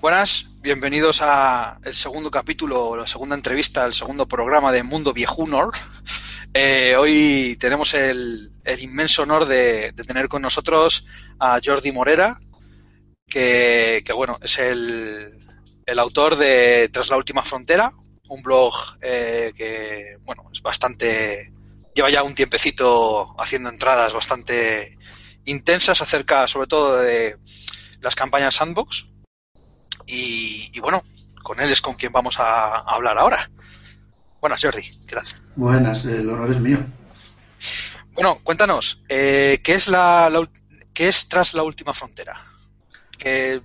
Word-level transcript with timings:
Buenas, 0.00 0.46
bienvenidos 0.62 1.20
a 1.20 1.78
el 1.84 1.92
segundo 1.92 2.30
capítulo, 2.30 2.96
la 2.96 3.06
segunda 3.06 3.34
entrevista, 3.34 3.84
el 3.84 3.92
segundo 3.92 4.26
programa 4.26 4.72
de 4.72 4.82
Mundo 4.82 5.12
Viejunor. 5.12 5.74
Eh, 6.54 6.96
hoy 6.96 7.58
tenemos 7.60 7.92
el, 7.92 8.50
inmenso 8.80 9.24
honor 9.24 9.44
de, 9.44 9.92
tener 9.92 10.28
con 10.28 10.40
nosotros 10.40 11.04
a 11.38 11.60
Jordi 11.62 11.92
Morera, 11.92 12.40
que, 13.28 14.02
bueno, 14.14 14.38
es 14.40 14.58
el, 14.58 15.34
autor 15.98 16.36
de 16.36 16.88
Tras 16.90 17.10
la 17.10 17.18
Última 17.18 17.42
Frontera, 17.42 17.92
un 18.26 18.42
blog 18.42 18.72
eh, 19.02 19.52
que, 19.54 20.16
bueno, 20.22 20.44
es 20.50 20.62
bastante, 20.62 21.52
lleva 21.94 22.08
ya 22.08 22.22
un 22.22 22.34
tiempecito 22.34 23.38
haciendo 23.38 23.68
entradas 23.68 24.14
bastante 24.14 24.96
intensas 25.44 26.00
acerca, 26.00 26.48
sobre 26.48 26.68
todo, 26.68 26.96
de 27.02 27.36
las 28.00 28.14
campañas 28.14 28.54
Sandbox 28.54 29.09
y, 30.06 30.78
bueno, 30.80 31.02
con 31.42 31.60
él 31.60 31.70
es 31.70 31.80
con 31.80 31.94
quien 31.94 32.12
vamos 32.12 32.38
a, 32.38 32.78
hablar 32.78 33.18
ahora. 33.18 33.50
Buenas, 34.40 34.62
Jordi, 34.62 34.82
¿qué 35.06 35.16
tal? 35.16 35.24
Buenas, 35.56 36.04
el 36.04 36.28
honor 36.28 36.52
es 36.52 36.60
mío. 36.60 36.78
Bueno, 38.12 38.40
cuéntanos, 38.42 39.02
eh, 39.08 39.60
¿qué, 39.62 39.74
es 39.74 39.88
la, 39.88 40.30
¿qué 40.92 41.08
es 41.08 41.28
tras 41.28 41.54
la 41.54 41.62
última 41.62 41.92
frontera? 41.92 42.36
¿Qué, 43.18 43.62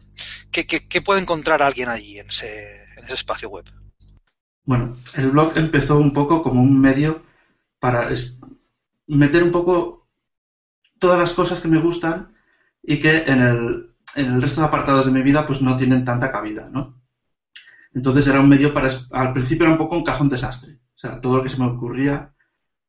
qué, 0.52 1.02
puede 1.02 1.22
encontrar 1.22 1.62
alguien 1.62 1.88
allí 1.88 2.20
en 2.20 2.28
ese, 2.28 2.84
en 2.98 3.06
ese 3.06 3.14
espacio 3.14 3.50
web? 3.50 3.66
Bueno, 4.66 4.98
el 5.14 5.32
blog 5.32 5.58
empezó 5.58 5.98
un 5.98 6.14
poco 6.14 6.44
como 6.44 6.62
un 6.62 6.80
medio 6.80 7.24
para 7.80 8.10
meter 9.08 9.44
un 9.44 9.52
poco 9.52 10.08
todas 11.00 11.20
las 11.20 11.34
cosas 11.34 11.62
que 11.62 11.68
me 11.68 11.80
gustan 11.80 12.36
y 12.82 13.00
que 13.00 13.24
en 13.28 13.42
el, 13.42 13.95
en 14.16 14.34
el 14.34 14.42
resto 14.42 14.62
de 14.62 14.68
apartados 14.68 15.06
de 15.06 15.12
mi 15.12 15.22
vida 15.22 15.46
pues 15.46 15.62
no 15.62 15.78
tienen 15.78 16.06
tanta 16.06 16.32
cabida, 16.32 16.70
¿no? 16.72 17.02
Entonces 17.94 18.28
era 18.28 18.42
un 18.42 18.50
medio 18.50 18.74
para... 18.74 18.90
Al 19.12 19.34
principio 19.34 19.66
era 19.66 19.74
un 19.74 19.78
poco 19.78 19.98
un 19.98 20.04
cajón 20.04 20.30
desastre. 20.30 20.74
O 20.74 20.98
sea, 20.98 21.22
todo 21.22 21.38
lo 21.38 21.44
que 21.44 21.50
se 21.50 21.58
me 21.58 21.68
ocurría. 21.68 22.34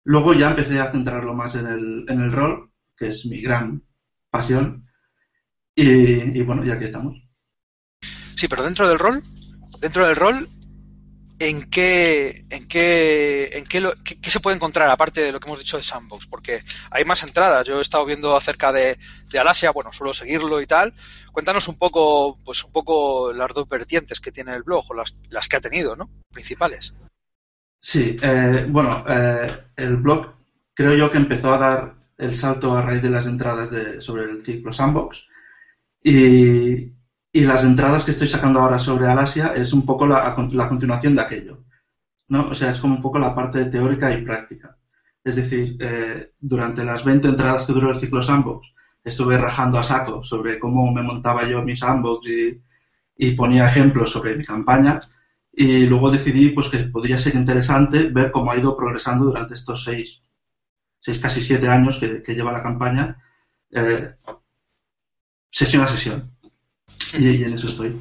Luego 0.04 0.34
ya 0.34 0.50
empecé 0.50 0.80
a 0.80 0.90
centrarlo 0.90 1.34
más 1.34 1.54
en 1.54 1.66
el, 1.66 2.04
en 2.08 2.20
el 2.20 2.32
rol, 2.32 2.70
que 2.96 3.08
es 3.08 3.26
mi 3.26 3.40
gran 3.40 3.82
pasión. 4.30 4.88
Y, 5.74 6.38
y 6.38 6.42
bueno, 6.42 6.64
ya 6.64 6.74
aquí 6.74 6.84
estamos. 6.84 7.16
Sí, 8.34 8.48
pero 8.48 8.64
dentro 8.64 8.88
del 8.88 8.98
rol, 8.98 9.22
dentro 9.80 10.06
del 10.06 10.16
rol, 10.16 10.48
en 11.38 11.68
qué, 11.68 12.44
en 12.50 12.66
qué, 12.66 13.50
en 13.52 13.64
qué, 13.66 13.92
qué, 14.20 14.30
se 14.30 14.40
puede 14.40 14.56
encontrar 14.56 14.88
aparte 14.88 15.20
de 15.20 15.32
lo 15.32 15.40
que 15.40 15.48
hemos 15.48 15.58
dicho 15.58 15.76
de 15.76 15.82
Sandbox, 15.82 16.26
porque 16.26 16.62
hay 16.90 17.04
más 17.04 17.22
entradas. 17.22 17.66
Yo 17.66 17.78
he 17.78 17.82
estado 17.82 18.06
viendo 18.06 18.36
acerca 18.36 18.72
de, 18.72 18.98
Alasia, 19.38 19.70
bueno, 19.70 19.92
suelo 19.92 20.14
seguirlo 20.14 20.60
y 20.60 20.66
tal. 20.66 20.94
Cuéntanos 21.32 21.68
un 21.68 21.76
poco, 21.76 22.38
pues 22.44 22.64
un 22.64 22.72
poco 22.72 23.32
las 23.32 23.52
dos 23.52 23.68
vertientes 23.68 24.20
que 24.20 24.32
tiene 24.32 24.54
el 24.54 24.62
blog 24.62 24.84
o 24.88 24.94
las, 24.94 25.14
las 25.28 25.46
que 25.48 25.56
ha 25.56 25.60
tenido, 25.60 25.94
¿no? 25.94 26.08
Principales. 26.32 26.94
Sí, 27.78 28.16
eh, 28.22 28.66
bueno, 28.68 29.04
eh, 29.08 29.46
el 29.76 29.96
blog 29.98 30.34
creo 30.72 30.94
yo 30.94 31.10
que 31.10 31.18
empezó 31.18 31.52
a 31.52 31.58
dar 31.58 31.94
el 32.16 32.34
salto 32.34 32.74
a 32.74 32.82
raíz 32.82 33.02
de 33.02 33.10
las 33.10 33.26
entradas 33.26 33.70
de, 33.70 34.00
sobre 34.00 34.24
el 34.24 34.42
ciclo 34.42 34.72
Sandbox 34.72 35.26
y, 36.02 36.95
y 37.36 37.42
las 37.42 37.64
entradas 37.64 38.02
que 38.02 38.12
estoy 38.12 38.28
sacando 38.28 38.60
ahora 38.60 38.78
sobre 38.78 39.06
Alasia 39.06 39.52
es 39.54 39.74
un 39.74 39.84
poco 39.84 40.06
la, 40.06 40.34
continuación 40.34 41.14
de 41.14 41.20
aquello. 41.20 41.64
¿no? 42.28 42.48
O 42.48 42.54
sea, 42.54 42.70
es 42.70 42.80
como 42.80 42.94
un 42.94 43.02
poco 43.02 43.18
la 43.18 43.34
parte 43.34 43.66
teórica 43.66 44.10
y 44.10 44.24
práctica. 44.24 44.78
Es 45.22 45.36
decir, 45.36 45.76
eh, 45.78 46.32
durante 46.40 46.82
las 46.82 47.04
20 47.04 47.28
entradas 47.28 47.66
que 47.66 47.74
duró 47.74 47.90
el 47.90 47.98
ciclo 47.98 48.22
Sandbox, 48.22 48.72
estuve 49.04 49.36
rajando 49.36 49.78
a 49.78 49.84
saco 49.84 50.24
sobre 50.24 50.58
cómo 50.58 50.90
me 50.90 51.02
montaba 51.02 51.46
yo 51.46 51.62
mi 51.62 51.76
Sandbox 51.76 52.26
y, 52.26 52.58
y 53.18 53.32
ponía 53.32 53.68
ejemplos 53.68 54.12
sobre 54.12 54.34
mi 54.34 54.42
campaña. 54.42 55.02
Y 55.52 55.84
luego 55.84 56.10
decidí 56.10 56.52
pues, 56.52 56.68
que 56.68 56.78
podría 56.84 57.18
ser 57.18 57.34
interesante 57.34 58.08
ver 58.08 58.30
cómo 58.30 58.50
ha 58.50 58.56
ido 58.56 58.74
progresando 58.74 59.26
durante 59.26 59.52
estos 59.52 59.84
seis, 59.84 60.22
seis 61.00 61.18
casi 61.18 61.42
siete 61.42 61.68
años 61.68 61.98
que, 61.98 62.22
que 62.22 62.34
lleva 62.34 62.50
la 62.50 62.62
campaña, 62.62 63.22
eh, 63.72 64.14
sesión 65.50 65.82
a 65.82 65.88
sesión 65.88 66.35
y, 67.18 67.44
en 67.44 67.54
eso 67.54 67.68
estoy. 67.68 68.00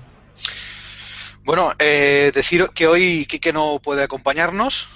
Bueno, 1.44 1.74
eh, 1.78 2.32
decir 2.34 2.70
que 2.74 2.88
hoy 2.88 3.26
Quique 3.26 3.54
no 3.54 3.80
puede 3.80 4.04
acompañarnos, 4.04 4.90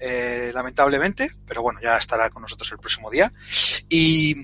eh, 0.00 0.50
lamentablemente, 0.52 1.30
pero 1.46 1.62
bueno, 1.62 1.78
ya 1.80 1.96
estará 1.96 2.28
con 2.30 2.42
nosotros 2.42 2.72
el 2.72 2.78
próximo 2.78 3.08
día. 3.08 3.32
Y, 3.88 4.34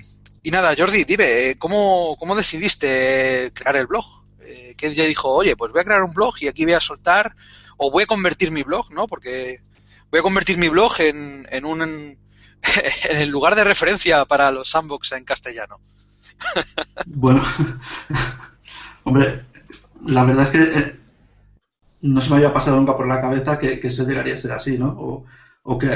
nada, 0.45 0.75
Jordi, 0.79 1.05
dime, 1.05 1.57
¿cómo, 1.59 2.17
¿cómo, 2.19 2.37
decidiste 2.37 3.51
crear 3.53 3.77
el 3.77 3.89
blog? 3.89 4.05
Eh, 4.41 4.75
¿Qué 4.77 4.91
día 4.91 5.05
dijo, 5.05 5.29
oye, 5.31 5.57
pues 5.57 5.73
voy 5.73 5.81
a 5.81 5.85
crear 5.85 6.05
un 6.05 6.15
blog 6.15 6.37
y 6.41 6.49
aquí 6.49 6.65
voy 6.65 6.75
a 6.75 6.81
soltar, 6.81 7.35
o 7.77 7.91
voy 7.91 8.05
a 8.05 8.07
convertir 8.07 8.53
mi 8.53 8.63
blog, 8.63 8.93
¿no? 8.93 9.09
Porque 9.09 9.61
voy 10.13 10.21
a 10.21 10.23
convertir 10.23 10.59
mi 10.59 10.69
blog 10.69 11.01
en, 11.01 11.49
en 11.51 11.65
un 11.65 11.83
en 13.11 13.17
el 13.17 13.29
lugar 13.29 13.57
de 13.57 13.65
referencia 13.65 14.25
para 14.27 14.51
los 14.51 14.71
sandbox 14.71 15.13
en 15.13 15.25
castellano. 15.25 15.81
bueno, 17.07 17.45
Hombre, 19.09 19.47
la 20.05 20.23
verdad 20.23 20.45
es 20.45 20.51
que 20.51 20.79
eh, 20.79 21.01
no 22.03 22.21
se 22.21 22.29
me 22.29 22.37
había 22.37 22.53
pasado 22.53 22.77
nunca 22.77 22.95
por 22.95 23.09
la 23.09 23.23
cabeza 23.23 23.59
que, 23.59 23.81
eso 23.83 24.07
llegaría 24.07 24.35
a 24.35 24.39
ser 24.39 24.53
así, 24.53 24.77
¿no? 24.77 25.25
O, 25.63 25.79
que 25.79 25.89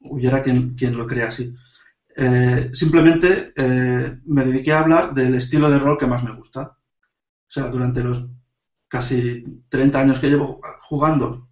hubiera 0.00 0.42
quien, 0.42 0.76
lo 0.94 1.06
crea 1.06 1.28
así. 1.28 1.54
Eh, 2.14 2.68
simplemente 2.74 3.54
eh, 3.56 4.18
me 4.26 4.44
dediqué 4.44 4.74
a 4.74 4.80
hablar 4.80 5.14
del 5.14 5.34
estilo 5.36 5.70
de 5.70 5.78
rol 5.78 5.96
que 5.96 6.06
más 6.06 6.22
me 6.24 6.36
gusta. 6.36 6.76
O 6.76 7.50
sea, 7.50 7.70
durante 7.70 8.02
los 8.02 8.28
casi 8.86 9.62
30 9.70 9.98
años 9.98 10.20
que 10.20 10.28
llevo 10.28 10.60
jugando, 10.80 11.48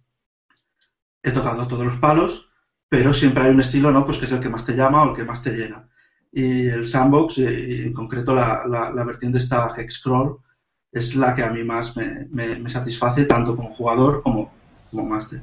he 1.23 1.31
tocado 1.31 1.67
todos 1.67 1.83
los 1.83 1.97
palos, 1.97 2.47
pero 2.87 3.11
siempre 3.11 3.45
hay 3.45 3.49
un 3.49 3.61
estilo, 3.61 3.91
¿no? 3.91 4.05
Pues 4.05 4.19
que 4.19 4.25
es 4.25 4.31
el 4.33 4.39
que 4.39 4.49
más 4.49 4.67
te 4.67 4.75
llama 4.75 5.01
o 5.01 5.09
el 5.09 5.15
que 5.15 5.25
más 5.25 5.41
te 5.41 5.57
llena. 5.57 5.89
Y 6.31 6.67
el 6.67 6.85
sandbox, 6.85 7.39
y 7.39 7.81
en 7.87 7.93
concreto 7.93 8.35
la, 8.35 8.67
la, 8.67 9.03
vertiente 9.03 9.39
esta 9.39 9.73
Hexcrawl, 9.75 10.37
es 10.91 11.15
la 11.15 11.33
que 11.33 11.43
a 11.43 11.49
mí 11.49 11.63
más 11.63 11.95
me, 11.95 12.27
me, 12.31 12.69
satisface, 12.69 13.25
tanto 13.25 13.55
como 13.55 13.73
jugador 13.73 14.21
como, 14.21 14.51
como 14.89 15.05
máster. 15.05 15.41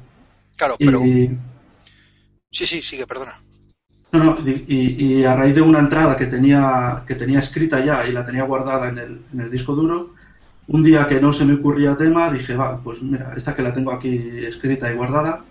Claro, 0.55 0.75
pero... 0.77 0.99
Sí, 2.51 2.65
sí, 2.65 2.81
sigue, 2.81 3.05
perdona. 3.05 3.39
No, 4.11 4.23
no, 4.23 4.37
y, 4.43 5.19
y, 5.19 5.23
a 5.23 5.35
raíz 5.35 5.53
de 5.53 5.61
una 5.61 5.79
entrada 5.79 6.17
que 6.17 6.25
tenía, 6.25 7.03
que 7.05 7.13
tenía 7.13 7.39
escrita 7.39 7.83
ya 7.83 8.07
y 8.07 8.11
la 8.11 8.25
tenía 8.25 8.43
guardada 8.43 8.89
en 8.89 8.97
el, 8.97 9.21
en 9.31 9.41
el 9.41 9.51
disco 9.51 9.75
duro, 9.75 10.15
un 10.67 10.83
día 10.83 11.07
que 11.07 11.21
no 11.21 11.31
se 11.31 11.45
me 11.45 11.53
ocurría 11.53 11.95
tema, 11.95 12.31
dije, 12.31 12.55
va, 12.55 12.79
pues 12.81 13.01
mira, 13.03 13.33
esta 13.37 13.55
que 13.55 13.61
la 13.61 13.73
tengo 13.73 13.91
aquí 13.91 14.45
escrita 14.45 14.91
y 14.91 14.95
guardada, 14.95 15.43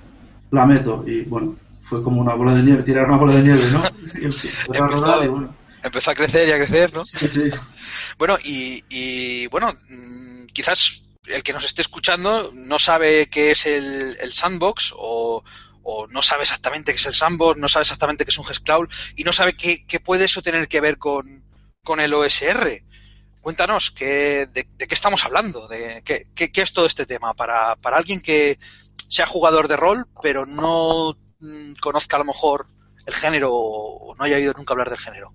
la 0.50 0.66
meto. 0.66 1.04
Y 1.06 1.22
bueno, 1.22 1.56
fue 1.82 2.03
como 2.03 2.20
una 2.20 2.34
bola 2.34 2.54
de 2.54 2.64
nieve, 2.64 2.82
tirar 2.82 3.06
una 3.06 3.16
bola 3.16 3.34
de 3.34 3.42
nieve, 3.42 3.62
¿no? 3.72 3.82
y 4.75 4.76
a 4.76 4.87
rodar 4.87 5.25
y 5.25 5.28
bueno 5.28 5.54
empezó 5.82 6.10
a 6.10 6.14
crecer 6.14 6.48
y 6.48 6.52
a 6.52 6.56
crecer, 6.56 6.92
¿no? 6.92 7.04
Bueno, 8.18 8.36
y, 8.42 9.46
bueno, 9.48 9.74
mm, 9.88 10.46
quizás 10.46 11.04
el 11.26 11.42
que 11.42 11.52
nos 11.52 11.64
esté 11.64 11.82
escuchando 11.82 12.50
no 12.54 12.78
sabe 12.78 13.28
qué 13.28 13.52
es 13.52 13.66
el, 13.66 14.32
sandbox 14.32 14.94
o, 14.96 15.44
no 16.10 16.20
sabe 16.20 16.42
exactamente 16.42 16.92
qué 16.92 16.98
es 16.98 17.06
el 17.06 17.14
sandbox, 17.14 17.58
no 17.58 17.68
sabe 17.68 17.82
exactamente 17.82 18.24
qué 18.24 18.30
es 18.30 18.38
un 18.38 18.44
Hexcloud 18.44 18.88
y 19.16 19.24
no 19.24 19.32
sabe 19.32 19.56
qué, 19.56 20.00
puede 20.00 20.26
eso 20.26 20.42
tener 20.42 20.68
que 20.68 20.80
ver 20.80 20.98
con, 20.98 21.44
el 21.98 22.14
OSR. 22.14 22.82
Cuéntanos, 23.40 23.90
¿qué, 23.90 24.46
de, 24.52 24.64
qué 24.64 24.94
estamos 24.94 25.24
hablando? 25.24 25.68
De, 25.68 26.02
¿qué, 26.04 26.26
qué, 26.34 26.60
es 26.60 26.72
todo 26.72 26.84
este 26.84 27.06
tema? 27.06 27.32
Para, 27.32 27.76
para 27.76 27.96
alguien 27.96 28.20
que 28.20 28.58
sea 29.08 29.26
jugador 29.26 29.68
de 29.68 29.76
rol, 29.76 30.06
pero 30.20 30.44
no 30.44 31.16
mm, 31.40 31.74
conozca 31.80 32.16
a 32.16 32.18
lo 32.18 32.26
mejor 32.26 32.66
el 33.06 33.14
género 33.14 33.50
o 33.54 34.14
no 34.16 34.24
haya 34.24 34.36
oído 34.36 34.52
nunca 34.54 34.74
hablar 34.74 34.90
del 34.90 34.98
género. 34.98 35.32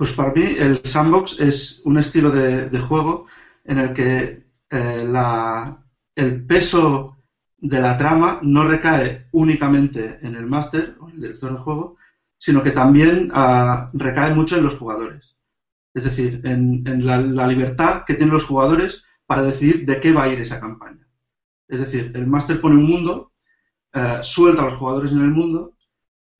Pues 0.00 0.14
para 0.14 0.32
mí 0.32 0.56
el 0.56 0.80
sandbox 0.82 1.38
es 1.40 1.82
un 1.84 1.98
estilo 1.98 2.30
de, 2.30 2.78
juego 2.78 3.26
en 3.64 3.78
el 3.80 3.92
que 3.92 4.46
eh, 4.70 5.12
el 6.14 6.46
peso 6.46 7.18
de 7.58 7.82
la 7.82 7.98
trama 7.98 8.38
no 8.40 8.66
recae 8.66 9.26
únicamente 9.32 10.18
en 10.22 10.36
el 10.36 10.46
máster 10.46 10.96
o 11.00 11.10
el 11.10 11.20
director 11.20 11.52
de 11.52 11.58
juego, 11.58 11.98
sino 12.38 12.62
que 12.62 12.70
también 12.70 13.30
ah, 13.34 13.90
recae 13.92 14.32
mucho 14.32 14.56
en 14.56 14.64
los 14.64 14.78
jugadores. 14.78 15.36
Es 15.92 16.04
decir, 16.04 16.40
en, 16.44 16.82
la, 17.04 17.46
libertad 17.46 18.04
que 18.06 18.14
tienen 18.14 18.32
los 18.32 18.46
jugadores 18.46 19.04
para 19.26 19.42
decidir 19.42 19.84
de 19.84 20.00
qué 20.00 20.14
va 20.14 20.22
a 20.22 20.28
ir 20.28 20.40
esa 20.40 20.60
campaña. 20.60 21.06
Es 21.68 21.80
decir, 21.80 22.10
el 22.14 22.26
máster 22.26 22.58
pone 22.62 22.76
un 22.76 22.84
mundo, 22.84 23.32
eh, 23.92 24.20
suelta 24.22 24.62
a 24.62 24.70
los 24.70 24.78
jugadores 24.78 25.12
en 25.12 25.20
el 25.20 25.30
mundo, 25.30 25.74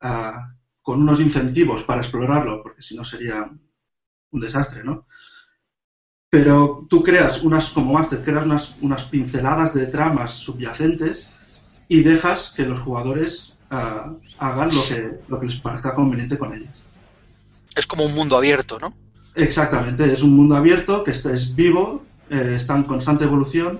ah, 0.00 0.54
con 0.90 1.02
unos 1.02 1.20
incentivos 1.20 1.84
para 1.84 2.00
explorarlo, 2.00 2.64
porque 2.64 2.82
si 2.82 2.96
no 2.96 3.04
sería 3.04 3.48
un 4.32 4.40
desastre, 4.40 4.82
¿no? 4.82 5.06
Pero 6.28 6.84
tú 6.90 7.00
creas 7.04 7.42
unas, 7.42 7.70
como 7.70 7.92
máster, 7.92 8.24
creas 8.24 8.44
unas, 8.44 8.74
unas 8.80 9.04
pinceladas 9.04 9.72
de 9.72 9.86
tramas 9.86 10.32
subyacentes 10.32 11.28
y 11.86 12.02
dejas 12.02 12.52
que 12.56 12.66
los 12.66 12.80
jugadores 12.80 13.52
ah, 13.70 14.14
hagan 14.38 14.70
lo 14.74 14.82
que, 14.88 15.20
lo 15.28 15.38
que 15.38 15.46
les 15.46 15.56
parezca 15.60 15.94
conveniente 15.94 16.36
con 16.36 16.54
ellas. 16.54 16.74
Es 17.76 17.86
como 17.86 18.04
un 18.04 18.16
mundo 18.16 18.36
abierto, 18.36 18.76
¿no? 18.80 18.92
Exactamente, 19.36 20.12
es 20.12 20.24
un 20.24 20.34
mundo 20.34 20.56
abierto 20.56 21.04
que 21.04 21.12
es, 21.12 21.54
vivo, 21.54 22.04
eh, 22.30 22.54
está 22.56 22.74
en 22.74 22.82
constante 22.82 23.22
evolución, 23.22 23.78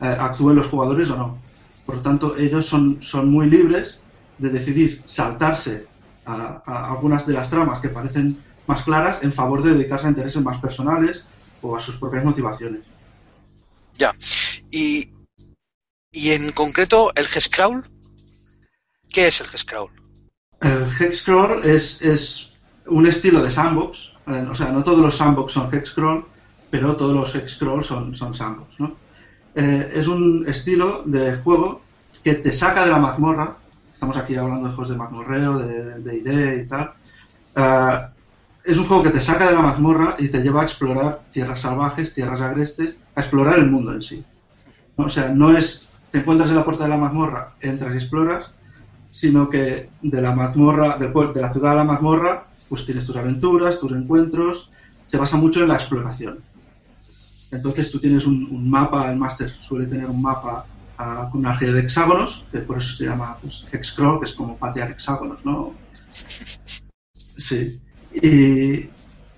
eh, 0.00 0.06
actúen 0.06 0.56
los 0.56 0.66
jugadores 0.66 1.08
o 1.10 1.16
no. 1.16 1.38
Por 1.86 1.98
lo 1.98 2.02
tanto, 2.02 2.36
ellos 2.36 2.66
son, 2.66 3.00
son 3.00 3.30
muy 3.30 3.48
libres 3.48 4.00
de 4.38 4.50
decidir 4.50 5.02
saltarse 5.06 5.86
a, 6.28 6.90
algunas 6.90 7.26
de 7.26 7.32
las 7.32 7.50
tramas 7.50 7.80
que 7.80 7.88
parecen 7.88 8.42
más 8.66 8.82
claras 8.82 9.22
en 9.22 9.32
favor 9.32 9.62
de 9.62 9.72
dedicarse 9.72 10.06
a 10.06 10.10
intereses 10.10 10.42
más 10.42 10.58
personales 10.58 11.24
o 11.62 11.76
a 11.76 11.80
sus 11.80 11.96
propias 11.96 12.24
motivaciones. 12.24 12.82
Ya. 13.94 14.14
Y, 14.70 15.10
y 16.12 16.30
en 16.30 16.52
concreto, 16.52 17.12
el 17.14 17.26
Hexcrawl, 17.26 17.84
¿qué 19.12 19.28
es 19.28 19.40
el 19.40 19.46
Hexcrawl? 19.48 19.90
El 20.60 20.90
Hexcrawl 20.98 21.64
es, 21.64 22.02
es 22.02 22.52
un 22.86 23.06
estilo 23.06 23.42
de 23.42 23.50
sandbox. 23.50 24.12
Eh, 24.26 24.46
o 24.50 24.54
sea, 24.54 24.70
no 24.70 24.84
todos 24.84 25.00
los 25.00 25.16
sandbox 25.16 25.52
son 25.52 25.70
Hexcrawl, 25.72 26.26
pero 26.70 26.96
todos 26.96 27.14
los 27.14 27.34
Hexcrawl 27.34 27.82
son, 27.82 28.14
son 28.14 28.34
sandbox, 28.34 28.78
¿no? 28.80 28.96
Eh, 29.54 29.92
es 29.94 30.06
un 30.06 30.44
estilo 30.46 31.02
de 31.04 31.36
juego 31.38 31.80
que 32.22 32.34
te 32.34 32.52
saca 32.52 32.84
de 32.84 32.90
la 32.90 32.98
mazmorra. 32.98 33.56
Estamos 33.98 34.16
aquí 34.16 34.36
hablando 34.36 34.68
de 34.68 34.74
juegos 34.74 34.90
de 34.90 34.96
mazmorreo, 34.96 35.58
de, 35.58 35.98
de 35.98 36.16
ID 36.18 36.62
y 36.62 36.68
tal. 36.68 36.92
Eh, 37.56 38.08
es 38.64 38.78
un 38.78 38.86
juego 38.86 39.02
que 39.02 39.10
te 39.10 39.20
saca 39.20 39.48
de 39.48 39.56
la 39.56 39.60
mazmorra 39.60 40.14
y 40.20 40.28
te 40.28 40.40
lleva 40.40 40.62
a 40.62 40.64
explorar 40.64 41.22
tierras 41.32 41.62
salvajes, 41.62 42.14
tierras 42.14 42.40
agrestes, 42.40 42.96
a 43.16 43.22
explorar 43.22 43.58
el 43.58 43.68
mundo 43.68 43.92
en 43.92 44.00
sí. 44.00 44.24
O 44.94 45.08
sea, 45.08 45.30
no 45.30 45.50
es 45.50 45.88
te 46.12 46.18
encuentras 46.18 46.48
en 46.50 46.54
la 46.54 46.64
puerta 46.64 46.84
de 46.84 46.90
la 46.90 46.96
mazmorra, 46.96 47.54
entras 47.60 47.92
y 47.92 47.96
exploras, 47.96 48.52
sino 49.10 49.50
que 49.50 49.90
de 50.00 50.22
la 50.22 50.32
mazmorra, 50.32 50.96
de, 50.96 51.08
de 51.08 51.40
la 51.40 51.52
ciudad 51.52 51.72
a 51.72 51.76
la 51.78 51.84
mazmorra, 51.84 52.46
pues 52.68 52.86
tienes 52.86 53.04
tus 53.04 53.16
aventuras, 53.16 53.80
tus 53.80 53.90
encuentros, 53.90 54.70
se 55.08 55.16
basa 55.16 55.36
mucho 55.38 55.60
en 55.62 55.70
la 55.70 55.74
exploración. 55.74 56.38
Entonces 57.50 57.90
tú 57.90 57.98
tienes 57.98 58.26
un, 58.28 58.70
mapa, 58.70 59.10
el 59.10 59.16
máster 59.18 59.54
suele 59.58 59.86
tener 59.86 60.06
un 60.06 60.22
mapa 60.22 60.66
ah, 60.98 61.28
con 61.30 61.40
una 61.40 61.54
red 61.54 61.74
de 61.74 61.80
hexágonos, 61.80 62.44
que 62.52 62.58
por 62.58 62.78
eso 62.78 62.96
se 62.96 63.04
llama 63.04 63.38
pues, 63.40 63.64
Hexcrawl, 63.72 64.20
que 64.20 64.26
es 64.26 64.34
como 64.34 64.56
patear 64.56 64.90
hexágonos, 64.90 65.44
¿no? 65.44 65.74
Sí. 67.36 67.80
Y, 68.12 68.90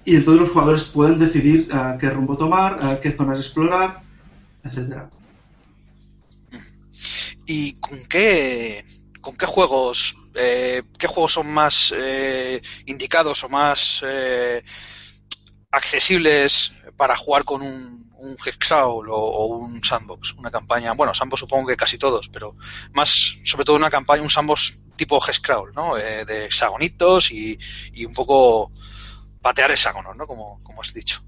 y 0.05 0.17
entonces 0.17 0.41
los 0.41 0.51
jugadores 0.51 0.85
pueden 0.85 1.19
decidir 1.19 1.69
ah, 1.73 1.97
qué 2.01 2.11
rumbo 2.11 2.37
tomar, 2.37 2.79
ah, 2.81 2.99
qué 3.01 3.13
zonas 3.13 3.39
explorar, 3.39 4.03
etcétera. 4.65 5.11
¿Y 7.47 7.73
con 7.81 7.99
qué, 8.05 8.85
con 9.21 9.37
qué 9.37 9.47
juegos, 9.47 10.17
eh, 10.35 10.83
qué 10.99 11.07
juegos 11.07 11.33
son 11.33 11.53
más 11.53 11.93
eh, 11.97 12.63
indicados 12.87 13.45
o 13.45 13.49
más 13.49 14.03
eh, 14.07 14.63
accesibles 15.71 16.73
para 16.97 17.17
jugar 17.17 17.45
con 17.45 17.63
un, 17.63 18.11
un 18.21 18.37
o, 19.09 19.47
un 19.57 19.83
Sandbox, 19.83 20.35
una 20.35 20.51
campaña, 20.51 20.93
bueno, 20.93 21.15
Sandbox 21.15 21.41
supongo 21.41 21.69
que 21.69 21.77
casi 21.77 21.97
todos, 21.97 22.29
pero 22.29 22.57
más, 22.93 23.39
sobre 23.45 23.65
todo 23.65 23.77
una 23.77 23.91
campaña, 23.91 24.23
un 24.23 24.31
Sandbox 24.31 24.79
tipo 24.97 25.21
Hexcrawl, 25.21 25.73
¿no? 25.75 25.97
Eh, 25.97 26.25
de 26.27 26.45
hexagonitos 26.45 27.33
y, 27.33 27.59
un 28.05 28.13
poco 28.13 28.71
patear 29.41 29.71
hexágonos, 29.71 30.17
¿no? 30.17 30.27
Como, 30.27 30.59
has 30.81 30.93
dicho. 30.93 31.23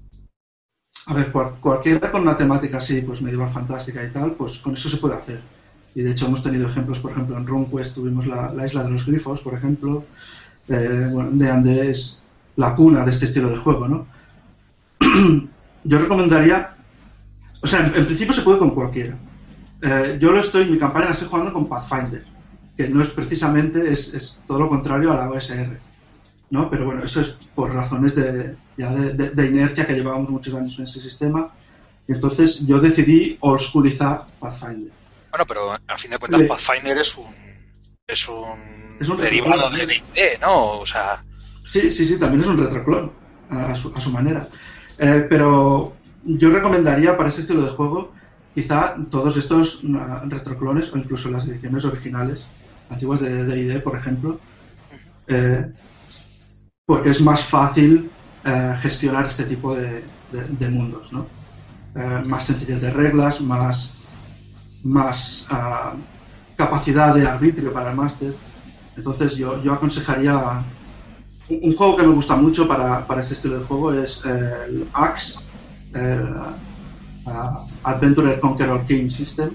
A 1.07 1.13
ver, 1.15 1.31
cualquiera 1.31 2.11
con 2.11 2.21
una 2.21 2.37
temática 2.37 2.77
así, 2.77 3.01
pues 3.01 3.21
medieval 3.21 3.51
fantástica 3.51 4.03
y 4.03 4.11
tal, 4.11 4.33
pues 4.33 4.59
con 4.59 4.75
eso 4.75 4.89
se 4.89 4.97
puede 4.97 5.15
hacer. 5.15 5.41
Y 5.95 6.01
de 6.01 6.11
hecho 6.11 6.27
hemos 6.27 6.43
tenido 6.43 6.69
ejemplos, 6.69 6.99
por 6.99 7.11
ejemplo, 7.11 7.37
en 7.37 7.45
RuneQuest 7.45 7.95
tuvimos 7.95 8.25
la, 8.25 8.53
isla 8.65 8.83
de 8.83 8.91
los 8.91 9.05
grifos, 9.05 9.41
por 9.41 9.53
ejemplo, 9.53 10.05
eh, 10.67 11.07
bueno, 11.11 11.31
de 11.31 11.49
Ande 11.49 11.91
es 11.91 12.21
la 12.55 12.75
cuna 12.75 13.03
de 13.03 13.11
este 13.11 13.25
estilo 13.25 13.49
de 13.49 13.57
juego, 13.57 13.87
¿no? 13.87 14.07
yo 15.83 15.99
recomendaría, 15.99 16.75
o 17.61 17.67
sea, 17.67 17.85
en, 17.85 18.05
principio 18.05 18.33
se 18.33 18.41
puede 18.41 18.59
con 18.59 18.71
cualquiera. 18.71 19.17
Eh, 19.81 20.17
yo 20.19 20.31
lo 20.31 20.39
estoy, 20.39 20.65
mi 20.65 20.77
campaña 20.77 21.05
la 21.05 21.11
estoy 21.11 21.27
jugando 21.27 21.53
con 21.53 21.67
Pathfinder, 21.67 22.25
que 22.77 22.87
no 22.87 23.01
es 23.01 23.09
precisamente, 23.09 23.91
es, 23.91 24.39
todo 24.47 24.59
lo 24.59 24.69
contrario 24.69 25.11
a 25.11 25.15
la 25.15 25.29
OSR, 25.29 25.77
¿no? 26.49 26.69
Pero 26.69 26.85
bueno, 26.85 27.03
eso 27.03 27.21
es 27.21 27.35
por 27.53 27.73
razones 27.73 28.15
de, 28.15 28.55
ya 28.77 28.91
de, 28.93 29.45
inercia 29.45 29.85
que 29.85 29.93
llevábamos 29.93 30.29
muchos 30.29 30.53
años 30.53 30.77
en 30.79 30.85
ese 30.85 31.01
sistema. 31.01 31.51
Y 32.07 32.13
entonces 32.13 32.65
yo 32.65 32.79
decidí 32.79 33.37
oldschoolizar 33.39 34.25
Pathfinder. 34.39 34.91
Bueno, 35.31 35.45
pero 35.47 35.71
a 35.71 35.97
fin 35.97 36.11
de 36.11 36.17
cuentas 36.17 36.43
Pathfinder 36.43 36.97
es 36.97 37.17
un 37.17 37.25
es 38.07 38.27
un, 38.27 39.17
derivado 39.17 39.69
de 39.69 39.85
D&D, 39.85 40.37
¿no? 40.41 40.79
O 40.79 40.85
sea... 40.85 41.23
Sí, 41.63 41.91
sí, 41.91 42.05
sí, 42.05 42.19
también 42.19 42.41
es 42.41 42.47
un 42.47 42.57
retroclon 42.57 43.11
a 43.49 43.73
su, 43.75 43.93
a 43.95 44.01
su 44.01 44.11
manera. 44.11 44.49
Eh, 44.97 45.25
pero 45.29 45.93
yo 46.23 46.49
recomendaría 46.51 47.17
para 47.17 47.29
ese 47.29 47.41
estilo 47.41 47.63
de 47.63 47.71
juego 47.71 48.11
quizá 48.53 48.95
todos 49.09 49.35
estos 49.37 49.83
uh, 49.83 50.29
retroclones 50.29 50.93
o 50.93 50.97
incluso 50.97 51.29
las 51.29 51.47
ediciones 51.47 51.85
originales, 51.85 52.41
antiguas 52.89 53.19
de 53.21 53.45
D&D, 53.45 53.79
por 53.79 53.97
ejemplo, 53.97 54.39
eh, 55.27 55.71
porque 56.85 57.09
es 57.09 57.21
más 57.21 57.43
fácil 57.43 58.11
eh, 58.45 58.75
gestionar 58.81 59.25
este 59.25 59.45
tipo 59.45 59.75
de, 59.75 60.03
mundos, 60.69 61.11
¿no? 61.11 61.27
más 62.25 62.45
sencillez 62.45 62.81
de 62.81 62.89
reglas, 62.89 63.39
más, 63.39 63.93
más 64.83 65.47
uh, 65.51 65.95
capacidad 66.55 67.13
de 67.13 67.27
arbitrio 67.27 67.71
para 67.71 67.91
el 67.91 67.95
máster. 67.95 68.33
Entonces 68.97 69.35
yo, 69.35 69.61
yo 69.61 69.73
aconsejaría 69.73 70.63
un 71.49 71.75
juego 71.75 71.97
que 71.97 72.03
me 72.03 72.13
gusta 72.13 72.35
mucho 72.35 72.67
para, 72.67 73.05
para 73.05 73.21
este 73.21 73.33
estilo 73.33 73.59
de 73.59 73.65
juego 73.65 73.93
es 73.93 74.21
eh, 74.25 74.53
el 74.67 74.87
Axe, 74.93 75.39
el 75.93 76.23
uh, 77.25 77.67
Adventurer 77.83 78.39
Conqueror 78.39 78.85
King 78.85 79.09
System. 79.09 79.51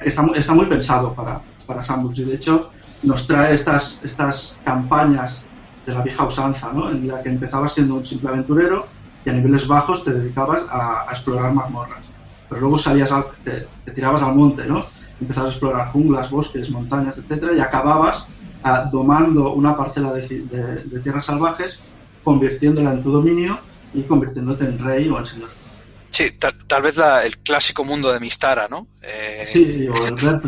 está, 0.00 0.26
está, 0.34 0.54
muy 0.54 0.66
pensado 0.66 1.12
para, 1.14 1.40
para 1.66 1.82
Sandbox 1.82 2.18
y 2.18 2.24
de 2.24 2.34
hecho 2.34 2.70
nos 3.02 3.26
trae 3.26 3.54
estas, 3.54 4.00
estas 4.02 4.56
campañas 4.64 5.42
de 5.86 5.94
la 5.94 6.02
vieja 6.02 6.24
usanza, 6.24 6.72
¿no? 6.72 6.90
en 6.90 7.06
la 7.08 7.22
que 7.22 7.28
empezabas 7.28 7.74
siendo 7.74 7.94
un 7.94 8.06
simple 8.06 8.28
aventurero 8.28 8.86
y 9.24 9.30
a 9.30 9.32
niveles 9.32 9.66
bajos 9.66 10.04
te 10.04 10.12
dedicabas 10.12 10.62
a, 10.70 11.06
explorar 11.10 11.52
mazmorras. 11.52 12.02
Pero 12.48 12.60
luego 12.62 12.78
salías 12.78 13.12
te, 13.44 13.66
te, 13.84 13.90
tirabas 13.92 14.22
al 14.22 14.34
monte, 14.34 14.66
¿no? 14.66 14.84
empezabas 15.20 15.50
a 15.50 15.52
explorar 15.52 15.92
junglas, 15.92 16.30
bosques, 16.30 16.68
montañas, 16.70 17.16
etcétera, 17.18 17.52
y 17.56 17.60
acababas 17.60 18.26
domando 18.90 19.52
una 19.52 19.76
parcela 19.76 20.12
de, 20.12 21.00
tierras 21.02 21.26
salvajes, 21.26 21.78
convirtiéndola 22.22 22.92
en 22.92 23.02
tu 23.02 23.12
dominio 23.12 23.58
y 23.92 24.02
convirtiéndote 24.02 24.64
en 24.64 24.78
rey 24.78 25.08
o 25.08 25.18
en 25.18 25.26
señor. 25.26 25.50
Sí, 26.10 26.30
tal, 26.32 26.82
vez 26.82 26.96
el 27.24 27.38
clásico 27.38 27.84
mundo 27.84 28.12
de 28.12 28.20
Mistara, 28.20 28.68
¿no? 28.68 28.86
Eh... 29.00 29.48
Sí, 29.50 29.88
o 29.88 30.06
el 30.06 30.18
Red 30.18 30.40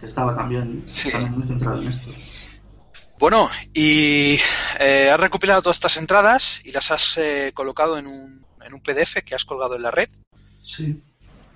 que 0.00 0.06
estaba 0.06 0.36
también, 0.36 0.84
muy 1.30 1.46
centrado 1.46 1.80
en 1.80 1.88
esto. 1.88 2.10
Bueno, 3.18 3.48
y 3.72 4.38
eh, 4.80 5.10
has 5.12 5.20
recopilado 5.20 5.62
todas 5.62 5.76
estas 5.76 5.96
entradas 5.98 6.60
y 6.64 6.72
las 6.72 6.90
has 6.90 7.16
eh, 7.16 7.52
colocado 7.54 7.96
en 7.96 8.08
un, 8.08 8.44
en 8.60 8.74
un 8.74 8.80
PDF 8.80 9.22
que 9.24 9.36
has 9.36 9.44
colgado 9.44 9.76
en 9.76 9.82
la 9.82 9.92
red. 9.92 10.08
Sí 10.64 11.00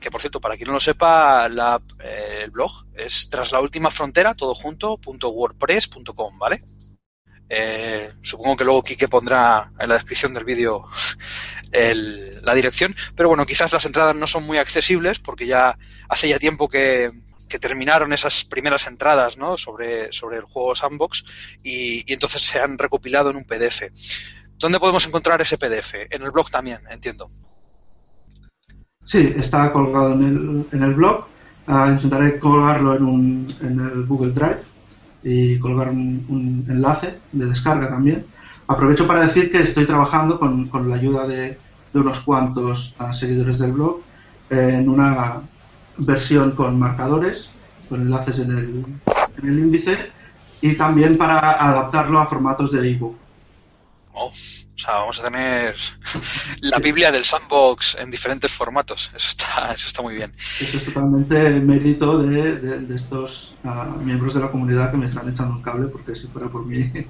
que 0.01 0.11
por 0.11 0.21
cierto, 0.21 0.41
para 0.41 0.57
quien 0.57 0.69
no 0.69 0.75
lo 0.75 0.81
sepa, 0.81 1.47
eh, 1.47 2.41
el 2.45 2.51
blog 2.51 2.87
es 2.95 3.29
tras 3.31 3.53
la 3.53 3.61
última 3.61 3.91
frontera, 3.91 4.35
todo 4.35 4.55
junto, 4.55 4.99
.wordpress.com, 5.05 6.39
¿vale? 6.39 6.63
Eh, 7.49 8.11
supongo 8.23 8.57
que 8.57 8.65
luego 8.65 8.85
Quique 8.85 9.09
pondrá 9.09 9.73
en 9.79 9.89
la 9.89 9.95
descripción 9.95 10.35
del 10.35 10.45
vídeo 10.45 10.85
la 11.71 12.55
dirección, 12.55 12.97
pero 13.15 13.29
bueno, 13.29 13.45
quizás 13.45 13.73
las 13.73 13.85
entradas 13.85 14.17
no 14.17 14.27
son 14.27 14.45
muy 14.45 14.57
accesibles 14.57 15.19
porque 15.19 15.47
ya 15.47 15.79
hace 16.09 16.29
ya 16.29 16.39
tiempo 16.39 16.69
que, 16.69 17.11
terminaron 17.61 18.13
esas 18.13 18.45
primeras 18.45 18.87
entradas 18.87 19.39
¿no? 19.39 19.57
sobre, 19.57 20.13
sobre 20.13 20.37
el 20.37 20.45
juego 20.45 20.75
Sandbox 20.75 21.25
y 21.63 22.11
entonces 22.13 22.43
se 22.43 22.61
han 22.61 22.77
recopilado 22.77 23.31
en 23.31 23.37
un 23.37 23.45
PDF. 23.45 23.85
¿Dónde 24.59 24.81
podemos 24.81 25.07
encontrar 25.07 25.41
ese 25.41 25.57
PDF? 25.57 25.95
En 26.11 26.23
el 26.23 26.31
blog 26.31 26.51
también, 26.51 26.81
entiendo. 26.91 27.31
Sí, 29.09 29.33
está 29.37 29.73
colgado 29.73 30.13
en 30.13 30.23
el, 30.23 30.67
en 30.71 30.83
el 30.83 30.93
blog. 30.93 31.25
Ah, 31.67 31.89
intentaré 31.91 32.39
colgarlo 32.39 32.95
en, 32.95 33.05
un, 33.05 33.55
en 33.63 33.81
el 33.81 34.05
Google 34.05 34.33
Drive 34.33 34.61
y 35.23 35.59
colgar 35.59 35.89
un, 35.89 36.67
enlace 36.69 37.19
de 37.33 37.47
descarga 37.47 37.89
también. 37.89 38.27
Aprovecho 38.67 39.07
para 39.07 39.27
decir 39.27 39.51
que 39.51 39.63
estoy 39.63 39.87
trabajando 39.87 40.39
con, 40.39 40.69
con 40.69 40.91
la 40.91 40.97
ayuda 40.97 41.27
de, 41.27 41.59
de 41.95 42.01
unos 42.01 42.21
cuantos 42.21 42.95
ah, 42.99 43.15
seguidores 43.15 43.59
del 43.59 43.73
blog 43.73 44.03
en 44.51 44.91
una 44.91 45.41
versión 45.97 46.51
con 46.51 46.79
marcadores, 46.79 47.49
con 47.89 48.03
enlaces 48.03 48.41
en 48.41 48.51
el, 48.51 48.85
en 49.43 49.49
el 49.49 49.59
índice 49.59 49.97
y 50.61 50.75
también 50.75 51.17
para 51.17 51.39
adaptarlo 51.39 52.19
a 52.19 52.27
formatos 52.27 52.73
de 52.73 52.91
ebook. 52.91 53.17
Oh, 54.21 54.33
o 54.33 54.81
sea, 54.81 54.95
vamos 54.95 55.21
a 55.21 55.25
tener 55.25 55.77
la 56.63 56.79
Biblia 56.79 57.13
del 57.13 57.25
sandbox 57.25 57.97
en 58.01 58.11
diferentes 58.11 58.51
formatos. 58.51 59.11
Eso 59.15 59.29
está, 59.29 59.73
eso 59.75 59.87
está 59.87 60.03
muy 60.03 60.15
bien. 60.15 60.35
Eso 60.61 60.79
es 60.79 60.85
totalmente 60.85 61.37
mérito 61.61 62.19
de, 62.19 62.85
estos 62.95 63.55
ah, 63.65 63.95
miembros 64.03 64.35
de 64.35 64.41
la 64.41 64.51
comunidad 64.51 64.91
que 64.91 64.97
me 64.97 65.07
están 65.07 65.29
echando 65.29 65.55
un 65.55 65.63
cable, 65.63 65.87
porque 65.89 66.17
si 66.17 66.27
fuera 66.27 66.49
por 66.49 66.67
mí, 66.67 66.79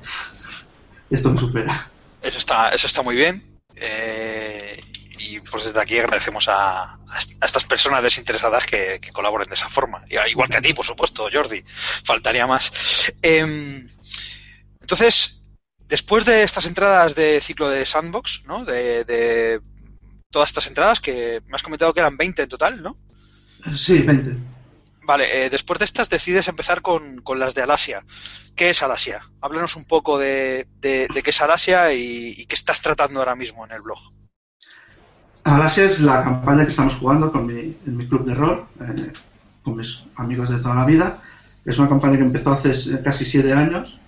esto 1.10 1.30
me 1.30 1.40
supera. 1.40 1.90
Eso 2.20 2.38
está, 2.38 2.68
eso 2.70 2.86
está 2.86 3.02
muy 3.02 3.16
bien. 3.16 3.58
Eh, 3.74 4.82
y 5.18 5.40
pues 5.40 5.64
desde 5.64 5.80
aquí 5.80 5.98
agradecemos 5.98 6.46
a, 6.48 6.94
a 6.94 7.46
estas 7.46 7.64
personas 7.64 8.02
desinteresadas 8.02 8.66
que, 8.66 8.98
que, 9.00 9.12
colaboren 9.12 9.48
de 9.48 9.54
esa 9.54 9.70
forma. 9.70 10.04
Igual 10.28 10.48
que 10.50 10.58
a 10.58 10.60
ti, 10.60 10.74
por 10.74 10.84
supuesto, 10.84 11.28
Jordi. 11.32 11.64
Faltaría 12.04 12.46
más. 12.46 13.12
Eh, 13.22 13.86
entonces, 14.80 15.37
después 15.88 16.24
de 16.24 16.42
estas 16.42 16.66
entradas 16.66 17.14
de 17.14 17.40
ciclo 17.40 17.68
de 17.68 17.86
Sandbox, 17.86 18.42
¿no? 18.46 18.64
De, 18.64 19.04
de, 19.04 19.60
todas 20.30 20.50
estas 20.50 20.66
entradas, 20.66 21.00
que 21.00 21.42
me 21.46 21.56
has 21.56 21.62
comentado 21.62 21.92
que 21.94 22.00
eran 22.00 22.16
20 22.16 22.42
en 22.42 22.48
total, 22.48 22.82
¿no? 22.82 22.96
Sí, 23.74 24.02
20. 24.02 24.36
Vale, 25.02 25.46
eh, 25.46 25.50
después 25.50 25.78
de 25.78 25.86
estas 25.86 26.10
decides 26.10 26.48
empezar 26.48 26.82
con, 26.82 27.22
con, 27.22 27.38
las 27.38 27.54
de 27.54 27.62
Alasia. 27.62 28.04
¿Qué 28.54 28.70
es 28.70 28.82
Alasia? 28.82 29.20
Háblanos 29.40 29.74
un 29.74 29.86
poco 29.86 30.18
de, 30.18 30.68
de, 30.80 31.08
de 31.12 31.22
qué 31.22 31.30
es 31.30 31.40
Alasia 31.40 31.94
y, 31.94 32.34
y, 32.36 32.44
qué 32.44 32.54
estás 32.54 32.82
tratando 32.82 33.20
ahora 33.20 33.34
mismo 33.34 33.64
en 33.64 33.72
el 33.72 33.80
blog. 33.80 33.98
Alasia 35.44 35.84
es 35.84 36.00
la 36.00 36.22
campaña 36.22 36.64
que 36.64 36.70
estamos 36.70 36.96
jugando 36.96 37.32
con 37.32 37.46
mi, 37.46 37.74
en 37.86 37.96
mi 37.96 38.06
club 38.06 38.26
de 38.26 38.34
rol, 38.34 38.66
eh, 38.82 39.12
con 39.62 39.76
mis 39.76 40.04
amigos 40.16 40.50
de 40.50 40.58
toda 40.58 40.74
la 40.74 40.84
vida. 40.84 41.22
Es 41.64 41.78
una 41.78 41.88
campaña 41.88 42.18
que 42.18 42.24
empezó 42.24 42.52
hace 42.52 43.02
casi 43.02 43.24
siete 43.24 43.54
años 43.54 43.98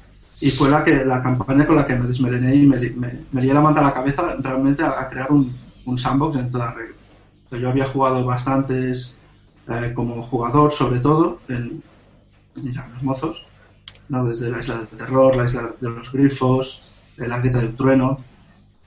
y 0.40 0.50
fue 0.50 0.70
la 0.70 0.82
que 0.85 1.04
la 1.04 1.23
campaña 1.23 1.66
con 1.66 1.76
la 1.76 1.87
que 1.87 1.97
me 1.97 2.06
desmelené 2.06 2.54
y 2.54 2.66
me, 2.66 2.78
me, 2.90 3.25
me 3.30 3.42
lié 3.42 3.52
la 3.52 3.61
manta 3.61 3.80
a 3.80 3.85
la 3.85 3.94
cabeza 3.94 4.37
realmente 4.38 4.82
a, 4.82 5.00
a 5.00 5.11
crear 5.11 5.30
un, 5.30 5.54
un, 5.85 5.99
sandbox 5.99 6.38
en 6.38 6.50
toda 6.50 6.73
regla. 6.73 6.97
Yo 7.50 7.68
había 7.68 7.87
jugado 7.87 8.25
bastantes 8.25 9.12
eh, 9.68 9.92
como 9.94 10.23
jugador, 10.23 10.73
sobre 10.73 11.00
todo, 11.00 11.40
en, 11.49 11.82
en 12.56 12.75
los 12.75 13.02
mozos, 13.02 13.44
¿no? 14.09 14.25
desde 14.25 14.50
la 14.50 14.61
isla 14.61 14.78
del 14.78 14.88
terror, 14.88 15.37
la 15.37 15.44
isla 15.44 15.75
de 15.78 15.90
los 15.90 16.11
grifos, 16.11 16.80
la 17.16 17.38
grieta 17.38 17.59
del 17.59 17.76
trueno. 17.76 18.18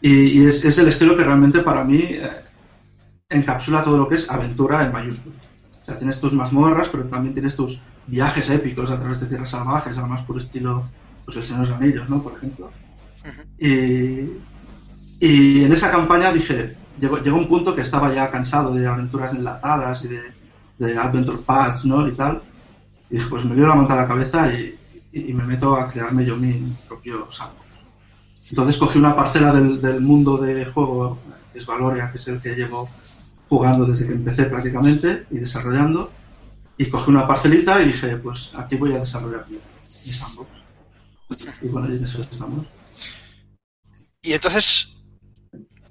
Y, 0.02 0.42
y 0.42 0.46
es, 0.48 0.66
es, 0.66 0.80
el 0.80 0.88
estilo 0.88 1.16
que 1.16 1.24
realmente 1.24 1.60
para 1.60 1.84
mí 1.84 2.00
eh, 2.02 2.32
encapsula 3.30 3.84
todo 3.84 3.98
lo 3.98 4.10
que 4.10 4.16
es 4.16 4.30
aventura 4.30 4.84
en 4.84 4.92
mayúsculas. 4.92 5.40
O 5.84 5.86
sea, 5.86 6.00
tienes 6.00 6.20
tus 6.20 6.34
mazmorras, 6.34 6.88
pero 6.88 7.04
también 7.04 7.34
tienes 7.34 7.56
tus 7.56 7.80
viajes 8.08 8.50
épicos 8.50 8.90
a 8.90 9.00
través 9.00 9.20
de 9.20 9.28
tierras 9.28 9.52
salvajes, 9.52 9.98
además 9.98 10.24
por 10.24 10.40
estilo 10.40 10.86
pues 11.26 11.38
el 11.38 11.44
Señor 11.44 11.64
de 11.64 11.70
los 11.70 11.82
Anillos, 11.82 12.10
¿no? 12.10 12.22
Por 12.22 12.34
ejemplo. 12.34 12.72
Uh 13.24 13.28
-huh. 13.28 14.40
y, 15.20 15.26
y, 15.26 15.64
en 15.64 15.72
esa 15.72 15.92
campaña 15.92 16.34
dije, 16.34 16.76
llegó, 17.00 17.18
llegó, 17.18 17.38
un 17.38 17.48
punto 17.48 17.76
que 17.76 17.82
estaba 17.82 18.14
ya 18.14 18.30
cansado 18.30 18.74
de 18.74 18.86
aventuras 18.86 19.34
enlatadas 19.34 20.04
y 20.04 20.10
de, 20.10 20.22
de 20.80 20.98
Adventure 20.98 21.40
Paths, 21.46 21.86
¿no? 21.86 22.08
Y 22.08 22.12
tal. 22.14 22.42
Y 23.10 23.16
dije, 23.16 23.30
pues 23.30 23.46
me 23.46 23.56
manta 23.56 23.94
a 23.94 23.98
la 23.98 24.08
cabeza 24.08 24.52
y, 24.54 24.78
y, 25.12 25.32
y, 25.32 25.34
me 25.34 25.46
meto 25.46 25.76
a 25.76 25.88
crearme 25.88 26.26
yo 26.26 26.36
mi 26.36 26.76
propio 26.88 27.32
sandbox. 27.32 27.64
Entonces 28.50 28.78
cogí 28.78 29.00
una 29.00 29.16
parcela 29.16 29.54
del, 29.54 29.82
del 29.82 30.02
mundo 30.02 30.38
de 30.38 30.66
juego, 30.66 31.18
que 31.52 31.60
es 31.60 31.66
Valoria, 31.66 32.12
que 32.12 32.18
es 32.18 32.28
el 32.28 32.42
que 32.42 32.56
llevo 32.56 32.90
jugando 33.48 33.86
desde 33.86 34.08
que 34.08 34.14
empecé 34.14 34.46
prácticamente 34.46 35.26
y 35.32 35.38
desarrollando, 35.38 36.12
y 36.78 36.88
cogí 36.88 37.12
una 37.12 37.28
parcelita 37.28 37.82
y 37.82 37.88
dije, 37.88 38.18
pues 38.18 38.52
aquí 38.56 38.76
voy 38.76 38.94
a 38.94 39.00
desarrollar 39.00 39.46
mi 39.50 40.12
sandbox. 40.12 40.63
Y 41.62 41.68
bueno, 41.68 41.94
y 41.94 41.98
en 41.98 42.04
eso 42.04 42.22
estamos. 42.22 42.66
Y 44.22 44.34
entonces, 44.34 44.90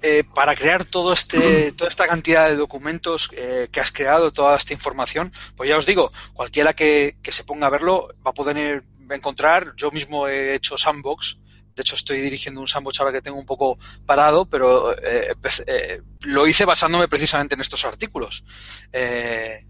eh, 0.01 0.23
para 0.23 0.55
crear 0.55 0.85
todo 0.85 1.13
este, 1.13 1.71
toda 1.77 1.89
esta 1.89 2.07
cantidad 2.07 2.49
de 2.49 2.55
documentos 2.55 3.29
eh, 3.33 3.67
que 3.71 3.79
has 3.79 3.91
creado, 3.91 4.33
toda 4.33 4.57
esta 4.57 4.73
información, 4.73 5.31
pues 5.55 5.69
ya 5.69 5.77
os 5.77 5.85
digo, 5.85 6.11
cualquiera 6.33 6.73
que, 6.73 7.17
que, 7.21 7.31
se 7.31 7.43
ponga 7.43 7.67
a 7.67 7.71
verlo 7.71 8.09
va 8.25 8.31
a 8.31 8.33
poder 8.33 8.83
encontrar, 9.09 9.73
yo 9.77 9.91
mismo 9.91 10.27
he 10.27 10.55
hecho 10.55 10.77
sandbox, 10.77 11.37
de 11.75 11.81
hecho 11.81 11.95
estoy 11.95 12.19
dirigiendo 12.21 12.61
un 12.61 12.67
sandbox 12.67 12.99
ahora 12.99 13.11
que 13.11 13.21
tengo 13.21 13.37
un 13.37 13.45
poco 13.45 13.77
parado, 14.05 14.45
pero 14.45 14.95
eh, 15.01 16.01
lo 16.21 16.47
hice 16.47 16.65
basándome 16.65 17.07
precisamente 17.07 17.55
en 17.55 17.61
estos 17.61 17.85
artículos, 17.85 18.43
eh, 18.91 19.65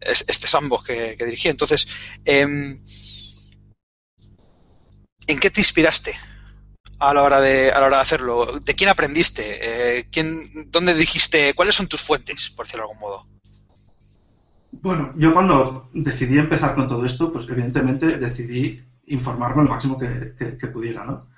este 0.00 0.46
sandbox 0.46 0.86
que, 0.86 1.14
que 1.16 1.24
dirigí. 1.24 1.48
Entonces, 1.48 1.86
em, 2.24 2.82
¿en 5.26 5.38
qué 5.38 5.50
te 5.50 5.60
inspiraste 5.60 6.14
a 6.98 7.12
la 7.12 7.22
hora 7.22 7.40
de, 7.40 7.70
a 7.70 7.80
la 7.80 7.86
hora 7.86 7.96
de 7.96 8.02
hacerlo? 8.02 8.60
¿De 8.64 8.74
quién 8.74 8.90
aprendiste? 8.90 9.98
Eh, 9.98 10.08
¿quién, 10.10 10.70
¿Dónde 10.70 10.94
dijiste? 10.94 11.54
¿Cuáles 11.54 11.74
son 11.74 11.88
tus 11.88 12.02
fuentes, 12.02 12.50
por 12.50 12.66
decirlo 12.66 12.86
de 12.86 12.92
algún 12.92 13.00
modo? 13.00 13.26
Bueno, 14.82 15.12
yo 15.16 15.32
cuando 15.32 15.90
decidí 15.94 16.38
empezar 16.38 16.74
con 16.74 16.88
todo 16.88 17.04
esto, 17.04 17.32
pues 17.32 17.48
evidentemente 17.48 18.18
decidí 18.18 18.82
informarme 19.06 19.62
lo 19.64 19.70
máximo 19.70 19.98
que, 19.98 20.66
pudiera, 20.68 21.04
¿no? 21.04 21.28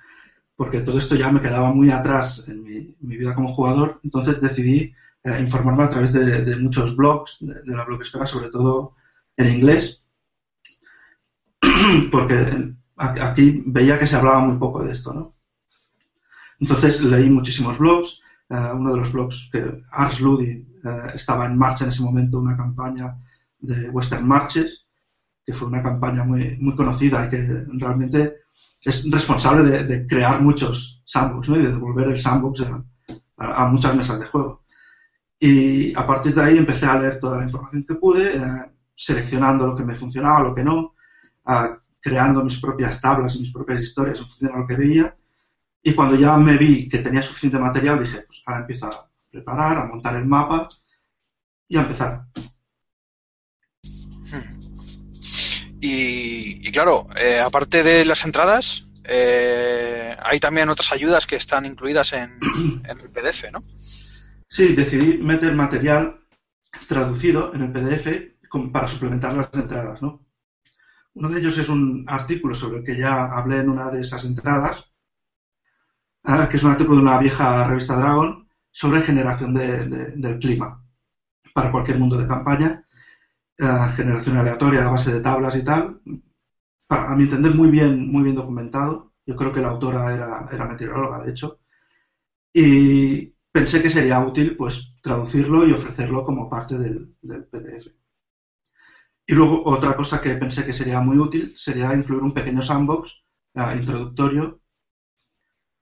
Porque 0.55 0.81
todo 0.81 0.97
esto 0.99 1.15
ya 1.15 1.31
me 1.31 1.41
quedaba 1.41 1.71
muy 1.71 1.89
atrás 1.89 2.43
en 2.47 2.63
mi, 2.63 2.95
vida 2.99 3.33
como 3.33 3.53
jugador, 3.53 3.99
entonces 4.03 4.41
decidí 4.41 4.93
eh, 5.23 5.39
informarme 5.39 5.83
a 5.83 5.89
través 5.89 6.11
de, 6.11 6.43
de 6.43 6.55
muchos 6.57 6.95
blogs, 6.95 7.37
de, 7.39 7.53
de, 7.53 7.75
la 7.77 7.85
blogosfera, 7.85 8.25
sobre 8.25 8.49
todo 8.49 8.95
en 9.37 9.47
inglés, 9.47 10.01
porque 12.11 12.75
aquí 12.99 13.63
veía 13.65 13.97
que 13.97 14.07
se 14.07 14.15
hablaba 14.15 14.41
muy 14.41 14.57
poco 14.57 14.83
de 14.83 14.93
esto, 14.93 15.13
¿no? 15.13 15.35
Entonces 16.59 17.01
leí 17.01 17.29
muchísimos 17.29 17.77
blogs, 17.77 18.19
uh, 18.49 18.75
uno 18.75 18.91
de 18.91 18.99
los 18.99 19.13
blogs 19.13 19.49
que 19.51 19.81
Ars 19.91 20.19
Ludi 20.19 20.67
uh, 20.83 21.15
estaba 21.15 21.45
en 21.45 21.57
marcha 21.57 21.85
en 21.85 21.91
ese 21.91 22.03
momento, 22.03 22.39
una 22.39 22.57
campaña 22.57 23.15
de 23.59 23.89
Western 23.89 24.27
Marches, 24.27 24.85
que 25.45 25.53
fue 25.53 25.67
una 25.67 25.81
campaña 25.81 26.23
muy, 26.23 26.57
muy 26.59 26.75
conocida 26.75 27.25
y 27.25 27.29
que 27.29 27.65
realmente 27.73 28.41
es 28.81 29.09
responsable 29.09 29.83
de, 29.83 30.07
crear 30.07 30.41
muchos 30.41 31.01
sandbox 31.05 31.49
¿no? 31.49 31.57
y 31.57 31.63
de 31.63 31.71
devolver 31.71 32.09
el 32.09 32.19
sandbox 32.19 32.65
a, 33.37 33.67
muchas 33.67 33.95
mesas 33.95 34.19
de 34.19 34.25
juego. 34.25 34.63
Y 35.39 35.97
a 35.97 36.05
partir 36.05 36.35
de 36.35 36.43
ahí 36.43 36.57
empecé 36.57 36.85
a 36.85 36.99
leer 36.99 37.19
toda 37.19 37.37
la 37.37 37.45
información 37.45 37.85
que 37.87 37.95
pude, 37.95 38.35
eh, 38.35 38.71
seleccionando 38.95 39.65
lo 39.65 39.75
que 39.75 39.85
me 39.85 39.95
funcionaba, 39.95 40.43
lo 40.43 40.53
que 40.53 40.63
no, 40.63 40.93
creando 42.01 42.43
mis 42.43 42.59
propias 42.59 42.99
tablas 43.01 43.35
y 43.35 43.41
mis 43.41 43.53
propias 43.53 43.81
historias 43.81 44.19
en 44.19 44.25
función 44.27 44.51
de 44.51 44.57
lo 44.57 44.67
que 44.67 44.75
veía. 44.75 45.15
Y 45.81 45.93
cuando 45.93 46.15
ya 46.15 46.37
me 46.37 46.57
vi 46.57 46.89
que 46.89 46.99
tenía 46.99 47.21
suficiente 47.21 47.57
material, 47.57 48.03
dije, 48.03 48.21
pues 48.21 48.41
ahora 48.45 48.61
empiezo 48.61 48.87
a 48.87 49.09
preparar, 49.29 49.77
a 49.77 49.85
montar 49.85 50.15
el 50.15 50.25
mapa 50.25 50.67
y 51.67 51.77
a 51.77 51.81
empezar. 51.81 52.25
Y, 55.81 56.67
y 56.67 56.71
claro, 56.71 57.07
eh, 57.15 57.39
aparte 57.39 57.83
de 57.83 58.03
las 58.03 58.25
entradas, 58.25 58.85
eh, 59.05 60.15
hay 60.21 60.39
también 60.39 60.69
otras 60.69 60.91
ayudas 60.91 61.25
que 61.25 61.37
están 61.37 61.65
incluidas 61.65 62.13
en, 62.13 62.31
en, 62.83 62.99
el 62.99 63.09
PDF, 63.09 63.51
¿no? 63.51 63.63
Sí, 64.49 64.75
decidí 64.75 65.17
meter 65.17 65.55
material 65.55 66.19
traducido 66.87 67.53
en 67.53 67.63
el 67.63 67.71
PDF 67.71 68.39
para 68.71 68.87
suplementar 68.87 69.35
las 69.35 69.49
entradas, 69.53 70.01
¿no? 70.01 70.25
Uno 71.19 71.27
de 71.27 71.39
ellos 71.41 71.57
es 71.57 71.67
un 71.67 72.05
artículo 72.07 72.55
sobre 72.55 72.77
el 72.77 72.83
que 72.85 72.95
ya 72.95 73.25
hablé 73.25 73.57
en 73.57 73.69
una 73.69 73.91
de 73.91 73.99
esas 73.99 74.23
entradas, 74.23 74.85
ah, 76.23 76.47
que 76.49 76.55
es 76.55 76.63
un 76.63 76.71
artículo 76.71 76.95
de 76.95 77.01
una 77.01 77.19
vieja 77.19 77.67
revista 77.67 77.97
Dragon 77.97 78.47
sobre 78.71 79.01
generación 79.01 79.53
de, 79.53 79.85
de, 79.85 80.11
del 80.15 80.39
clima 80.39 80.81
para 81.53 81.71
cualquier 81.73 81.99
mundo 81.99 82.17
de 82.17 82.25
campaña, 82.25 82.85
uh, 83.59 83.89
generación 83.97 84.37
aleatoria 84.37 84.85
a 84.85 84.91
base 84.91 85.11
de 85.11 85.19
tablas 85.19 85.57
y 85.57 85.63
tal. 85.63 85.99
A 86.87 87.15
mi 87.17 87.23
entender, 87.23 87.53
muy 87.53 87.69
bien, 87.69 88.09
muy 88.09 88.23
bien 88.23 88.37
documentado. 88.37 89.11
Yo 89.25 89.35
creo 89.35 89.51
que 89.53 89.61
la 89.61 89.69
autora 89.69 90.13
era, 90.13 90.65
meteoróloga, 90.67 91.21
de 91.21 91.31
hecho. 91.31 91.59
Y 92.53 93.33
pensé 93.51 93.81
que 93.81 93.89
sería 93.89 94.25
útil 94.25 94.55
pues 94.55 94.93
traducirlo 95.03 95.67
y 95.67 95.73
ofrecerlo 95.73 96.23
como 96.23 96.49
parte 96.49 96.77
del 96.77 97.13
PDF. 97.51 97.98
Y 99.29 99.35
luego 99.35 99.61
otra 99.69 99.95
cosa 99.95 100.19
que 100.19 100.33
pensé 100.37 100.65
que 100.65 100.73
sería 100.73 101.01
muy 101.01 101.19
útil 101.19 101.53
sería 101.55 101.93
incluir 101.93 102.23
un 102.23 102.33
pequeño 102.33 102.63
sandbox 102.63 103.13
uh, 103.53 103.77
introductorio 103.77 104.59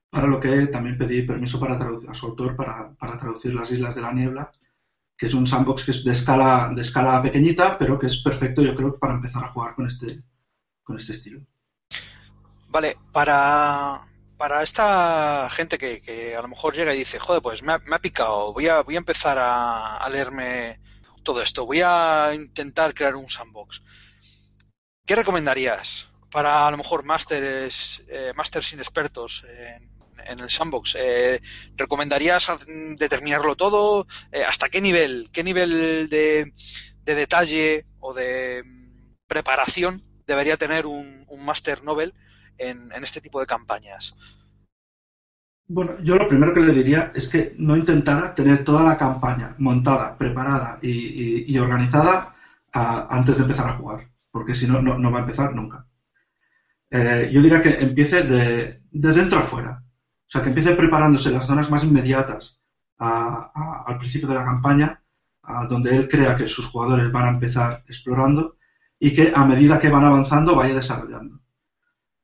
para 0.09 0.27
lo 0.27 0.37
que 0.37 0.67
también 0.67 0.97
pedí 0.97 1.21
permiso 1.21 1.57
para 1.57 1.79
traducir, 1.79 2.09
a 2.09 2.13
su 2.13 2.25
autor 2.25 2.57
para, 2.57 2.93
para, 2.95 3.17
traducir 3.17 3.55
Las 3.55 3.71
Islas 3.71 3.95
de 3.95 4.01
la 4.01 4.11
Niebla, 4.11 4.51
que 5.17 5.27
es 5.27 5.33
un 5.33 5.47
sandbox 5.47 5.85
que 5.85 5.91
es 5.91 6.03
de 6.03 6.11
escala, 6.11 6.73
de 6.75 6.81
escala 6.81 7.21
pequeñita, 7.23 7.77
pero 7.77 7.97
que 7.97 8.07
es 8.07 8.17
perfecto 8.17 8.61
yo 8.61 8.75
creo 8.75 8.99
para 8.99 9.13
empezar 9.13 9.45
a 9.45 9.53
jugar 9.53 9.75
con 9.75 9.87
este, 9.87 10.21
con 10.83 10.97
este 10.97 11.13
estilo. 11.13 11.39
Vale, 12.67 12.97
para, 13.13 14.05
para 14.37 14.61
esta 14.61 15.47
gente 15.51 15.77
que, 15.77 16.01
que, 16.01 16.35
a 16.35 16.41
lo 16.41 16.49
mejor 16.49 16.75
llega 16.75 16.93
y 16.93 16.99
dice, 16.99 17.17
joder, 17.17 17.41
pues 17.41 17.63
me 17.63 17.71
ha, 17.71 17.79
me 17.79 17.95
ha 17.95 17.99
picado, 17.99 18.51
voy 18.51 18.67
a, 18.67 18.81
voy 18.81 18.95
a 18.95 18.97
empezar 18.97 19.37
a, 19.37 19.95
a 19.95 20.09
leerme 20.09 20.81
todo 21.27 21.41
esto, 21.41 21.65
voy 21.65 21.81
a 21.83 22.31
intentar 22.33 22.93
crear 22.93 23.17
un 23.17 23.29
sandbox. 23.29 23.83
¿Qué 25.05 25.13
recomendarías 25.13 26.07
para 26.31 26.65
a 26.65 26.71
lo 26.71 26.77
mejor 26.77 27.03
másteres, 27.03 28.01
eh, 28.07 28.31
másteres 28.33 28.71
inexpertos 28.71 29.43
en, 30.25 30.39
el 30.39 30.49
sandbox? 30.49 30.95
Eh, 30.97 31.41
¿Recomendarías 31.75 32.47
determinarlo 32.95 33.57
todo? 33.57 34.07
Eh, 34.31 34.41
¿Hasta 34.41 34.69
qué 34.69 34.79
nivel? 34.79 35.29
¿Qué 35.33 35.43
nivel 35.43 36.07
de, 36.07 36.53
de 37.03 37.15
detalle 37.15 37.85
o 37.99 38.13
de 38.13 38.63
mm, 38.63 39.15
preparación 39.27 40.01
debería 40.25 40.55
tener 40.55 40.85
un, 40.85 41.25
un 41.27 41.43
máster 41.43 41.83
Nobel 41.83 42.13
en, 42.57 43.03
este 43.03 43.19
tipo 43.19 43.41
de 43.41 43.47
campañas? 43.47 44.15
Bueno, 45.69 45.97
yo 46.01 46.15
lo 46.15 46.29
primero 46.29 46.53
que 46.53 46.61
le 46.61 46.73
diría 46.73 47.11
es 47.13 47.27
que 47.27 47.53
no 47.57 47.75
intentara 47.75 48.33
tener 48.33 48.63
toda 48.63 48.83
la 48.83 48.97
campaña 48.97 49.55
montada, 49.59 50.17
preparada 50.17 50.79
y, 50.81 51.57
organizada 51.57 52.35
antes 52.71 53.37
de 53.37 53.43
empezar 53.43 53.67
a 53.69 53.73
jugar, 53.73 54.09
porque 54.31 54.55
si 54.55 54.67
no, 54.67 54.81
no 54.81 55.11
va 55.11 55.19
a 55.19 55.21
empezar 55.21 55.53
nunca. 55.53 55.87
Eh, 56.89 57.29
yo 57.33 57.41
diría 57.41 57.61
que 57.61 57.79
empiece 57.79 58.23
de, 58.23 58.81
dentro 58.91 59.39
a 59.39 59.43
fuera. 59.43 59.83
O 60.27 60.29
sea, 60.29 60.41
que 60.41 60.49
empiece 60.49 60.75
preparándose 60.75 61.31
las 61.31 61.45
zonas 61.45 61.69
más 61.69 61.83
inmediatas 61.83 62.57
al 62.97 63.97
principio 63.99 64.27
de 64.27 64.35
la 64.35 64.45
campaña, 64.45 65.01
a 65.43 65.65
donde 65.67 65.95
él 65.95 66.09
crea 66.09 66.35
que 66.35 66.47
sus 66.47 66.67
jugadores 66.67 67.11
van 67.11 67.25
a 67.25 67.29
empezar 67.29 67.83
explorando 67.87 68.57
y 68.99 69.13
que 69.13 69.31
a 69.35 69.45
medida 69.45 69.79
que 69.79 69.89
van 69.89 70.03
avanzando 70.03 70.55
vaya 70.55 70.73
desarrollando. 70.73 71.39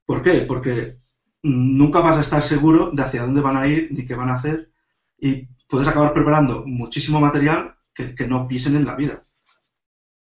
¿Por 0.05 0.23
qué? 0.23 0.41
Porque 0.47 1.02
nunca 1.43 1.99
vas 1.99 2.17
a 2.17 2.21
estar 2.21 2.43
seguro 2.43 2.91
de 2.91 3.03
hacia 3.03 3.23
dónde 3.23 3.41
van 3.41 3.57
a 3.57 3.67
ir 3.67 3.89
ni 3.91 4.05
qué 4.05 4.15
van 4.15 4.29
a 4.29 4.35
hacer 4.35 4.71
y 5.17 5.45
puedes 5.67 5.87
acabar 5.87 6.13
preparando 6.13 6.63
muchísimo 6.65 7.19
material 7.19 7.75
que, 7.93 8.27
no 8.27 8.47
pisen 8.47 8.75
en 8.75 8.85
la 8.85 8.95
vida. 8.95 9.23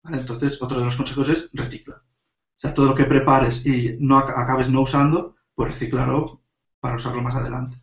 Entonces, 0.04 0.62
otro 0.62 0.78
de 0.78 0.86
los 0.86 0.96
consejos 0.96 1.30
es 1.30 1.50
recicla. 1.52 1.96
O 1.96 2.60
sea, 2.60 2.74
todo 2.74 2.88
lo 2.88 2.96
que 2.96 3.06
prepares 3.06 3.66
y 3.66 3.96
no 4.00 4.18
acabes 4.18 4.70
no 4.70 4.82
usando, 4.82 5.36
pues 5.56 5.70
reciclarlo 5.70 6.42
para 6.80 6.96
usarlo 6.96 7.22
más 7.22 7.36
adelante. 7.36 7.78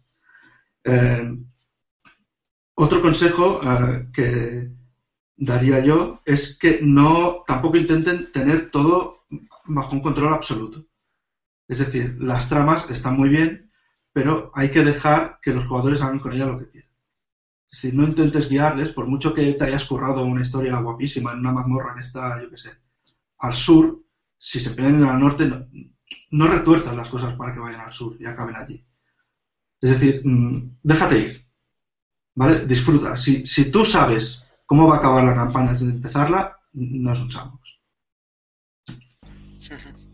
Eh, 0.84 1.36
otro 2.74 3.02
consejo 3.02 3.60
eh, 3.62 4.06
que 4.12 4.70
daría 5.36 5.80
yo 5.80 6.20
es 6.24 6.58
que 6.58 6.80
no 6.82 7.42
tampoco 7.46 7.76
intenten 7.76 8.30
tener 8.30 8.70
todo 8.70 9.24
bajo 9.64 9.94
un 9.94 10.02
control 10.02 10.32
absoluto. 10.32 10.84
Es 11.72 11.78
decir, 11.78 12.18
las 12.20 12.50
tramas 12.50 12.84
están 12.90 13.16
muy 13.16 13.30
bien, 13.30 13.72
pero 14.12 14.52
hay 14.54 14.70
que 14.70 14.84
dejar 14.84 15.38
que 15.40 15.54
los 15.54 15.66
jugadores 15.66 16.02
hagan 16.02 16.18
con 16.18 16.34
ellas 16.34 16.48
lo 16.48 16.58
que 16.58 16.68
quieran. 16.68 16.90
Es 17.70 17.80
decir, 17.80 17.94
no 17.98 18.04
intentes 18.04 18.50
guiarles, 18.50 18.92
por 18.92 19.06
mucho 19.06 19.32
que 19.32 19.54
te 19.54 19.64
hayas 19.64 19.86
currado 19.86 20.22
una 20.22 20.42
historia 20.42 20.80
guapísima 20.80 21.32
en 21.32 21.38
una 21.38 21.52
mazmorra 21.52 21.94
que 21.94 22.02
está, 22.02 22.42
yo 22.42 22.50
qué 22.50 22.58
sé, 22.58 22.76
al 23.38 23.54
sur, 23.54 24.04
si 24.36 24.60
se 24.60 24.72
pelean 24.72 25.02
al 25.04 25.18
norte, 25.18 25.46
no, 25.46 25.66
no 26.32 26.46
retuerzas 26.46 26.94
las 26.94 27.08
cosas 27.08 27.36
para 27.36 27.54
que 27.54 27.60
vayan 27.60 27.80
al 27.80 27.94
sur 27.94 28.18
y 28.20 28.26
acaben 28.26 28.56
allí. 28.56 28.84
Es 29.80 29.92
decir, 29.92 30.20
mm, 30.22 30.76
déjate 30.82 31.18
ir. 31.18 31.46
¿Vale? 32.34 32.66
Disfruta. 32.66 33.16
Si, 33.16 33.46
si 33.46 33.70
tú 33.70 33.86
sabes 33.86 34.42
cómo 34.66 34.86
va 34.86 34.96
a 34.96 34.98
acabar 34.98 35.24
la 35.24 35.34
campaña 35.34 35.70
antes 35.70 35.88
empezarla, 35.88 36.54
nos 36.74 37.22
luchamos. 37.22 37.60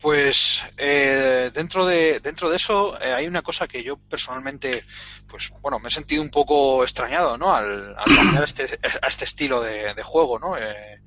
Pues 0.00 0.62
eh, 0.76 1.50
dentro 1.52 1.84
de 1.84 2.20
dentro 2.20 2.50
de 2.50 2.56
eso 2.56 3.00
eh, 3.00 3.12
hay 3.12 3.26
una 3.26 3.42
cosa 3.42 3.66
que 3.66 3.82
yo 3.82 3.96
personalmente, 3.96 4.84
pues 5.26 5.50
bueno, 5.60 5.80
me 5.80 5.88
he 5.88 5.90
sentido 5.90 6.22
un 6.22 6.30
poco 6.30 6.84
extrañado, 6.84 7.36
¿no? 7.36 7.54
Al, 7.54 7.96
cambiar 8.04 8.44
este, 8.44 8.78
a 9.02 9.08
este 9.08 9.24
estilo 9.24 9.60
de, 9.60 10.02
juego, 10.02 10.38
¿no? 10.38 10.56
Eh, 10.56 11.00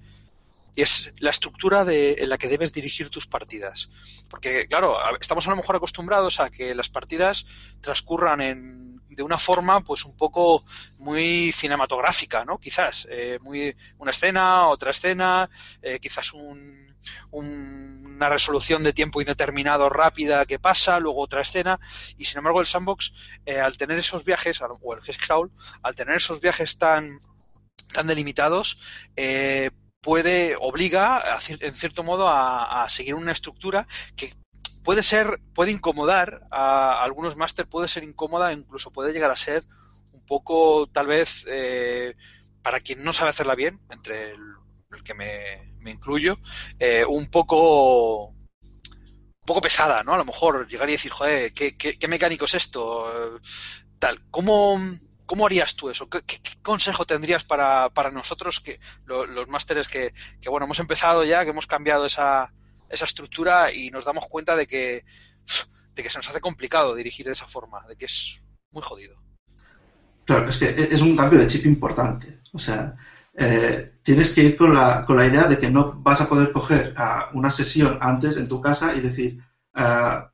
y 0.75 0.81
es 0.81 1.13
la 1.19 1.29
estructura 1.29 1.85
de, 1.85 2.15
en 2.19 2.29
la 2.29 2.37
que 2.37 2.49
debes 2.49 2.73
dirigir 2.73 3.09
tus 3.09 3.27
partidas. 3.27 3.89
Porque, 4.29 4.67
claro, 4.67 4.97
estamos 5.19 5.47
a 5.47 5.51
lo 5.51 5.55
mejor 5.55 5.75
acostumbrados 5.77 6.39
a 6.39 6.49
que 6.49 6.75
las 6.75 6.89
partidas 6.89 7.45
transcurran 7.81 8.41
en, 8.41 8.90
de 9.15 9.23
una 9.23 9.37
forma, 9.37 9.81
pues 9.81 10.05
un 10.05 10.15
poco 10.15 10.63
muy 10.99 11.51
cinematográfica, 11.51 12.45
¿no? 12.45 12.57
Quizás, 12.57 13.07
eh, 13.09 13.39
muy 13.41 13.75
una 13.97 14.11
escena, 14.11 14.67
otra 14.67 14.91
escena, 14.91 15.49
eh, 15.81 15.99
quizás 15.99 16.33
un, 16.33 16.95
una 17.31 18.29
resolución 18.29 18.83
de 18.83 18.93
tiempo 18.93 19.21
indeterminado 19.21 19.89
rápida 19.89 20.45
que 20.45 20.59
pasa, 20.59 20.99
luego 20.99 21.21
otra 21.21 21.41
escena, 21.41 21.79
y 22.17 22.25
sin 22.25 22.39
embargo 22.39 22.61
el 22.61 22.67
sandbox, 22.67 23.13
eh, 23.45 23.59
al 23.59 23.77
tener 23.77 23.97
esos 23.97 24.23
viajes, 24.23 24.61
o 24.61 24.93
el 24.93 25.01
Hexcrawl, 25.01 25.51
al 25.81 25.95
tener 25.95 26.15
esos 26.17 26.39
viajes 26.39 26.77
tan 26.77 27.19
tan 27.91 28.07
delimitados, 28.07 28.79
eh, 29.15 29.69
puede, 30.01 30.55
obliga, 30.59 31.39
en 31.47 31.73
cierto 31.73 32.03
modo, 32.03 32.27
a, 32.29 32.87
seguir 32.89 33.15
una 33.15 33.31
estructura 33.31 33.87
que 34.15 34.33
puede 34.83 35.03
ser, 35.03 35.39
puede 35.53 35.71
incomodar 35.71 36.41
a 36.51 37.01
algunos 37.03 37.35
máster, 37.35 37.67
puede 37.67 37.87
ser 37.87 38.03
incómoda, 38.03 38.53
incluso 38.53 38.91
puede 38.91 39.13
llegar 39.13 39.31
a 39.31 39.35
ser 39.35 39.63
un 40.11 40.25
poco, 40.25 40.87
tal 40.87 41.07
vez, 41.07 41.45
eh, 41.47 42.15
para 42.61 42.79
quien 42.79 43.03
no 43.03 43.13
sabe 43.13 43.29
hacerla 43.31 43.55
bien, 43.55 43.79
entre 43.89 44.31
el, 44.31 44.41
que 45.03 45.13
me, 45.13 45.91
incluyo, 45.91 46.37
eh, 46.79 47.05
un 47.05 47.27
poco 47.27 48.27
un 48.27 49.45
poco 49.45 49.61
pesada, 49.61 50.03
¿no? 50.03 50.13
A 50.13 50.17
lo 50.17 50.25
mejor 50.25 50.67
llegar 50.67 50.89
y 50.89 50.93
decir, 50.93 51.11
joder, 51.11 51.51
¿qué, 51.53 51.75
qué 51.75 52.07
mecánico 52.07 52.45
es 52.45 52.53
esto? 52.53 53.39
Tal, 53.97 54.21
¿cómo, 54.29 54.79
¿Cómo 55.31 55.45
harías 55.45 55.77
tú 55.77 55.89
eso? 55.89 56.09
¿Qué, 56.09 56.21
consejo 56.61 57.05
tendrías 57.05 57.45
para, 57.45 57.89
nosotros, 58.11 58.59
que 58.59 58.81
los 59.05 59.47
másteres 59.47 59.87
que, 59.87 60.11
bueno, 60.49 60.65
hemos 60.65 60.79
empezado 60.79 61.23
ya, 61.23 61.45
que 61.45 61.51
hemos 61.51 61.67
cambiado 61.67 62.05
esa, 62.05 62.51
esa 62.91 63.05
estructura 63.05 63.73
y 63.73 63.89
nos 63.89 64.05
damos 64.05 64.27
cuenta 64.27 64.55
de 64.55 64.67
que, 64.67 65.03
de 65.95 66.03
que 66.03 66.09
se 66.09 66.17
nos 66.17 66.29
hace 66.29 66.41
complicado 66.41 66.95
dirigir 66.95 67.25
de 67.25 67.33
esa 67.33 67.47
forma, 67.47 67.85
de 67.87 67.95
que 67.95 68.05
es 68.05 68.41
muy 68.71 68.83
jodido? 68.83 69.15
Claro, 70.25 70.49
es 70.49 70.57
que 70.57 70.89
es 70.91 71.01
un 71.01 71.15
cambio 71.15 71.39
de 71.39 71.47
chip 71.47 71.65
importante. 71.65 72.41
O 72.53 72.59
sea, 72.59 72.95
eh, 73.33 73.93
tienes 74.03 74.31
que 74.31 74.43
ir 74.43 74.57
con 74.57 74.73
la, 74.73 75.03
con 75.03 75.17
la 75.17 75.25
idea 75.25 75.45
de 75.45 75.57
que 75.57 75.69
no 75.69 75.93
vas 75.93 76.21
a 76.21 76.29
poder 76.29 76.51
coger 76.51 76.93
una 77.33 77.51
sesión 77.51 77.97
antes 78.01 78.37
en 78.37 78.47
tu 78.47 78.61
casa 78.61 78.93
y 78.93 79.01
decir, 79.01 79.41
ah, 79.73 80.29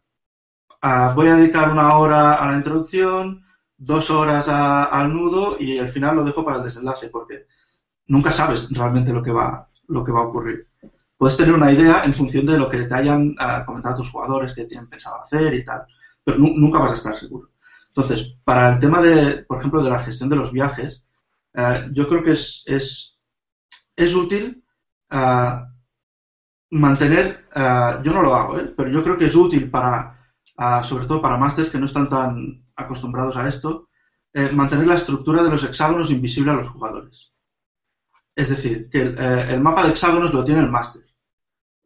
voy 1.16 1.28
a 1.28 1.36
dedicar 1.36 1.72
una 1.72 1.98
hora 1.98 2.34
a 2.34 2.52
la 2.52 2.58
introducción, 2.58 3.46
dos 3.78 4.10
horas 4.10 4.48
al 4.50 5.14
nudo 5.14 5.58
y 5.60 5.78
al 5.78 5.90
final 5.90 6.16
lo 6.16 6.24
dejo 6.24 6.44
para 6.44 6.58
el 6.58 6.64
desenlace, 6.64 7.10
porque 7.10 7.46
nunca 8.08 8.32
sabes 8.32 8.70
realmente 8.72 9.14
lo 9.14 9.22
que 9.24 9.32
va, 9.32 9.70
lo 9.88 10.04
que 10.04 10.12
va 10.12 10.22
a 10.22 10.28
ocurrir. 10.28 10.68
Puedes 11.18 11.38
tener 11.38 11.54
una 11.54 11.72
idea 11.72 12.04
en 12.04 12.14
función 12.14 12.46
de 12.46 12.58
lo 12.58 12.70
que 12.70 12.84
te 12.84 12.94
hayan 12.94 13.36
ah, 13.40 13.64
comentado 13.66 13.98
tus 13.98 14.12
jugadores 14.12 14.54
que 14.54 14.66
tienen 14.66 14.88
pensado 14.88 15.24
hacer 15.24 15.54
y 15.54 15.66
tal, 15.66 15.84
pero 16.24 16.38
nunca 16.38 16.80
vas 16.80 16.92
a 16.92 16.96
estar 16.96 17.18
seguro. 17.18 17.50
Entonces, 17.90 18.36
para 18.44 18.74
el 18.74 18.80
tema 18.80 19.02
de, 19.02 19.44
por 19.44 19.60
ejemplo, 19.60 19.84
de 19.84 19.90
la 19.90 20.04
gestión 20.04 20.30
de 20.30 20.36
los 20.36 20.52
viajes, 20.52 21.04
eh, 21.54 21.88
yo 21.92 22.08
creo 22.08 22.24
que 22.24 22.32
es, 22.32 22.64
es, 22.68 23.18
es 23.96 24.16
útil 24.16 24.64
ah, 25.10 25.68
mantener, 26.72 27.48
ah, 27.56 28.02
yo 28.04 28.14
no 28.14 28.22
lo 28.22 28.36
hago, 28.36 28.60
¿eh? 28.60 28.74
pero 28.76 28.90
yo 28.90 29.04
creo 29.04 29.18
que 29.18 29.26
es 29.26 29.36
útil 29.36 29.72
para, 29.72 30.20
sobre 30.84 31.06
todo 31.06 31.22
para 31.22 31.38
másters 31.38 31.70
que 31.70 31.80
no 31.80 31.86
están 31.86 32.10
tan 32.10 32.64
acostumbrados 32.76 33.36
a 33.38 33.48
esto, 33.48 33.88
eh, 34.34 34.52
mantener 34.52 34.86
la 34.86 34.96
estructura 34.96 35.42
de 35.42 35.50
los 35.50 35.64
hexágonos 35.64 36.12
invisible 36.12 36.52
a 36.52 36.56
los 36.56 36.70
jugadores. 36.70 37.34
Es 38.36 38.50
decir, 38.50 38.88
que 38.90 39.02
el, 39.02 39.18
eh, 39.18 39.60
mapa 39.60 39.84
de 39.84 39.90
hexágonos 39.90 40.32
lo 40.32 40.44
tiene 40.44 40.62
el 40.62 40.70
máster, 40.70 41.07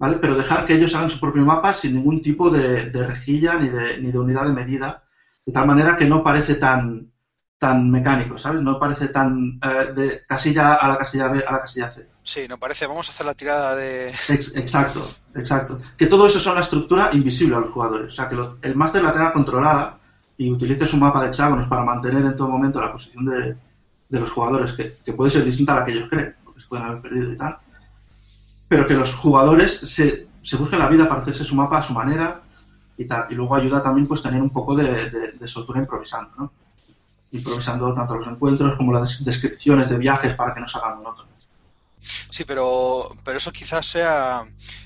¿vale? 0.02 0.18
Pero 0.18 0.36
dejar 0.36 0.66
que 0.66 0.74
ellos 0.74 0.96
hagan 0.96 1.12
su 1.12 1.20
propio 1.20 1.46
mapa 1.46 1.76
sin 1.76 1.94
ningún 1.94 2.24
tipo 2.24 2.50
de, 2.50 2.90
rejilla 2.90 3.54
ni 3.60 3.70
de, 3.70 4.00
ni 4.00 4.12
de, 4.12 4.18
unidad 4.18 4.48
de 4.48 4.54
medida, 4.54 5.04
de 5.46 5.54
tal 5.54 5.68
manera 5.68 5.96
que 5.96 6.08
no 6.08 6.24
parece 6.24 6.56
tan, 6.56 7.12
tan 7.60 7.92
mecánico, 7.92 8.36
¿sabes? 8.40 8.64
No 8.64 8.80
parece 8.80 9.10
tan 9.10 9.60
eh, 9.64 9.94
de 9.94 10.26
casilla 10.26 10.74
a 10.74 10.88
la 10.88 10.98
casilla 10.98 11.28
B 11.28 11.44
a 11.48 11.52
la 11.52 11.62
casilla 11.62 11.92
C. 11.92 12.08
Sí, 12.24 12.48
no 12.50 12.58
parece, 12.58 12.88
vamos 12.88 13.08
a 13.10 13.12
hacer 13.12 13.28
la 13.28 13.36
tirada 13.36 13.76
de... 13.76 14.10
exacto, 14.10 15.08
exacto. 15.36 15.80
Que 15.96 16.08
todo 16.08 16.26
eso 16.26 16.40
son 16.40 16.56
la 16.56 16.62
estructura 16.62 17.12
invisible 17.14 17.56
a 17.58 17.60
los 17.60 17.72
jugadores. 17.72 18.08
O 18.08 18.12
sea, 18.12 18.28
que 18.28 18.36
el 18.64 18.76
máster 18.76 19.04
la 19.04 19.14
tenga 19.14 19.34
controlada 19.34 20.00
y 20.36 20.50
utilice 20.50 20.88
su 20.88 20.98
mapa 20.98 21.22
de 21.22 21.28
hexágonos 21.28 21.68
para 21.68 21.84
mantener 21.84 22.26
en 22.26 22.36
todo 22.36 22.48
momento 22.48 22.82
la 22.82 22.92
posición 22.92 23.26
de, 23.26 23.56
los 24.10 24.32
jugadores, 24.32 24.74
que, 24.74 25.14
puede 25.14 25.30
ser 25.30 25.46
distinta 25.46 25.74
a 25.74 25.82
la 25.82 25.86
que 25.86 25.92
ellos 25.92 26.10
creen, 26.10 26.36
porque 26.44 26.62
se 26.62 26.68
pueden 26.68 26.88
haber 26.88 27.02
perdido 27.04 27.32
y 27.32 27.38
tal. 27.38 27.60
Pero 28.72 28.88
que 28.88 28.94
los 28.94 29.14
jugadores 29.14 29.82
se, 29.84 30.30
se 30.42 30.56
busquen 30.56 30.80
la 30.80 30.88
vida 30.88 31.10
para 31.10 31.24
hacerse 31.24 31.44
su 31.44 31.56
mapa 31.56 31.80
a 31.80 31.84
su 31.84 31.92
manera 31.92 32.42
y 32.98 33.04
tal. 33.04 33.28
Y 33.30 33.36
luego 33.36 33.54
ayuda 33.54 33.84
también 33.84 34.08
pues 34.08 34.22
tener 34.22 34.42
un 34.42 34.50
poco 34.50 34.78
de, 34.78 35.10
de, 35.10 35.48
soltura 35.50 35.82
improvisando, 35.82 36.32
¿no? 36.38 36.54
Improvisando 37.34 37.94
tanto 37.94 38.16
los 38.16 38.28
encuentros 38.28 38.78
como 38.78 38.94
las 38.94 39.26
descripciones 39.26 39.90
de 39.90 39.98
viajes 39.98 40.36
para 40.36 40.54
que 40.54 40.62
no 40.62 40.70
se 40.70 40.78
hagan 40.78 41.00
monótonos. 41.00 41.34
Sí, 42.00 42.46
pero, 42.46 43.10
pero 43.26 43.40
eso 43.40 43.52
quizás 43.52 43.86
sea 43.86 44.46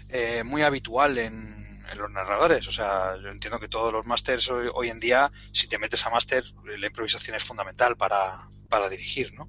eh, 0.09 0.43
muy 0.43 0.63
habitual 0.63 1.19
en, 1.19 1.53
los 1.95 2.09
narradores. 2.09 2.67
O 2.67 2.71
sea, 2.71 3.15
yo 3.21 3.29
entiendo 3.29 3.59
que 3.59 3.67
todos 3.67 3.93
los 3.93 4.07
másters 4.07 4.49
hoy, 4.49 4.89
en 4.89 4.99
día, 4.99 5.31
si 5.51 5.67
te 5.67 5.77
metes 5.77 6.03
a 6.07 6.09
máster, 6.09 6.43
la 6.65 6.87
improvisación 6.87 7.35
es 7.35 7.45
fundamental 7.45 7.95
para, 7.95 8.49
para 8.67 8.89
dirigir, 8.89 9.31
¿no? 9.35 9.47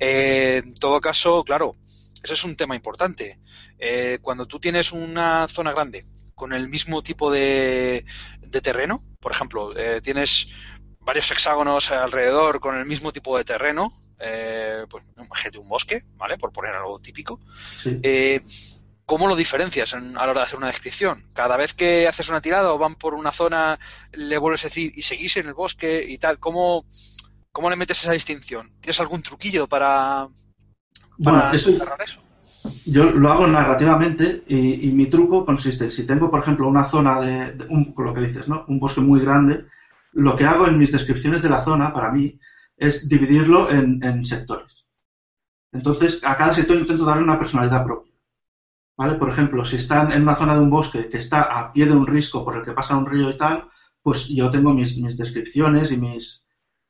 Eh, 0.00 0.62
en 0.64 0.74
todo 0.74 1.00
caso, 1.00 1.44
claro, 1.44 1.76
ese 2.22 2.34
es 2.34 2.44
un 2.44 2.56
tema 2.56 2.74
importante. 2.74 3.38
Eh, 3.78 4.18
cuando 4.22 4.46
tú 4.46 4.58
tienes 4.58 4.92
una 4.92 5.46
zona 5.48 5.72
grande 5.72 6.06
con 6.34 6.52
el 6.52 6.68
mismo 6.68 7.02
tipo 7.02 7.30
de, 7.30 8.04
de 8.40 8.60
terreno, 8.60 9.02
por 9.20 9.32
ejemplo, 9.32 9.76
eh, 9.76 10.00
tienes 10.02 10.48
varios 11.00 11.30
hexágonos 11.30 11.90
alrededor 11.90 12.60
con 12.60 12.76
el 12.76 12.86
mismo 12.86 13.12
tipo 13.12 13.36
de 13.36 13.44
terreno, 13.44 13.92
eh, 14.20 14.84
pues, 14.88 15.04
un 15.58 15.68
bosque, 15.68 16.04
¿vale? 16.16 16.38
Por 16.38 16.52
poner 16.52 16.74
algo 16.74 16.98
típico. 17.00 17.40
¿cómo 19.06 19.26
lo 19.26 19.36
diferencias 19.36 19.94
a 19.94 20.00
la 20.00 20.22
hora 20.22 20.34
de 20.34 20.42
hacer 20.42 20.58
una 20.58 20.66
descripción? 20.66 21.26
Cada 21.32 21.56
vez 21.56 21.72
que 21.72 22.06
haces 22.06 22.28
una 22.28 22.42
tirada 22.42 22.74
o 22.74 22.78
van 22.78 22.94
por 22.94 23.14
una 23.14 23.32
zona, 23.32 23.80
le 24.12 24.36
vuelves 24.36 24.64
a 24.64 24.68
decir 24.68 24.92
y 24.94 25.00
seguís 25.00 25.38
en 25.38 25.46
el 25.46 25.54
bosque 25.54 26.04
y 26.06 26.18
tal, 26.18 26.38
¿cómo, 26.38 26.84
cómo 27.50 27.70
le 27.70 27.76
metes 27.76 28.02
esa 28.02 28.12
distinción? 28.12 28.70
¿Tienes 28.82 29.00
algún 29.00 29.22
truquillo 29.22 29.66
para, 29.66 30.28
para 31.22 31.52
eso, 31.52 31.70
eso? 32.04 32.20
Yo 32.84 33.10
lo 33.10 33.30
hago 33.30 33.46
narrativamente 33.46 34.44
y, 34.46 34.90
mi 34.92 35.06
truco 35.06 35.44
consiste 35.44 35.84
en, 35.84 35.92
si 35.92 36.06
tengo, 36.06 36.30
por 36.30 36.40
ejemplo, 36.40 36.68
una 36.68 36.84
zona 36.84 37.20
de, 37.20 37.66
un, 37.68 37.94
lo 37.96 38.14
que 38.14 38.22
dices, 38.22 38.48
¿no? 38.48 38.64
Un 38.68 38.78
bosque 38.78 39.00
muy 39.00 39.20
grande, 39.20 39.66
lo 40.12 40.36
que 40.36 40.44
hago 40.44 40.66
en 40.66 40.78
mis 40.78 40.92
descripciones 40.92 41.42
de 41.42 41.50
la 41.50 41.62
zona, 41.62 41.92
para 41.92 42.10
mí, 42.10 42.38
es 42.76 43.08
dividirlo 43.08 43.70
en, 43.70 44.02
en 44.02 44.24
sectores. 44.24 44.86
Entonces, 45.72 46.20
a 46.24 46.36
cada 46.36 46.54
sector 46.54 46.76
intento 46.76 47.04
darle 47.04 47.24
una 47.24 47.38
personalidad 47.38 47.84
propia. 47.84 48.12
¿vale? 48.98 49.14
Por 49.14 49.30
ejemplo, 49.30 49.64
si 49.64 49.76
están 49.76 50.12
en 50.12 50.22
una 50.22 50.34
zona 50.34 50.54
de 50.54 50.60
un 50.60 50.70
bosque 50.70 51.08
que 51.08 51.18
está 51.18 51.42
a 51.42 51.72
pie 51.72 51.86
de 51.86 51.94
un 51.94 52.06
risco 52.06 52.44
por 52.44 52.56
el 52.56 52.64
que 52.64 52.72
pasa 52.72 52.96
un 52.96 53.06
río 53.06 53.30
y 53.30 53.36
tal, 53.36 53.68
pues 54.02 54.26
yo 54.28 54.50
tengo 54.50 54.74
mis, 54.74 55.16
descripciones 55.16 55.92
y 55.92 55.96
mis, 55.96 56.44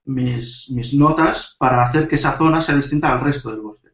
mis, 0.05 0.95
notas 0.95 1.55
para 1.59 1.87
hacer 1.87 2.09
que 2.09 2.14
esa 2.14 2.37
zona 2.37 2.62
sea 2.62 2.77
distinta 2.77 3.12
al 3.12 3.21
resto 3.21 3.51
del 3.51 3.61
bosque. 3.61 3.88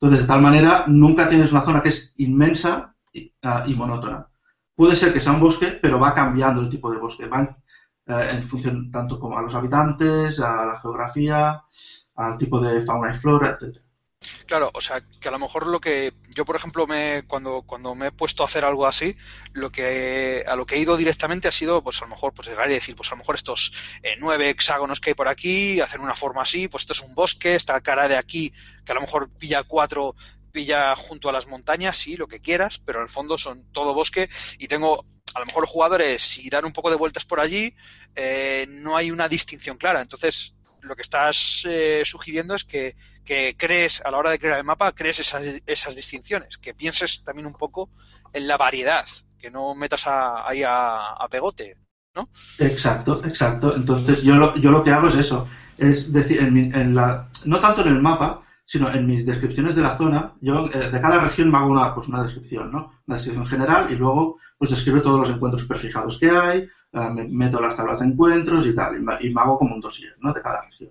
Entonces, 0.00 0.20
de 0.22 0.26
tal 0.26 0.42
manera, 0.42 0.84
nunca 0.86 1.28
tienes 1.28 1.52
una 1.52 1.64
zona 1.64 1.82
que 1.82 1.88
es 1.88 2.12
inmensa 2.16 2.94
y, 3.12 3.32
ah, 3.42 3.64
monótona. 3.76 4.28
Puede 4.74 4.96
ser 4.96 5.12
que 5.12 5.20
sea 5.20 5.32
un 5.32 5.40
bosque, 5.40 5.78
pero 5.80 6.00
va 6.00 6.14
cambiando 6.14 6.60
el 6.60 6.68
tipo 6.68 6.90
de 6.90 6.98
bosque. 6.98 7.26
Va 7.26 7.56
eh, 8.06 8.28
en 8.32 8.44
función 8.44 8.90
tanto 8.90 9.18
como 9.18 9.38
a 9.38 9.42
los 9.42 9.54
habitantes, 9.54 10.40
a 10.40 10.66
la 10.66 10.80
geografía, 10.80 11.62
al 12.16 12.38
tipo 12.38 12.60
de 12.60 12.82
fauna 12.82 13.12
y 13.12 13.14
flora, 13.14 13.56
etc. 13.60 13.83
Claro, 14.46 14.70
o 14.74 14.80
sea, 14.80 15.02
que 15.20 15.28
a 15.28 15.30
lo 15.30 15.38
mejor 15.38 15.66
lo 15.66 15.80
que 15.80 16.12
yo, 16.34 16.44
por 16.44 16.56
ejemplo, 16.56 16.86
me, 16.86 17.24
cuando, 17.26 17.62
cuando 17.62 17.94
me 17.94 18.08
he 18.08 18.12
puesto 18.12 18.42
a 18.42 18.46
hacer 18.46 18.64
algo 18.64 18.86
así, 18.86 19.16
lo 19.52 19.70
que 19.70 20.44
a 20.46 20.56
lo 20.56 20.66
que 20.66 20.76
he 20.76 20.78
ido 20.78 20.96
directamente 20.96 21.48
ha 21.48 21.52
sido, 21.52 21.82
pues 21.82 21.98
a 22.00 22.04
lo 22.04 22.10
mejor, 22.10 22.32
pues 22.34 22.48
llegar 22.48 22.70
y 22.70 22.74
decir, 22.74 22.96
pues 22.96 23.10
a 23.10 23.14
lo 23.14 23.18
mejor 23.18 23.34
estos 23.34 23.72
eh, 24.02 24.16
nueve 24.18 24.50
hexágonos 24.50 25.00
que 25.00 25.10
hay 25.10 25.14
por 25.14 25.28
aquí, 25.28 25.80
hacer 25.80 26.00
una 26.00 26.14
forma 26.14 26.42
así, 26.42 26.68
pues 26.68 26.82
esto 26.82 26.92
es 26.92 27.00
un 27.00 27.14
bosque, 27.14 27.54
esta 27.54 27.80
cara 27.80 28.08
de 28.08 28.16
aquí, 28.16 28.52
que 28.84 28.92
a 28.92 28.94
lo 28.94 29.00
mejor 29.00 29.30
pilla 29.30 29.62
cuatro, 29.62 30.14
pilla 30.52 30.94
junto 30.96 31.28
a 31.28 31.32
las 31.32 31.46
montañas, 31.46 31.96
sí, 31.96 32.16
lo 32.16 32.28
que 32.28 32.40
quieras, 32.40 32.80
pero 32.84 33.00
en 33.00 33.04
el 33.04 33.10
fondo 33.10 33.36
son 33.36 33.64
todo 33.72 33.94
bosque 33.94 34.28
y 34.58 34.68
tengo 34.68 35.04
a 35.34 35.40
lo 35.40 35.46
mejor 35.46 35.62
los 35.62 35.70
jugadores, 35.70 36.22
si 36.22 36.48
dan 36.48 36.64
un 36.64 36.72
poco 36.72 36.90
de 36.90 36.96
vueltas 36.96 37.24
por 37.24 37.40
allí, 37.40 37.74
eh, 38.14 38.66
no 38.68 38.96
hay 38.96 39.10
una 39.10 39.28
distinción 39.28 39.76
clara. 39.76 40.00
Entonces, 40.00 40.53
lo 40.84 40.96
que 40.96 41.02
estás 41.02 41.62
eh, 41.66 42.02
sugiriendo 42.04 42.54
es 42.54 42.64
que, 42.64 42.94
crees, 43.56 44.02
a 44.04 44.10
la 44.10 44.18
hora 44.18 44.30
de 44.30 44.38
crear 44.38 44.58
el 44.58 44.64
mapa, 44.64 44.92
crees 44.92 45.20
esas, 45.20 45.60
esas 45.66 45.96
distinciones, 45.96 46.58
que 46.58 46.74
pienses 46.74 47.22
también 47.24 47.46
un 47.46 47.54
poco 47.54 47.90
en 48.32 48.46
la 48.46 48.56
variedad, 48.56 49.04
que 49.38 49.50
no 49.50 49.74
metas 49.74 50.04
ahí 50.06 50.62
a, 50.66 51.26
pegote, 51.30 51.76
¿no? 52.14 52.28
Exacto, 52.58 53.22
exacto. 53.24 53.74
Entonces 53.74 54.22
yo 54.22 54.34
lo, 54.34 54.56
yo 54.56 54.70
lo 54.70 54.84
que 54.84 54.90
hago 54.90 55.08
es 55.08 55.16
eso, 55.16 55.48
es 55.78 56.12
decir, 56.12 56.40
en, 56.40 56.94
la, 56.94 57.28
no 57.44 57.60
tanto 57.60 57.82
en 57.82 57.88
el 57.88 58.02
mapa, 58.02 58.42
sino 58.66 58.90
en 58.92 59.06
mis 59.06 59.26
descripciones 59.26 59.76
de 59.76 59.82
la 59.82 59.96
zona, 59.96 60.34
yo 60.40 60.70
eh, 60.72 60.90
de 60.90 61.00
cada 61.00 61.20
región 61.20 61.50
me 61.50 61.58
hago 61.58 61.68
una, 61.68 61.94
pues 61.94 62.08
una 62.08 62.22
descripción, 62.22 62.72
¿no? 62.72 62.92
Una 63.06 63.16
descripción 63.16 63.46
general 63.46 63.92
y 63.92 63.96
luego 63.96 64.38
pues 64.56 64.70
describo 64.70 65.02
todos 65.02 65.20
los 65.20 65.30
encuentros 65.30 65.64
prefijados 65.64 66.18
que 66.18 66.30
hay, 66.30 66.68
meto 66.94 67.60
las 67.60 67.76
tablas 67.76 68.00
de 68.00 68.06
encuentros 68.06 68.66
y 68.66 68.74
tal, 68.74 68.96
y 68.96 69.30
me, 69.30 69.40
hago 69.40 69.58
como 69.58 69.74
un 69.74 69.80
dossier 69.80 70.14
de 70.16 70.42
cada 70.42 70.62
región. 70.62 70.90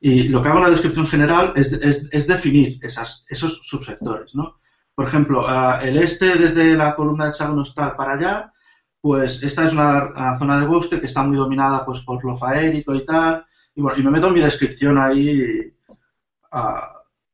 Y 0.00 0.28
lo 0.28 0.42
que 0.42 0.48
hago 0.48 0.58
en 0.58 0.64
la 0.64 0.70
descripción 0.70 1.06
general 1.06 1.52
es, 1.56 1.72
es, 1.72 2.26
definir 2.26 2.78
esas, 2.82 3.24
esos 3.28 3.60
subsectores. 3.66 4.34
¿no? 4.34 4.60
Por 4.94 5.06
ejemplo, 5.06 5.46
el 5.80 5.98
este 5.98 6.36
desde 6.36 6.74
la 6.74 6.94
columna 6.94 7.24
de 7.24 7.30
hexágono 7.30 7.62
está 7.62 7.96
para 7.96 8.14
allá, 8.14 8.52
pues 9.00 9.42
esta 9.42 9.66
es 9.66 9.72
una, 9.72 10.38
zona 10.38 10.60
de 10.60 10.66
bosque 10.66 11.00
que 11.00 11.06
está 11.06 11.22
muy 11.22 11.36
dominada 11.36 11.84
pues, 11.84 12.00
por 12.00 12.24
lo 12.24 12.36
faérico 12.36 12.94
y 12.94 13.04
tal. 13.04 13.44
Y, 13.74 13.82
bueno, 13.82 13.98
y 13.98 14.02
me 14.02 14.10
meto 14.10 14.30
mi 14.30 14.40
descripción 14.40 14.98
ahí 14.98 15.72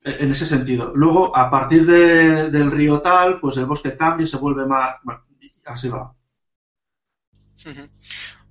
en 0.02 0.30
ese 0.30 0.46
sentido. 0.46 0.92
Luego, 0.94 1.36
a 1.36 1.50
partir 1.50 1.86
del 1.86 2.70
río 2.70 3.00
tal, 3.00 3.40
pues 3.40 3.56
el 3.56 3.66
bosque 3.66 3.96
cambia 3.96 4.24
y 4.24 4.28
se 4.28 4.38
vuelve 4.38 4.66
más... 4.66 4.96
Así 5.64 5.88
va. 5.88 6.15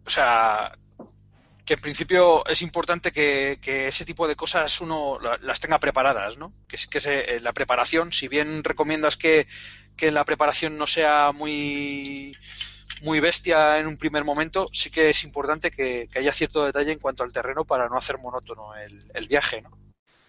O 0.06 0.10
sea, 0.10 0.78
que 1.66 1.74
en 1.74 1.82
principio 1.82 2.46
es 2.46 2.62
importante 2.62 3.12
que, 3.12 3.58
ese 3.66 4.06
tipo 4.06 4.28
de 4.28 4.36
cosas 4.36 4.80
uno 4.82 5.18
las 5.42 5.60
tenga 5.60 5.80
preparadas, 5.80 6.38
¿no? 6.38 6.54
Que, 6.68 6.78
que 6.90 7.02
se, 7.02 7.36
eh, 7.36 7.40
la 7.40 7.54
preparación, 7.54 8.12
si 8.12 8.28
bien 8.28 8.64
recomiendas 8.64 9.18
que, 9.18 9.48
la 10.00 10.24
preparación 10.24 10.78
no 10.78 10.88
sea 10.88 11.32
muy 11.32 12.36
muy 13.02 13.20
bestia 13.20 13.78
en 13.78 13.88
un 13.88 13.98
primer 13.98 14.24
momento, 14.24 14.68
sí 14.72 14.90
que 14.90 15.10
es 15.10 15.24
importante 15.24 15.70
que, 15.72 16.08
haya 16.16 16.32
cierto 16.32 16.66
detalle 16.66 16.92
en 16.92 17.00
cuanto 17.00 17.24
al 17.24 17.34
terreno 17.34 17.66
para 17.66 17.90
no 17.90 17.98
hacer 17.98 18.18
monótono 18.20 18.74
el, 18.76 19.28
viaje, 19.28 19.62
¿no? 19.62 19.72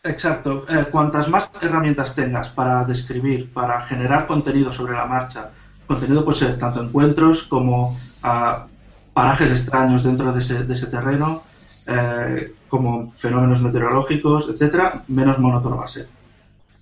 Exacto. 0.02 0.64
Eh, 0.68 0.86
cuantas 0.90 1.28
más 1.28 1.50
herramientas 1.60 2.14
tengas 2.14 2.48
para 2.48 2.84
describir, 2.84 3.52
para 3.52 3.82
generar 3.82 4.26
contenido 4.26 4.72
sobre 4.72 4.94
la 4.94 5.06
marcha, 5.06 5.50
contenido 5.86 6.24
puede 6.24 6.38
ser 6.38 6.58
tanto 6.58 6.82
encuentros 6.82 7.44
como 7.44 7.98
a 8.26 8.66
parajes 9.14 9.52
extraños 9.52 10.02
dentro 10.02 10.32
de 10.32 10.40
ese, 10.40 10.64
de 10.64 10.74
ese 10.74 10.88
terreno, 10.88 11.44
eh, 11.86 12.54
como 12.68 13.12
fenómenos 13.12 13.62
meteorológicos, 13.62 14.48
etcétera, 14.48 15.04
menos 15.06 15.38
monótono 15.38 15.76
va 15.78 15.84
a 15.84 15.88
ser. 15.88 16.08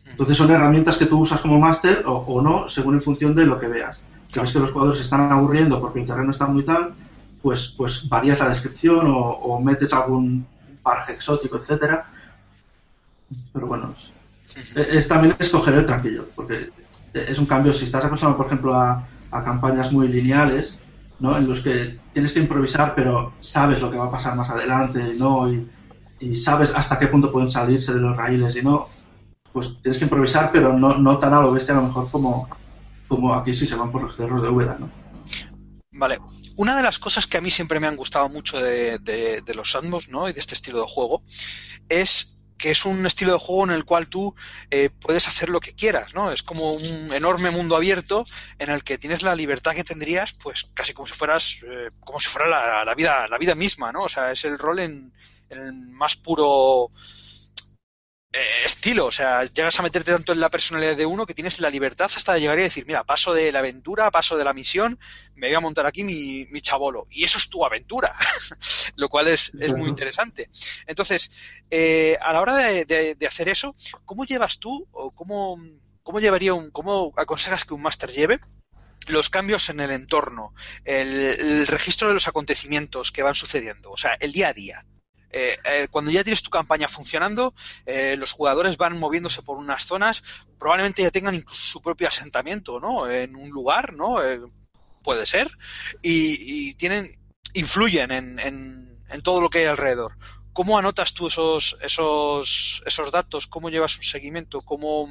Entonces 0.06 0.36
son 0.36 0.50
herramientas 0.50 0.96
que 0.96 1.06
tú 1.06 1.18
usas 1.20 1.40
como 1.40 1.60
máster 1.60 2.02
o, 2.06 2.40
no, 2.40 2.68
según 2.68 2.94
en 2.94 3.02
función 3.02 3.34
de 3.34 3.44
lo 3.44 3.60
que 3.60 3.68
veas. 3.68 3.98
Si 4.28 4.40
ves 4.40 4.52
que 4.52 4.58
los 4.58 4.72
jugadores 4.72 4.98
se 4.98 5.04
están 5.04 5.30
aburriendo 5.30 5.80
porque 5.80 6.00
el 6.00 6.06
terreno 6.06 6.30
está 6.30 6.46
muy 6.46 6.64
tal, 6.64 6.94
pues, 7.42 7.74
pues 7.76 8.08
varías 8.08 8.38
la 8.38 8.48
descripción 8.48 9.06
o, 9.06 9.60
metes 9.60 9.92
algún 9.92 10.46
paraje 10.82 11.12
exótico, 11.12 11.58
etcétera. 11.58 12.06
Pero 13.52 13.66
bueno, 13.66 13.94
es, 14.74 15.08
también 15.08 15.36
escoger 15.38 15.74
el 15.74 15.86
tranquilo, 15.86 16.26
porque 16.34 16.70
es 17.12 17.38
un 17.38 17.46
cambio. 17.46 17.74
Si 17.74 17.84
estás 17.84 18.04
acostumbrado, 18.04 18.38
por 18.38 18.46
ejemplo, 18.46 18.74
a, 18.74 19.06
a 19.30 19.44
campañas 19.44 19.92
muy 19.92 20.08
lineales, 20.08 20.78
¿no? 21.24 21.38
en 21.38 21.48
los 21.48 21.62
que 21.62 21.98
tienes 22.12 22.34
que 22.34 22.40
improvisar, 22.40 22.94
pero 22.94 23.32
sabes 23.40 23.80
lo 23.80 23.90
que 23.90 23.96
va 23.96 24.08
a 24.08 24.10
pasar 24.10 24.36
más 24.36 24.50
adelante, 24.50 25.14
¿no? 25.16 25.50
Y, 25.50 25.66
sabes 26.36 26.72
hasta 26.74 26.98
qué 26.98 27.08
punto 27.08 27.30
pueden 27.30 27.50
salirse 27.50 27.92
de 27.92 28.00
los 28.00 28.16
raíles 28.16 28.56
y 28.56 28.62
no, 28.62 28.88
pues 29.52 29.78
tienes 29.82 29.98
que 29.98 30.04
improvisar, 30.04 30.52
pero 30.52 30.72
no, 30.72 30.96
no 30.96 31.18
tan 31.18 31.34
a 31.34 31.40
lo 31.40 31.52
bestia 31.52 31.74
a 31.74 31.80
lo 31.80 31.88
mejor 31.88 32.10
como, 32.10 32.48
como 33.08 33.34
aquí 33.34 33.52
sí 33.52 33.66
se 33.66 33.76
van 33.76 33.92
por 33.92 34.02
los 34.02 34.16
cerros 34.16 34.40
de 34.40 34.48
Úbeda, 34.48 34.78
¿no? 34.78 34.90
Vale. 35.92 36.18
Una 36.56 36.76
de 36.76 36.82
las 36.82 36.98
cosas 36.98 37.26
que 37.26 37.36
a 37.36 37.40
mí 37.42 37.50
siempre 37.50 37.80
me 37.80 37.86
han 37.86 37.96
gustado 37.96 38.28
mucho 38.28 38.58
de, 38.58 38.98
de 38.98 39.54
los 39.54 39.70
sandbox, 39.70 40.08
¿no? 40.08 40.28
Y 40.28 40.32
de 40.32 40.40
este 40.40 40.54
estilo 40.54 40.80
de 40.80 40.86
juego 40.88 41.22
es 41.88 42.33
que 42.64 42.70
es 42.70 42.86
un 42.86 43.04
estilo 43.04 43.32
de 43.34 43.38
juego 43.38 43.64
en 43.64 43.72
el 43.72 43.84
cual 43.84 44.08
tú 44.08 44.34
eh, 44.70 44.88
puedes 44.88 45.28
hacer 45.28 45.50
lo 45.50 45.60
que 45.60 45.74
quieras, 45.74 46.14
¿no? 46.14 46.32
Es 46.32 46.42
como 46.42 46.72
un 46.72 47.12
enorme 47.12 47.50
mundo 47.50 47.76
abierto 47.76 48.24
en 48.58 48.70
el 48.70 48.82
que 48.82 48.96
tienes 48.96 49.20
la 49.20 49.34
libertad 49.34 49.74
que 49.74 49.84
tendrías, 49.84 50.32
pues 50.32 50.66
casi 50.72 50.94
como 50.94 51.06
si 51.06 51.12
fueras, 51.12 51.58
eh, 51.62 51.90
como 52.00 52.20
si 52.20 52.30
fuera 52.30 52.48
la, 52.82 52.94
vida, 52.94 53.28
la 53.28 53.36
vida 53.36 53.54
misma, 53.54 53.92
¿no? 53.92 54.04
O 54.04 54.08
sea, 54.08 54.32
es 54.32 54.46
el 54.46 54.58
rol 54.58 54.78
en, 54.78 55.12
en 55.50 55.58
el 55.58 55.74
más 55.74 56.16
puro 56.16 56.90
estilo, 58.64 59.06
o 59.06 59.12
sea, 59.12 59.44
llegas 59.44 59.78
a 59.78 59.82
meterte 59.82 60.12
tanto 60.12 60.32
en 60.32 60.40
la 60.40 60.50
personalidad 60.50 60.96
de 60.96 61.06
uno 61.06 61.26
que 61.26 61.34
tienes 61.34 61.60
la 61.60 61.70
libertad 61.70 62.10
hasta 62.14 62.38
llegar 62.38 62.58
y 62.58 62.62
decir, 62.62 62.84
mira, 62.86 63.04
paso 63.04 63.32
de 63.32 63.52
la 63.52 63.60
aventura, 63.60 64.10
paso 64.10 64.36
de 64.36 64.44
la 64.44 64.52
misión, 64.52 64.98
me 65.34 65.48
voy 65.48 65.54
a 65.54 65.60
montar 65.60 65.86
aquí 65.86 66.04
mi, 66.04 66.46
mi 66.50 66.60
chabolo. 66.60 67.06
Y 67.10 67.24
eso 67.24 67.38
es 67.38 67.48
tu 67.48 67.64
aventura, 67.64 68.14
lo 68.96 69.08
cual 69.08 69.28
es, 69.28 69.52
muy 69.54 69.88
interesante. 69.88 70.50
Entonces, 70.86 71.30
eh, 71.70 72.18
a 72.20 72.32
la 72.32 72.40
hora 72.40 72.56
de, 72.56 73.16
hacer 73.26 73.48
eso, 73.48 73.74
¿cómo 74.04 74.24
llevas 74.24 74.58
tú 74.58 74.86
o 74.92 75.12
cómo, 75.12 75.58
cómo 76.02 76.20
llevaría 76.20 76.54
un, 76.54 76.70
cómo 76.70 77.12
aconsejas 77.16 77.64
que 77.64 77.74
un 77.74 77.82
máster 77.82 78.10
lleve 78.10 78.40
los 79.06 79.28
cambios 79.28 79.68
en 79.68 79.80
el 79.80 79.90
entorno, 79.90 80.54
el 80.84 81.66
registro 81.66 82.08
de 82.08 82.14
los 82.14 82.26
acontecimientos 82.26 83.12
que 83.12 83.22
van 83.22 83.34
sucediendo, 83.34 83.90
o 83.90 83.98
sea, 83.98 84.14
el 84.18 84.32
día 84.32 84.48
a 84.48 84.52
día? 84.54 84.86
Eh, 85.36 85.58
eh, 85.64 85.88
cuando 85.90 86.12
ya 86.12 86.22
tienes 86.22 86.44
tu 86.44 86.50
campaña 86.50 86.86
funcionando, 86.86 87.54
eh, 87.86 88.14
los 88.16 88.30
jugadores 88.30 88.76
van 88.76 88.96
moviéndose 88.96 89.42
por 89.42 89.58
unas 89.58 89.84
zonas, 89.84 90.22
probablemente 90.60 91.02
ya 91.02 91.10
tengan 91.10 91.34
incluso 91.34 91.60
su 91.60 91.82
propio 91.82 92.06
asentamiento, 92.06 92.78
¿no? 92.78 93.10
En 93.10 93.34
un 93.34 93.50
lugar, 93.50 93.94
¿no? 93.94 94.18
puede 95.02 95.26
ser, 95.26 95.50
y, 96.02 96.72
tienen, 96.74 97.18
influyen 97.52 98.12
en, 98.12 98.38
en, 98.38 99.22
todo 99.22 99.40
lo 99.40 99.50
que 99.50 99.58
hay 99.58 99.64
alrededor. 99.64 100.16
¿Cómo 100.52 100.78
anotas 100.78 101.12
tú 101.12 101.26
esos, 101.26 101.76
esos, 101.82 102.82
esos 102.86 103.10
datos? 103.10 103.48
¿Cómo 103.48 103.70
llevas 103.70 103.98
un 103.98 104.04
seguimiento? 104.04 104.62
¿Cómo, 104.62 105.08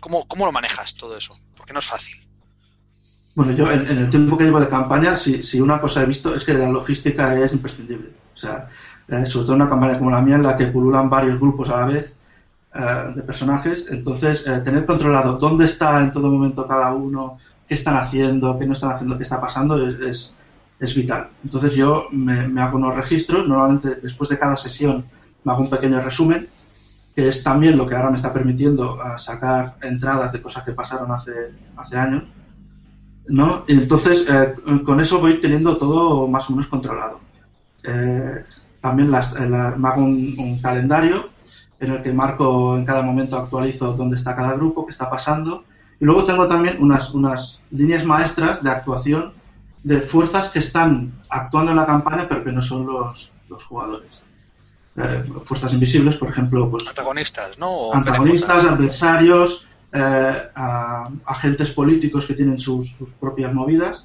cómo, 0.00 0.26
cómo 0.26 0.46
lo 0.46 0.50
manejas 0.50 0.94
todo 0.94 1.16
eso? 1.16 1.38
Porque 1.54 1.74
no 1.74 1.78
es 1.78 1.86
fácil. 1.86 2.26
Bueno, 3.34 3.52
yo 3.52 3.70
en, 3.70 3.86
el 3.86 4.10
tiempo 4.10 4.36
que 4.36 4.44
llevo 4.44 4.60
de 4.60 4.68
campaña, 4.68 5.16
si, 5.16 5.42
si, 5.42 5.60
una 5.60 5.80
cosa 5.80 6.02
he 6.02 6.06
visto 6.06 6.34
es 6.34 6.42
que 6.42 6.54
la 6.54 6.68
logística 6.68 7.38
es 7.38 7.52
imprescindible. 7.52 8.19
Sea, 8.40 8.68
eh, 9.08 9.26
sobre 9.26 9.46
todo 9.46 9.56
en 9.56 9.62
una 9.62 9.70
campaña 9.70 9.98
como 9.98 10.10
la 10.10 10.22
mía, 10.22 10.36
en 10.36 10.42
la 10.42 10.56
que 10.56 10.68
pululan 10.68 11.10
varios 11.10 11.38
grupos 11.38 11.68
a 11.70 11.78
la 11.78 11.86
vez, 11.86 12.16
eh, 12.72 13.12
de 13.16 13.22
personajes. 13.22 13.86
Entonces, 13.90 14.46
eh, 14.46 14.60
tener 14.64 14.86
controlado 14.86 15.36
dónde 15.36 15.64
está 15.64 16.00
en 16.00 16.12
todo 16.12 16.30
momento 16.30 16.68
cada 16.68 16.94
uno, 16.94 17.38
qué 17.66 17.74
están 17.74 17.96
haciendo, 17.96 18.56
qué 18.58 18.66
no 18.66 18.74
están 18.74 18.92
haciendo, 18.92 19.16
qué 19.16 19.24
está 19.24 19.40
pasando, 19.40 19.84
es, 19.84 20.32
es, 20.78 20.94
vital. 20.94 21.30
Entonces, 21.42 21.74
yo 21.74 22.06
me, 22.12 22.60
hago 22.60 22.78
unos 22.78 22.94
registros. 22.94 23.48
Normalmente, 23.48 23.96
después 23.96 24.30
de 24.30 24.38
cada 24.38 24.56
sesión, 24.56 25.04
me 25.42 25.52
hago 25.52 25.62
un 25.62 25.70
pequeño 25.70 26.00
resumen, 26.00 26.48
que 27.16 27.28
es 27.28 27.42
también 27.42 27.76
lo 27.76 27.88
que 27.88 27.96
ahora 27.96 28.10
me 28.10 28.16
está 28.16 28.32
permitiendo 28.32 28.96
eh, 28.96 29.18
sacar 29.18 29.74
entradas 29.82 30.32
de 30.32 30.40
cosas 30.40 30.62
que 30.62 30.72
pasaron 30.72 31.10
hace, 31.10 31.32
hace 31.76 31.98
años. 31.98 32.22
¿no? 33.26 33.64
Y 33.66 33.72
entonces, 33.72 34.26
con 34.84 35.00
eso 35.00 35.20
voy 35.20 35.40
teniendo 35.40 35.76
todo 35.76 36.28
más 36.28 36.48
o 36.48 36.52
menos 36.52 36.68
controlado. 36.68 37.20
También 38.80 39.10
las, 39.10 39.34
me 39.38 39.88
hago 39.88 40.02
un 40.02 40.58
calendario 40.62 41.30
en 41.80 41.92
el 41.92 42.02
que 42.02 42.12
marco 42.12 42.76
en 42.76 42.84
cada 42.84 43.02
momento 43.02 43.36
actualizo 43.36 43.94
dónde 43.94 44.16
está 44.16 44.36
cada 44.36 44.54
grupo, 44.54 44.86
qué 44.86 44.92
está 44.92 45.10
pasando. 45.10 45.64
Y 45.98 46.04
luego 46.04 46.24
tengo 46.24 46.46
también 46.46 46.76
unas, 46.80 47.10
unas 47.12 47.60
líneas 47.70 48.04
maestras 48.04 48.62
de 48.62 48.70
actuación 48.70 49.32
de 49.82 50.00
fuerzas 50.00 50.50
que 50.50 50.58
están 50.58 51.12
actuando 51.30 51.70
en 51.70 51.78
la 51.78 51.86
campaña 51.86 52.26
pero 52.28 52.44
que 52.44 52.52
no 52.52 52.60
son 52.60 52.86
los, 52.86 53.32
los 53.48 53.64
jugadores. 53.64 54.10
Eh, 54.96 55.24
fuerzas 55.44 55.72
invisibles, 55.72 56.16
por 56.16 56.28
ejemplo, 56.28 56.70
pues 56.70 56.86
antagonistas, 56.86 57.58
¿no? 57.58 57.94
antagonistas, 57.94 58.64
adversarios, 58.64 59.66
eh, 59.92 60.42
agentes 61.24 61.70
políticos 61.70 62.26
que 62.26 62.34
tienen 62.34 62.58
sus, 62.58 62.90
sus, 62.96 63.12
propias 63.12 63.54
movidas 63.54 64.04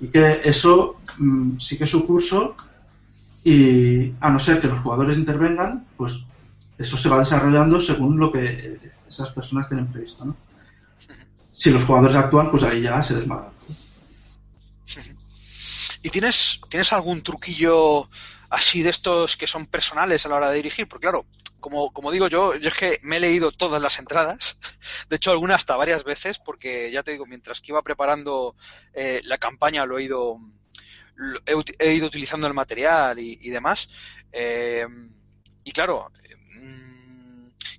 y 0.00 0.08
que 0.08 0.42
eso 0.44 0.96
mm, 1.18 1.58
sigue 1.58 1.86
su 1.86 2.06
curso 2.06 2.56
y 3.48 4.12
a 4.18 4.28
no 4.28 4.40
ser 4.40 4.60
que 4.60 4.66
los 4.66 4.80
jugadores 4.80 5.16
intervengan, 5.16 5.86
pues 5.96 6.24
eso 6.78 6.98
se 6.98 7.08
va 7.08 7.20
desarrollando 7.20 7.80
según 7.80 8.18
lo 8.18 8.32
que 8.32 8.76
esas 9.08 9.28
personas 9.28 9.68
tienen 9.68 9.86
previsto, 9.86 10.24
¿no? 10.24 10.36
Si 11.52 11.70
los 11.70 11.84
jugadores 11.84 12.16
actúan, 12.16 12.50
pues 12.50 12.64
ahí 12.64 12.82
ya 12.82 13.00
se 13.04 13.14
desmadra. 13.14 13.52
¿Y 16.02 16.10
tienes, 16.10 16.60
tienes 16.68 16.92
algún 16.92 17.22
truquillo 17.22 18.10
así 18.50 18.82
de 18.82 18.90
estos 18.90 19.36
que 19.36 19.46
son 19.46 19.66
personales 19.66 20.26
a 20.26 20.28
la 20.28 20.34
hora 20.34 20.50
de 20.50 20.56
dirigir? 20.56 20.88
Porque 20.88 21.06
claro, 21.06 21.24
como, 21.60 21.92
como 21.92 22.10
digo 22.10 22.26
yo, 22.26 22.56
yo 22.56 22.68
es 22.68 22.74
que 22.74 22.98
me 23.04 23.18
he 23.18 23.20
leído 23.20 23.52
todas 23.52 23.80
las 23.80 24.00
entradas, 24.00 24.58
de 25.08 25.14
hecho 25.14 25.30
algunas 25.30 25.58
hasta 25.58 25.76
varias 25.76 26.02
veces, 26.02 26.40
porque 26.40 26.90
ya 26.90 27.04
te 27.04 27.12
digo, 27.12 27.26
mientras 27.26 27.60
que 27.60 27.70
iba 27.70 27.82
preparando 27.82 28.56
eh, 28.92 29.20
la 29.22 29.38
campaña 29.38 29.86
lo 29.86 29.98
he 29.98 30.02
ido, 30.02 30.40
he, 31.78 31.94
ido 31.94 32.06
utilizando 32.06 32.46
el 32.46 32.54
material 32.54 33.18
y, 33.18 33.48
demás. 33.50 33.88
Eh, 34.32 34.86
y 35.64 35.72
claro, 35.72 36.12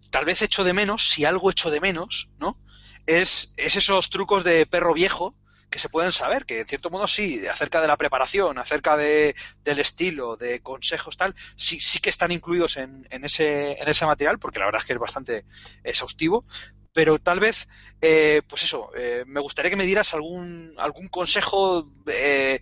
tal 0.09 0.25
vez 0.25 0.41
echo 0.41 0.63
de 0.63 0.73
menos, 0.73 1.09
si 1.09 1.25
algo 1.25 1.51
echo 1.51 1.69
de 1.69 1.81
menos, 1.81 2.29
¿no? 2.39 2.57
Es, 3.05 3.53
esos 3.57 4.09
trucos 4.09 4.43
de 4.43 4.65
perro 4.65 4.93
viejo 4.93 5.35
que 5.69 5.79
se 5.79 5.89
pueden 5.89 6.11
saber, 6.11 6.45
que 6.45 6.61
en 6.61 6.67
cierto 6.67 6.89
modo 6.89 7.07
sí, 7.07 7.45
acerca 7.47 7.81
de 7.81 7.87
la 7.87 7.97
preparación, 7.97 8.57
acerca 8.57 8.95
de, 8.95 9.35
del 9.63 9.79
estilo, 9.79 10.37
de 10.37 10.61
consejos, 10.61 11.17
tal, 11.17 11.35
sí, 11.55 11.79
sí 11.81 11.99
que 11.99 12.09
están 12.09 12.31
incluidos 12.31 12.77
en, 12.77 13.05
en, 13.09 13.25
ese, 13.25 13.73
en 13.81 13.87
ese 13.87 14.05
material, 14.05 14.39
porque 14.39 14.59
la 14.59 14.65
verdad 14.65 14.81
es 14.81 14.85
que 14.85 14.93
es 14.93 14.99
bastante 14.99 15.45
exhaustivo, 15.83 16.45
pero 16.93 17.19
tal 17.19 17.39
vez, 17.39 17.67
eh, 18.01 18.41
pues 18.47 18.63
eso, 18.63 18.91
eh, 18.95 19.23
me 19.27 19.41
gustaría 19.41 19.69
que 19.69 19.75
me 19.75 19.85
dieras 19.85 20.13
algún, 20.13 20.73
algún 20.77 21.09
consejo 21.09 21.91
eh, 22.07 22.61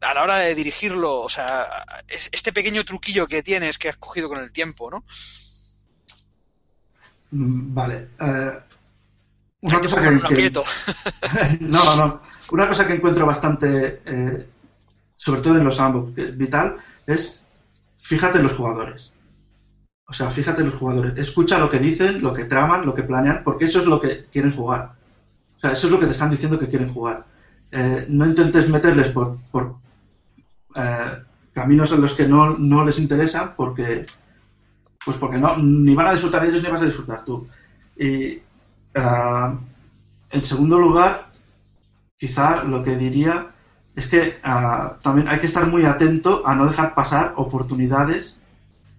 a 0.00 0.14
la 0.14 0.22
hora 0.22 0.36
de 0.38 0.54
dirigirlo, 0.54 1.20
o 1.20 1.28
sea, 1.28 1.66
este 2.32 2.52
pequeño 2.52 2.84
truquillo 2.84 3.26
que 3.26 3.42
tienes 3.42 3.78
que 3.78 3.88
has 3.88 3.96
cogido 3.96 4.28
con 4.28 4.40
el 4.40 4.52
tiempo, 4.52 4.90
¿no? 4.90 5.04
Mm, 7.30 7.74
vale. 7.74 8.08
Eh, 8.20 8.58
una 9.62 9.80
cosa 9.80 10.02
que, 10.02 10.50
no, 11.60 11.96
no. 11.96 12.22
Una 12.52 12.68
cosa 12.68 12.86
que 12.86 12.94
encuentro 12.94 13.26
bastante, 13.26 14.02
eh, 14.04 14.46
sobre 15.16 15.40
todo 15.40 15.56
en 15.56 15.64
los 15.64 15.80
ambos, 15.80 16.14
vital, 16.14 16.76
es 17.06 17.42
fíjate 17.98 18.38
en 18.38 18.44
los 18.44 18.52
jugadores. 18.52 19.10
O 20.08 20.12
sea, 20.12 20.30
fíjate 20.30 20.60
en 20.60 20.68
los 20.70 20.78
jugadores. 20.78 21.14
Escucha 21.16 21.58
lo 21.58 21.68
que 21.68 21.80
dicen, 21.80 22.22
lo 22.22 22.32
que 22.32 22.44
traman, 22.44 22.86
lo 22.86 22.94
que 22.94 23.02
planean, 23.02 23.42
porque 23.42 23.64
eso 23.64 23.80
es 23.80 23.86
lo 23.86 24.00
que 24.00 24.26
quieren 24.26 24.52
jugar. 24.52 24.92
O 25.56 25.60
sea, 25.60 25.72
eso 25.72 25.88
es 25.88 25.92
lo 25.92 25.98
que 25.98 26.06
te 26.06 26.12
están 26.12 26.30
diciendo 26.30 26.58
que 26.58 26.68
quieren 26.68 26.92
jugar. 26.92 27.24
Eh, 27.72 28.06
no 28.08 28.24
intentes 28.26 28.68
meterles 28.68 29.10
por, 29.10 29.38
por 29.50 29.76
caminos 31.52 31.92
en 31.92 32.00
los 32.02 32.14
que 32.14 32.28
no, 32.28 32.56
no 32.58 32.84
les 32.84 32.98
interesa, 32.98 33.54
porque 33.56 34.06
pues 35.06 35.16
porque 35.18 35.38
no, 35.38 35.56
ni 35.56 35.94
van 35.94 36.08
a 36.08 36.12
disfrutar 36.12 36.44
ellos 36.44 36.62
ni 36.62 36.68
vas 36.68 36.82
a 36.82 36.86
disfrutar 36.86 37.24
tú. 37.24 37.46
Y 37.96 38.42
ah, 38.96 39.54
en 40.30 40.44
segundo 40.44 40.80
lugar, 40.80 41.28
quizá 42.18 42.64
lo 42.64 42.82
que 42.82 42.96
diría 42.96 43.52
es 43.94 44.08
que 44.08 44.38
ah, 44.42 44.96
también 45.00 45.28
hay 45.28 45.38
que 45.38 45.46
estar 45.46 45.66
muy 45.66 45.84
atento 45.84 46.42
a 46.44 46.56
no 46.56 46.66
dejar 46.66 46.94
pasar 46.94 47.34
oportunidades 47.36 48.36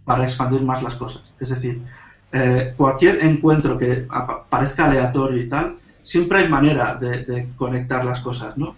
para 0.05 0.23
expandir 0.23 0.61
más 0.61 0.81
las 0.81 0.95
cosas. 0.95 1.23
Es 1.41 1.49
decir, 1.49 1.83
eh, 2.31 2.73
cualquier 2.77 3.23
encuentro 3.25 3.77
que 3.77 4.07
parezca 4.49 4.85
aleatorio 4.85 5.41
y 5.41 5.49
tal, 5.49 5.77
siempre 6.03 6.39
hay 6.39 6.47
manera 6.47 6.95
de, 6.95 7.49
conectar 7.57 8.05
las 8.05 8.21
cosas, 8.21 8.57
¿no? 8.57 8.77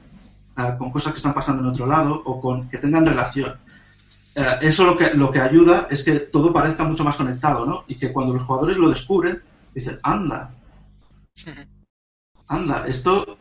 Ah, 0.60 0.78
con 0.78 0.92
cosas 0.92 1.14
que 1.14 1.20
están 1.20 1.34
pasando 1.34 1.64
en 1.64 1.70
otro 1.70 1.86
lado 1.86 2.22
o 2.26 2.42
con 2.42 2.70
que 2.70 2.80
tengan 2.80 3.06
relación. 3.06 3.58
Eh, 4.36 4.58
eso 4.64 4.84
lo 4.84 4.98
que, 4.98 5.14
lo 5.14 5.32
que 5.32 5.40
ayuda 5.40 5.88
es 5.90 6.04
que 6.04 6.20
todo 6.20 6.52
parezca 6.52 6.84
mucho 6.84 7.06
más 7.06 7.16
conectado, 7.16 7.66
¿no? 7.66 7.86
Y 7.88 7.96
que 7.96 8.12
cuando 8.12 8.34
los 8.34 8.44
jugadores 8.44 8.76
lo 8.76 8.90
descubren, 8.90 9.42
dicen, 9.74 10.02
anda, 10.04 10.52
anda, 12.50 12.86
esto, 12.88 13.38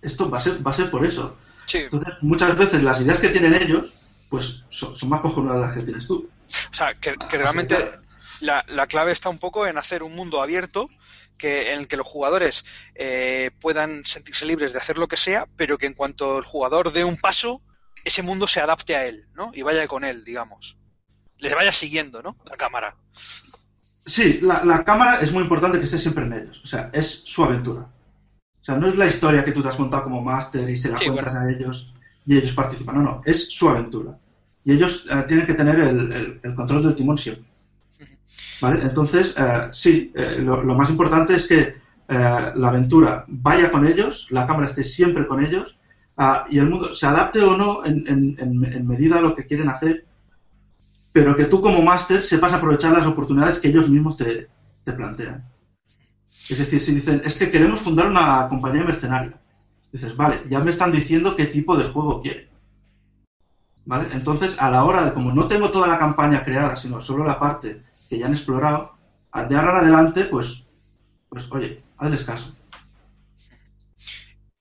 esto 0.00 0.30
va, 0.30 0.38
a 0.38 0.40
ser, 0.40 0.66
va 0.66 0.70
a 0.70 0.74
ser 0.74 0.90
por 0.90 1.04
eso. 1.04 1.36
Entonces, 1.70 2.14
muchas 2.22 2.56
veces 2.56 2.82
las 2.82 2.98
ideas 3.02 3.20
que 3.20 3.28
tienen 3.28 3.54
ellos, 3.54 3.92
pues 4.30 4.64
son, 4.70 4.94
más 5.06 5.20
cojonudas 5.20 5.60
las 5.60 5.76
que 5.76 5.82
tienes 5.82 6.06
tú. 6.06 6.30
O 6.70 6.74
sea, 6.74 6.94
que, 6.94 7.14
realmente 7.30 7.76
la, 8.40 8.64
la, 8.68 8.86
clave 8.86 9.12
está 9.12 9.28
un 9.28 9.38
poco 9.38 9.66
en 9.66 9.76
hacer 9.76 10.02
un 10.02 10.16
mundo 10.16 10.40
abierto 10.40 10.88
que, 11.36 11.72
en 11.72 11.80
el 11.80 11.88
que 11.88 11.96
los 11.96 12.06
jugadores 12.06 12.64
eh, 12.94 13.50
puedan 13.60 14.04
sentirse 14.04 14.46
libres 14.46 14.72
de 14.72 14.78
hacer 14.78 14.98
lo 14.98 15.08
que 15.08 15.16
sea, 15.16 15.46
pero 15.56 15.78
que 15.78 15.86
en 15.86 15.94
cuanto 15.94 16.38
el 16.38 16.44
jugador 16.44 16.92
dé 16.92 17.04
un 17.04 17.16
paso, 17.16 17.62
ese 18.04 18.22
mundo 18.22 18.46
se 18.46 18.60
adapte 18.60 18.96
a 18.96 19.06
él, 19.06 19.26
¿no? 19.34 19.50
Y 19.54 19.62
vaya 19.62 19.86
con 19.86 20.04
él, 20.04 20.24
digamos. 20.24 20.78
Les 21.38 21.54
vaya 21.54 21.72
siguiendo, 21.72 22.22
¿no? 22.22 22.36
La 22.44 22.56
cámara. 22.56 22.96
Sí, 24.06 24.40
la, 24.42 24.84
cámara 24.84 25.20
es 25.20 25.32
muy 25.32 25.42
importante 25.42 25.78
que 25.78 25.84
esté 25.84 25.98
siempre 25.98 26.24
en 26.24 26.34
ellos. 26.34 26.60
O 26.62 26.66
sea, 26.66 26.90
es 26.92 27.22
su 27.24 27.42
aventura. 27.42 27.82
O 27.82 28.64
sea, 28.64 28.76
no 28.76 28.88
es 28.88 28.96
la 28.96 29.06
historia 29.06 29.44
que 29.44 29.52
tú 29.52 29.62
te 29.62 29.68
has 29.68 29.76
contado 29.76 30.04
como 30.04 30.22
máster 30.22 30.68
y 30.68 30.76
se 30.76 30.90
la 30.90 30.98
cuentas 30.98 31.34
a 31.34 31.50
ellos 31.50 31.92
y 32.26 32.36
ellos 32.36 32.52
participan. 32.52 32.96
No, 32.96 33.02
no, 33.02 33.22
es 33.24 33.50
su 33.50 33.68
aventura. 33.68 34.18
Y 34.64 34.72
ellos 34.72 35.06
eh, 35.10 35.24
tienen 35.28 35.46
que 35.46 35.54
tener 35.54 35.78
el, 35.78 36.40
control 36.54 36.84
del 36.84 36.96
timón 36.96 37.18
siempre. 37.18 37.44
¿Vale? 38.60 38.82
Entonces, 38.82 39.34
eh, 39.36 39.68
sí, 39.72 40.12
eh, 40.14 40.38
lo, 40.38 40.62
más 40.74 40.90
importante 40.90 41.34
es 41.34 41.46
que 41.46 41.82
la 42.06 42.68
aventura 42.68 43.24
vaya 43.28 43.70
con 43.70 43.86
ellos, 43.86 44.26
la 44.30 44.46
cámara 44.46 44.66
esté 44.66 44.84
siempre 44.84 45.26
con 45.26 45.42
ellos 45.42 45.78
Ah, 46.16 46.46
y 46.48 46.58
el 46.58 46.70
mundo 46.70 46.94
se 46.94 47.06
adapte 47.06 47.40
o 47.40 47.56
no 47.56 47.84
en, 47.84 48.86
medida 48.86 49.18
a 49.18 49.22
lo 49.22 49.34
que 49.34 49.46
quieren 49.46 49.68
hacer, 49.68 50.04
pero 51.12 51.34
que 51.34 51.46
tú 51.46 51.60
como 51.60 51.82
máster 51.82 52.24
sepas 52.24 52.52
aprovechar 52.52 52.92
las 52.92 53.06
oportunidades 53.06 53.58
que 53.58 53.68
ellos 53.68 53.88
mismos 53.88 54.16
te, 54.16 54.48
plantean. 54.84 55.44
Es 56.48 56.58
decir, 56.58 56.80
si 56.80 56.94
dicen, 56.94 57.22
es 57.24 57.34
que 57.34 57.50
queremos 57.50 57.80
fundar 57.80 58.06
una 58.06 58.46
compañía 58.48 58.84
mercenaria, 58.84 59.40
dices, 59.90 60.16
vale, 60.16 60.42
ya 60.48 60.60
me 60.60 60.70
están 60.70 60.92
diciendo 60.92 61.34
qué 61.34 61.46
tipo 61.46 61.76
de 61.76 61.84
juego 61.84 62.22
quieren. 62.22 62.48
¿Vale? 63.86 64.08
Entonces, 64.12 64.56
a 64.58 64.70
la 64.70 64.84
hora 64.84 65.04
de, 65.04 65.12
como 65.12 65.32
no 65.32 65.48
tengo 65.48 65.70
toda 65.70 65.88
la 65.88 65.98
campaña 65.98 66.44
creada, 66.44 66.76
sino 66.76 67.00
solo 67.00 67.24
la 67.24 67.40
parte 67.40 67.82
que 68.14 68.20
ya 68.20 68.26
han 68.26 68.32
explorado, 68.32 68.96
de 69.48 69.56
ahora 69.56 69.72
en 69.72 69.76
adelante, 69.78 70.24
pues, 70.26 70.62
pues 71.28 71.50
oye, 71.50 71.82
hazles 71.98 72.22
caso. 72.22 72.54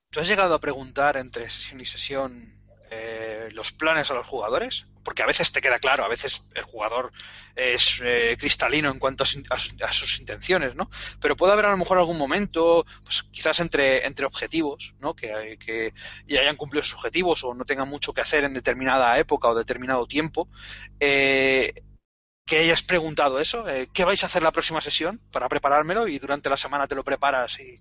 ¿Tú 0.10 0.20
has 0.20 0.28
llegado 0.28 0.56
a 0.56 0.60
preguntar 0.60 1.18
entre 1.18 1.50
sesión 1.50 1.80
y 1.80 1.86
sesión 1.86 2.52
eh, 2.89 3.50
los 3.54 3.72
planes 3.72 4.10
a 4.10 4.16
los 4.16 4.26
jugadores? 4.26 4.88
Porque 5.04 5.22
a 5.22 5.28
veces 5.28 5.52
te 5.52 5.62
queda 5.62 5.78
claro, 5.78 6.04
a 6.04 6.08
veces 6.08 6.42
el 6.56 6.63
jugador 6.63 7.12
es 7.56 8.00
eh, 8.04 8.36
cristalino 8.39 8.89
en 8.89 8.98
cuanto 8.98 9.24
a, 9.24 9.94
sus 9.94 10.20
intenciones, 10.20 10.76
¿no? 10.76 10.89
Pero 11.20 11.36
puede 11.36 11.54
haber 11.54 11.66
a 11.66 11.72
lo 11.72 11.78
mejor 11.78 12.00
algún 12.00 12.18
momento, 12.18 12.86
pues 13.04 13.24
quizás 13.32 13.60
entre, 13.60 14.08
entre 14.08 14.26
objetivos, 14.26 14.96
¿no? 15.00 15.13
Que, 15.13 15.60
que 15.63 15.94
ya 16.28 16.42
hayan 16.42 16.56
cumplido 16.56 16.84
sus 16.84 16.96
objetivos 16.96 17.44
o 17.44 17.54
no 17.54 17.66
tengan 17.66 17.89
mucho 17.89 18.13
que 18.13 18.22
hacer 18.22 18.46
en 18.46 18.54
determinada 18.54 19.20
época 19.20 19.50
o 19.50 19.56
determinado 19.56 20.08
tiempo. 20.08 20.48
Eh, 21.00 21.74
que 22.45 22.60
hayas 22.60 22.82
preguntado 22.84 23.39
eso, 23.39 23.65
¿qué 23.93 24.06
vais 24.06 24.21
a 24.23 24.25
hacer 24.25 24.43
la 24.43 24.51
próxima 24.51 24.82
sesión 24.82 25.19
para 25.32 25.47
preparármelo? 25.49 26.08
Y 26.08 26.19
durante 26.19 26.49
la 26.49 26.58
semana 26.58 26.88
te 26.88 26.95
lo 26.95 27.03
preparas 27.03 27.60
y, 27.60 27.79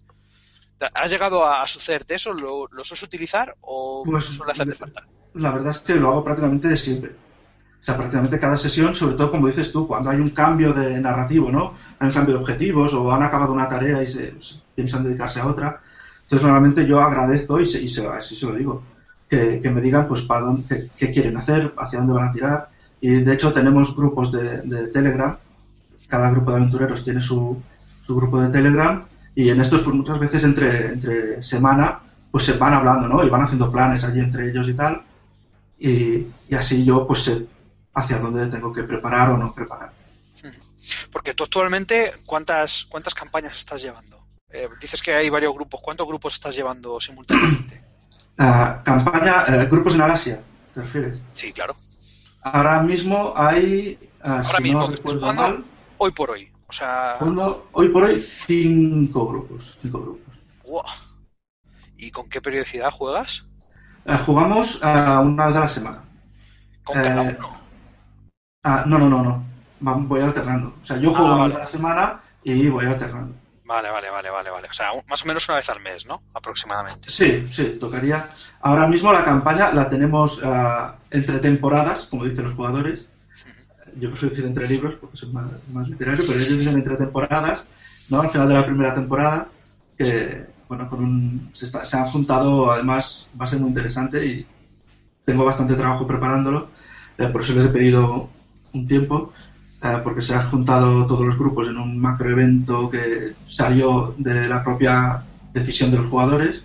¿Has 0.95 1.11
llegado 1.11 1.47
a, 1.47 1.67
sucederte 1.67 2.15
eso? 2.15 2.33
¿Lo, 2.33 2.67
lo 2.71 2.85
sueles 2.85 3.03
utilizar 3.03 3.57
o 3.61 4.03
pues, 4.05 4.25
suele 4.25 4.53
hacerte 4.53 4.75
falta? 4.75 5.07
La 5.35 5.53
verdad 5.53 5.73
es 5.73 5.79
que 5.79 5.95
lo 5.95 6.09
hago 6.09 6.25
prácticamente 6.25 6.69
de 6.69 6.77
siempre. 6.77 7.13
O 7.81 7.85
sea, 7.85 7.97
prácticamente 7.97 8.39
cada 8.39 8.59
sesión, 8.59 8.95
sobre 8.95 9.17
todo 9.17 9.31
como 9.31 9.49
dices 9.49 9.73
tú, 9.73 9.87
cuando 9.87 10.11
hay 10.11 10.19
un 10.19 10.31
cambio 10.31 10.73
de 10.73 11.01
narrativo, 11.01 11.51
¿no? 11.51 11.75
Hay 11.99 12.09
un 12.09 12.15
cambio 12.15 12.35
de 12.35 12.41
objetivos 12.41 12.95
o 12.95 13.13
han 13.13 13.23
acabado 13.23 13.53
una 13.53 13.69
tarea 13.69 14.03
y 14.03 14.09
se, 14.09 14.35
piensan 14.75 15.05
dedicarse 15.05 15.41
a 15.41 15.47
otra. 15.47 15.81
Entonces, 16.23 16.47
normalmente 16.47 16.87
yo 16.87 17.01
agradezco 17.01 17.61
y, 17.61 17.67
se, 17.67 17.83
y 17.83 17.89
se, 17.89 18.07
así 18.07 18.37
se 18.37 18.47
lo 18.47 18.55
digo, 18.55 18.85
que, 19.29 19.61
me 19.65 19.81
digan 19.81 20.07
pues 20.07 20.23
para 20.23 20.43
dónde, 20.43 20.91
qué, 20.97 21.13
quieren 21.13 21.37
hacer, 21.37 21.75
hacia 21.77 21.99
dónde 22.01 22.15
van 22.15 22.29
a 22.29 22.33
tirar. 22.33 22.69
Y 23.03 23.11
de 23.21 23.35
hecho 23.35 23.53
tenemos 23.53 23.95
grupos 23.97 24.31
de, 24.31 24.63
de 24.63 24.87
Telegram, 24.89 25.37
cada 26.07 26.31
grupo 26.31 26.53
de 26.53 26.59
aventureros 26.59 27.03
tiene 27.03 27.21
su, 27.21 27.61
su 28.07 28.17
grupo 28.17 28.41
de 28.41 28.49
Telegram 28.51 29.05
y 29.35 29.51
en 29.51 29.61
estos 29.61 29.83
pues 29.83 29.97
muchas 29.97 30.21
veces 30.21 30.45
entre, 30.45 30.93
entre 30.93 31.43
semana 31.43 32.01
pues 32.31 32.45
se 32.45 32.53
van 32.53 32.75
hablando, 32.75 33.09
¿no? 33.09 33.25
Y 33.25 33.29
van 33.29 33.43
haciendo 33.43 33.73
planes 33.73 34.05
allí 34.05 34.21
entre 34.21 34.49
ellos 34.49 34.69
y 34.69 34.75
tal. 34.75 35.03
Y, 35.81 36.29
y 36.49 36.55
así 36.55 36.85
yo 36.85 37.05
pues 37.05 37.25
sé 37.25 37.45
hacia 37.93 38.19
dónde 38.19 38.47
tengo 38.47 38.73
que 38.73 38.85
preparar 38.85 39.31
o 39.31 39.37
no 39.37 39.53
preparar. 39.53 39.93
Porque 41.11 41.35
tú 41.35 41.43
actualmente, 41.43 42.13
¿cuántas, 42.25 42.85
cuántas 42.85 43.15
campañas 43.15 43.57
estás 43.57 43.83
llevando? 43.83 44.25
Eh, 44.49 44.69
dices 44.81 45.03
que 45.03 45.13
hay 45.13 45.29
varios 45.29 45.53
grupos. 45.55 45.81
¿Cuántos 45.81 46.07
grupos 46.07 46.35
estás 46.35 46.55
llevando 46.55 47.01
simultáneamente? 47.01 47.83
Uh, 48.39 48.83
campaña, 48.85 49.45
uh, 49.49 49.69
grupos 49.69 49.95
en 49.95 50.03
Alasia, 50.03 50.41
¿te 50.73 50.83
refieres? 50.83 51.19
Sí, 51.35 51.53
claro. 51.53 51.77
Ahora 52.43 52.83
mismo 52.83 53.33
hay. 53.37 53.99
Ahora 54.21 54.57
si 54.57 54.63
mismo, 54.63 54.89
no 54.89 55.33
mal, 55.33 55.65
hoy 55.99 56.11
por 56.11 56.31
hoy. 56.31 56.51
O 56.69 56.73
sea. 56.73 57.17
hoy 57.73 57.89
por 57.89 58.05
hoy, 58.05 58.19
cinco 58.19 59.29
grupos. 59.29 59.77
Cinco 59.81 60.01
grupos. 60.01 60.39
Wow. 60.65 60.83
¿Y 61.97 62.11
con 62.11 62.29
qué 62.29 62.41
periodicidad 62.41 62.91
juegas? 62.91 63.45
jugamos 64.25 64.81
una 64.83 65.47
vez 65.47 65.57
a 65.57 65.61
la 65.61 65.69
semana. 65.69 66.05
¿Con 66.83 66.97
cada 66.97 67.23
uno? 67.23 67.51
Ah, 68.65 68.85
no, 68.87 68.99
no, 68.99 69.09
no, 69.09 69.23
no. 69.23 69.45
Voy 69.81 70.21
alternando. 70.21 70.75
O 70.83 70.87
sea, 70.87 70.97
yo 70.97 71.13
juego 71.13 71.29
ah, 71.29 71.35
una 71.35 71.45
vez 71.47 71.57
a 71.57 71.59
la 71.61 71.69
semana 71.69 72.21
y 72.43 72.69
voy 72.69 72.87
alternando. 72.87 73.35
Vale, 73.73 73.89
vale, 73.91 74.11
vale, 74.11 74.31
vale, 74.31 74.51
vale. 74.51 74.69
O 74.71 74.75
sea, 74.75 74.91
más 75.09 75.25
o 75.25 75.27
menos 75.27 75.49
una 75.49 75.57
vez 75.57 75.69
al 75.71 75.81
mes, 75.81 76.05
¿no? 76.05 76.23
Aproximadamente. 76.35 77.09
Sí, 77.09 77.47
sí, 77.49 77.79
tocaría. 77.81 78.31
Ahora 78.61 78.87
mismo 78.87 79.11
la 79.11 79.25
campaña 79.25 79.73
la 79.73 79.89
tenemos 79.89 80.43
uh, 80.43 80.93
entre 81.11 81.39
temporadas, 81.39 82.05
como 82.07 82.27
dicen 82.27 82.45
los 82.45 82.55
jugadores. 82.55 83.07
Yo 83.97 84.11
prefiero 84.11 84.31
decir 84.31 84.45
entre 84.45 84.69
libros 84.69 84.97
porque 85.01 85.17
soy 85.17 85.33
más, 85.33 85.47
más 85.69 85.89
literario, 85.89 86.23
pero 86.27 86.39
ellos 86.39 86.59
dicen 86.59 86.75
entre 86.75 86.97
temporadas, 86.97 87.65
¿no? 88.11 88.21
Al 88.21 88.31
final 88.31 88.49
de 88.49 88.55
la 88.55 88.67
primera 88.67 88.95
temporada, 88.95 89.49
que, 89.97 90.47
bueno, 90.69 90.89
con 90.91 91.03
un, 91.03 91.51
se, 91.55 91.65
está, 91.65 91.87
se 91.87 91.97
han 91.97 92.11
juntado, 92.11 92.71
además, 92.71 93.27
va 93.41 93.47
a 93.47 93.49
ser 93.49 93.59
muy 93.59 93.71
interesante 93.71 94.27
y 94.27 94.47
tengo 95.25 95.47
bastante 95.47 95.77
trabajo 95.77 96.07
preparándolo. 96.07 96.69
Eh, 97.17 97.29
por 97.29 97.41
eso 97.41 97.55
les 97.55 97.65
he 97.67 97.71
pedido 97.71 98.29
un 98.75 98.87
tiempo, 98.87 99.33
eh, 99.83 100.01
porque 100.05 100.23
se 100.23 100.35
han 100.35 100.49
juntado 100.49 101.07
todos 101.07 101.27
los 101.27 101.37
grupos 101.37 101.69
en 101.69 101.77
un 101.77 101.99
macroevento 101.99 102.89
que 102.89 103.35
salió 103.49 104.15
de 104.17 104.47
la 104.47 104.63
propia 104.63 105.25
decisión 105.53 105.91
de 105.91 105.99
los 105.99 106.07
jugadores. 106.07 106.63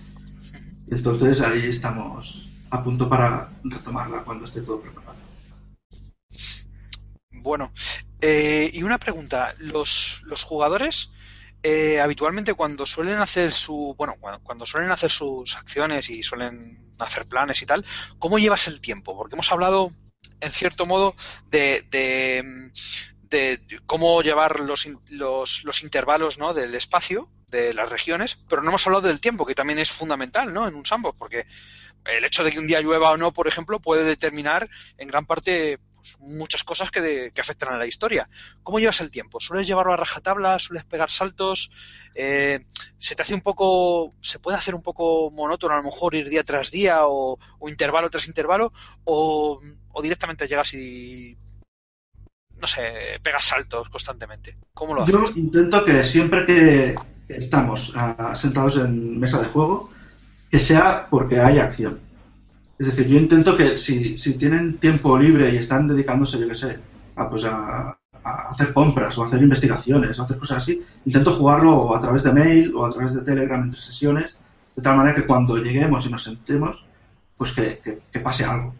Entonces 0.90 1.40
ahí 1.40 1.66
estamos 1.66 2.48
a 2.70 2.82
punto 2.82 3.08
para 3.08 3.50
retomarla 3.64 4.22
cuando 4.24 4.44
esté 4.44 4.60
todo 4.62 4.80
preparado. 4.80 5.16
Bueno, 7.30 7.72
eh, 8.20 8.70
y 8.72 8.82
una 8.82 8.98
pregunta, 8.98 9.54
los, 9.58 10.22
los 10.24 10.44
jugadores 10.44 11.10
eh, 11.62 12.00
habitualmente 12.00 12.54
cuando 12.54 12.86
suelen 12.86 13.18
hacer 13.18 13.50
su, 13.50 13.94
bueno, 13.98 14.14
cuando, 14.20 14.40
cuando, 14.44 14.64
suelen 14.64 14.92
hacer 14.92 15.10
sus 15.10 15.56
acciones 15.56 16.08
y 16.08 16.22
suelen 16.22 16.94
hacer 17.00 17.26
planes 17.26 17.60
y 17.62 17.66
tal, 17.66 17.84
¿cómo 18.20 18.38
llevas 18.38 18.68
el 18.68 18.80
tiempo? 18.80 19.16
Porque 19.16 19.34
hemos 19.34 19.50
hablado 19.50 19.92
en 20.40 20.52
cierto 20.52 20.86
modo, 20.86 21.14
de, 21.50 21.84
de, 21.90 23.60
cómo 23.86 24.22
llevar 24.22 24.60
los, 24.60 24.88
los, 25.10 25.64
los, 25.64 25.82
intervalos 25.82 26.38
¿no? 26.38 26.54
del 26.54 26.74
espacio, 26.74 27.28
de 27.50 27.74
las 27.74 27.90
regiones, 27.90 28.38
pero 28.48 28.62
no 28.62 28.68
hemos 28.68 28.86
hablado 28.86 29.08
del 29.08 29.20
tiempo, 29.20 29.46
que 29.46 29.54
también 29.54 29.78
es 29.78 29.90
fundamental 29.90 30.52
¿no? 30.52 30.66
en 30.66 30.74
un 30.74 30.86
sandbox, 30.86 31.18
porque 31.18 31.46
el 32.04 32.24
hecho 32.24 32.44
de 32.44 32.52
que 32.52 32.58
un 32.58 32.66
día 32.66 32.80
llueva 32.80 33.10
o 33.10 33.16
no, 33.16 33.32
por 33.32 33.48
ejemplo, 33.48 33.80
puede 33.80 34.04
determinar 34.04 34.68
en 34.96 35.08
gran 35.08 35.26
parte 35.26 35.78
muchas 36.18 36.64
cosas 36.64 36.90
que, 36.90 37.30
que, 37.34 37.40
afectan 37.40 37.74
a 37.74 37.78
la 37.78 37.86
historia. 37.86 38.28
¿Cómo 38.62 38.78
llevas 38.78 39.00
el 39.00 39.10
tiempo? 39.10 39.40
¿Sueles 39.40 39.66
llevarlo 39.66 39.92
a 39.92 39.96
rajatabla? 39.96 40.58
¿Sueles 40.58 40.84
pegar 40.84 41.10
saltos? 41.10 41.70
Eh, 42.14 42.64
¿Se 42.98 43.14
te 43.14 43.22
hace 43.22 43.34
un 43.34 43.42
poco, 43.42 44.14
se 44.20 44.38
puede 44.38 44.56
hacer 44.56 44.74
un 44.74 44.82
poco 44.82 45.30
monótono 45.30 45.74
a 45.74 45.78
lo 45.78 45.84
mejor 45.84 46.14
ir 46.14 46.28
día 46.28 46.44
tras 46.44 46.70
día 46.70 47.06
o, 47.06 47.38
o 47.58 47.68
intervalo 47.68 48.10
tras 48.10 48.26
intervalo? 48.26 48.72
¿O 49.04 49.60
o 49.98 50.02
directamente 50.02 50.46
llegas 50.46 50.74
y 50.74 51.36
no 52.60 52.66
sé, 52.66 53.18
pegas 53.22 53.44
saltos 53.44 53.88
constantemente? 53.88 54.56
¿Cómo 54.72 54.94
lo 54.94 55.02
haces? 55.02 55.14
Yo 55.14 55.24
intento 55.34 55.84
que 55.84 56.04
siempre 56.04 56.44
que 56.44 56.96
estamos 57.28 57.94
uh, 57.94 58.34
sentados 58.34 58.76
en 58.76 59.18
mesa 59.18 59.40
de 59.40 59.48
juego, 59.48 59.90
que 60.50 60.60
sea 60.60 61.08
porque 61.10 61.40
hay 61.40 61.58
acción. 61.58 62.00
Es 62.78 62.86
decir, 62.86 63.08
yo 63.08 63.18
intento 63.18 63.56
que 63.56 63.76
si, 63.76 64.14
tienen 64.38 64.78
tiempo 64.78 65.18
libre 65.18 65.52
y 65.52 65.56
están 65.56 65.88
dedicándose, 65.88 66.38
yo 66.38 66.48
qué 66.48 66.54
sé, 66.54 66.78
a, 67.16 67.28
pues 67.28 67.44
a, 67.44 67.98
hacer 68.22 68.72
compras 68.72 69.16
o 69.18 69.24
a 69.24 69.26
hacer 69.26 69.42
investigaciones 69.42 70.18
o 70.18 70.22
a 70.22 70.24
hacer 70.24 70.38
cosas 70.38 70.58
así, 70.58 70.82
intento 71.04 71.32
jugarlo 71.32 71.94
a 71.94 72.00
través 72.00 72.22
de 72.22 72.32
mail 72.32 72.72
o 72.74 72.86
a 72.86 72.90
través 72.90 73.14
de 73.14 73.22
Telegram 73.22 73.62
entre 73.62 73.80
sesiones, 73.80 74.36
de 74.76 74.82
tal 74.82 74.96
manera 74.96 75.16
que 75.16 75.26
cuando 75.26 75.56
lleguemos 75.56 76.06
y 76.06 76.10
nos 76.10 76.22
sentemos, 76.22 76.84
pues 77.36 77.52
que, 77.52 77.80
que, 78.12 78.20
pase 78.20 78.44
algo. 78.44 78.74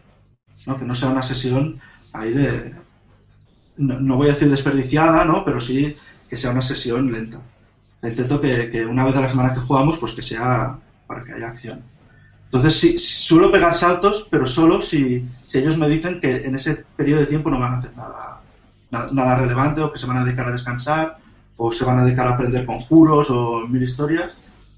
¿no? 0.67 0.79
que 0.79 0.85
no 0.85 0.95
sea 0.95 1.09
una 1.09 1.23
sesión 1.23 1.81
ahí 2.13 2.33
de, 2.33 2.75
no, 3.79 4.17
voy 4.17 4.29
a 4.29 4.33
decir 4.33 4.51
desperdiciada, 4.51 5.25
¿no? 5.25 5.45
pero 5.45 5.61
sí 5.61 5.97
que 6.29 6.37
sea 6.37 6.51
una 6.51 6.63
sesión 6.63 7.11
lenta. 7.11 7.41
Intento 8.03 8.41
que, 8.41 8.87
una 8.89 9.05
vez 9.05 9.17
a 9.17 9.23
la 9.23 9.29
semana 9.29 9.55
que 9.55 9.61
jugamos, 9.61 9.99
pues 9.99 10.13
que 10.13 10.23
sea 10.23 10.79
para 11.07 11.25
que 11.25 11.33
haya 11.33 11.49
acción. 11.49 11.83
Entonces 12.49 12.81
sí, 12.81 12.99
suelo 12.99 13.53
pegar 13.53 13.75
saltos, 13.75 14.27
pero 14.31 14.47
solo 14.47 14.81
si, 14.81 15.29
ellos 15.53 15.77
me 15.77 15.89
dicen 15.89 16.21
que 16.21 16.47
en 16.47 16.55
ese 16.55 16.85
periodo 16.97 17.21
de 17.21 17.27
tiempo 17.27 17.51
no 17.51 17.61
van 17.61 17.75
a 17.75 17.79
hacer 17.79 17.97
nada, 17.97 18.41
nada, 18.91 19.09
nada 19.13 19.39
relevante 19.39 19.83
o 19.83 19.93
que 19.93 19.99
se 19.99 20.07
van 20.07 20.17
a 20.17 20.25
dedicar 20.25 20.49
a 20.49 20.53
descansar 20.53 21.19
o 21.57 21.73
se 21.73 21.85
van 21.85 21.99
a 21.99 22.05
dedicar 22.05 22.27
a 22.27 22.35
aprender 22.35 22.65
conjuros 22.65 23.29
o 23.31 23.67
mil 23.69 23.83
historias 23.83 24.31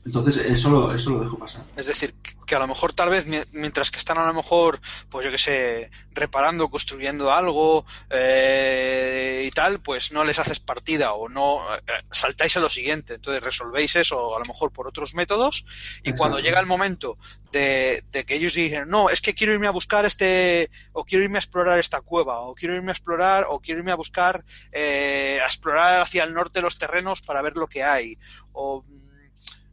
entonces, 0.05 0.39
eso 0.39 0.71
lo, 0.71 0.95
eso 0.95 1.11
lo 1.11 1.21
dejo 1.21 1.39
pasar. 1.39 1.65
Es 1.77 1.87
decir, 1.87 2.15
que 2.51 2.57
a 2.57 2.59
lo 2.59 2.67
mejor 2.67 2.93
tal 2.93 3.11
vez 3.11 3.27
mientras 3.53 3.93
que 3.93 3.99
están 3.99 4.19
a 4.19 4.27
lo 4.27 4.35
mejor, 4.35 4.81
pues 5.09 5.25
yo 5.25 5.31
que 5.31 5.39
sé, 5.39 5.89
reparando, 6.13 6.69
construyendo 6.69 7.33
algo 7.33 7.87
eh, 8.11 9.45
y 9.47 9.51
tal, 9.53 9.79
pues 9.81 10.11
no 10.11 10.25
les 10.25 10.41
haces 10.41 10.59
partida 10.59 11.13
o 11.13 11.29
no 11.29 11.63
eh, 11.77 11.81
saltáis 12.11 12.57
a 12.57 12.61
lo 12.61 12.69
siguiente. 12.69 13.15
Entonces 13.15 13.45
resolvéis 13.45 13.95
eso 13.95 14.35
a 14.35 14.41
lo 14.41 14.45
mejor 14.47 14.73
por 14.73 14.89
otros 14.89 15.15
métodos 15.15 15.65
y 16.03 16.13
cuando 16.15 16.41
llega 16.41 16.59
el 16.59 16.67
momento 16.67 17.19
de, 17.53 18.03
que 18.27 18.35
ellos 18.35 18.55
dicen, 18.55 18.89
no, 18.89 19.11
es 19.11 19.21
que 19.21 19.33
quiero 19.33 19.53
irme 19.53 19.69
a 19.69 19.71
buscar 19.71 20.05
este, 20.05 20.73
o 20.93 21.05
quiero 21.05 21.23
irme 21.23 21.39
a 21.39 21.43
explorar 21.43 21.79
esta 21.79 22.01
cueva, 22.01 22.41
o 22.41 22.57
quiero 22.57 22.75
irme 22.75 22.91
a 22.91 22.95
explorar, 22.95 23.47
o 23.49 23.61
quiero 23.61 23.79
irme 23.79 23.93
a 23.93 23.97
buscar, 23.97 24.45
eh, 24.73 25.39
a 25.41 25.47
explorar 25.47 26.01
hacia 26.01 26.25
el 26.25 26.35
norte 26.35 26.63
los 26.63 26.79
terrenos 26.79 27.23
para 27.23 27.43
ver 27.43 27.57
lo 27.57 27.69
que 27.69 27.85
hay, 27.85 28.19
o 28.53 28.85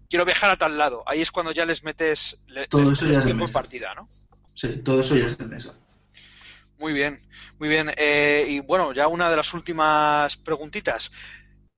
quiero 0.10 0.26
viajar 0.26 0.50
a 0.52 0.58
tal 0.58 0.78
lado. 0.78 1.04
Ahí 1.06 1.22
es 1.22 1.32
cuando 1.32 1.52
ya 1.52 1.66
les 1.66 1.84
metes, 1.84 2.38
todo 2.70 2.92
eso 2.92 3.06
ya 3.06 3.24
tiempo 3.24 3.46
en 3.46 3.52
partida, 3.52 3.94
¿no? 3.96 4.10
Sí, 4.56 4.80
todo 4.80 5.02
eso 5.02 5.16
ya 5.16 5.28
es 5.28 5.38
de 5.38 5.46
mesa. 5.46 5.80
Muy 6.80 6.94
bien, 6.94 7.20
muy 7.60 7.70
bien. 7.70 7.92
Eh, 7.98 8.46
y 8.50 8.60
bueno, 8.60 8.94
ya 8.94 9.08
una 9.08 9.30
de 9.30 9.36
las 9.36 9.54
últimas 9.54 10.38
preguntitas. 10.38 11.12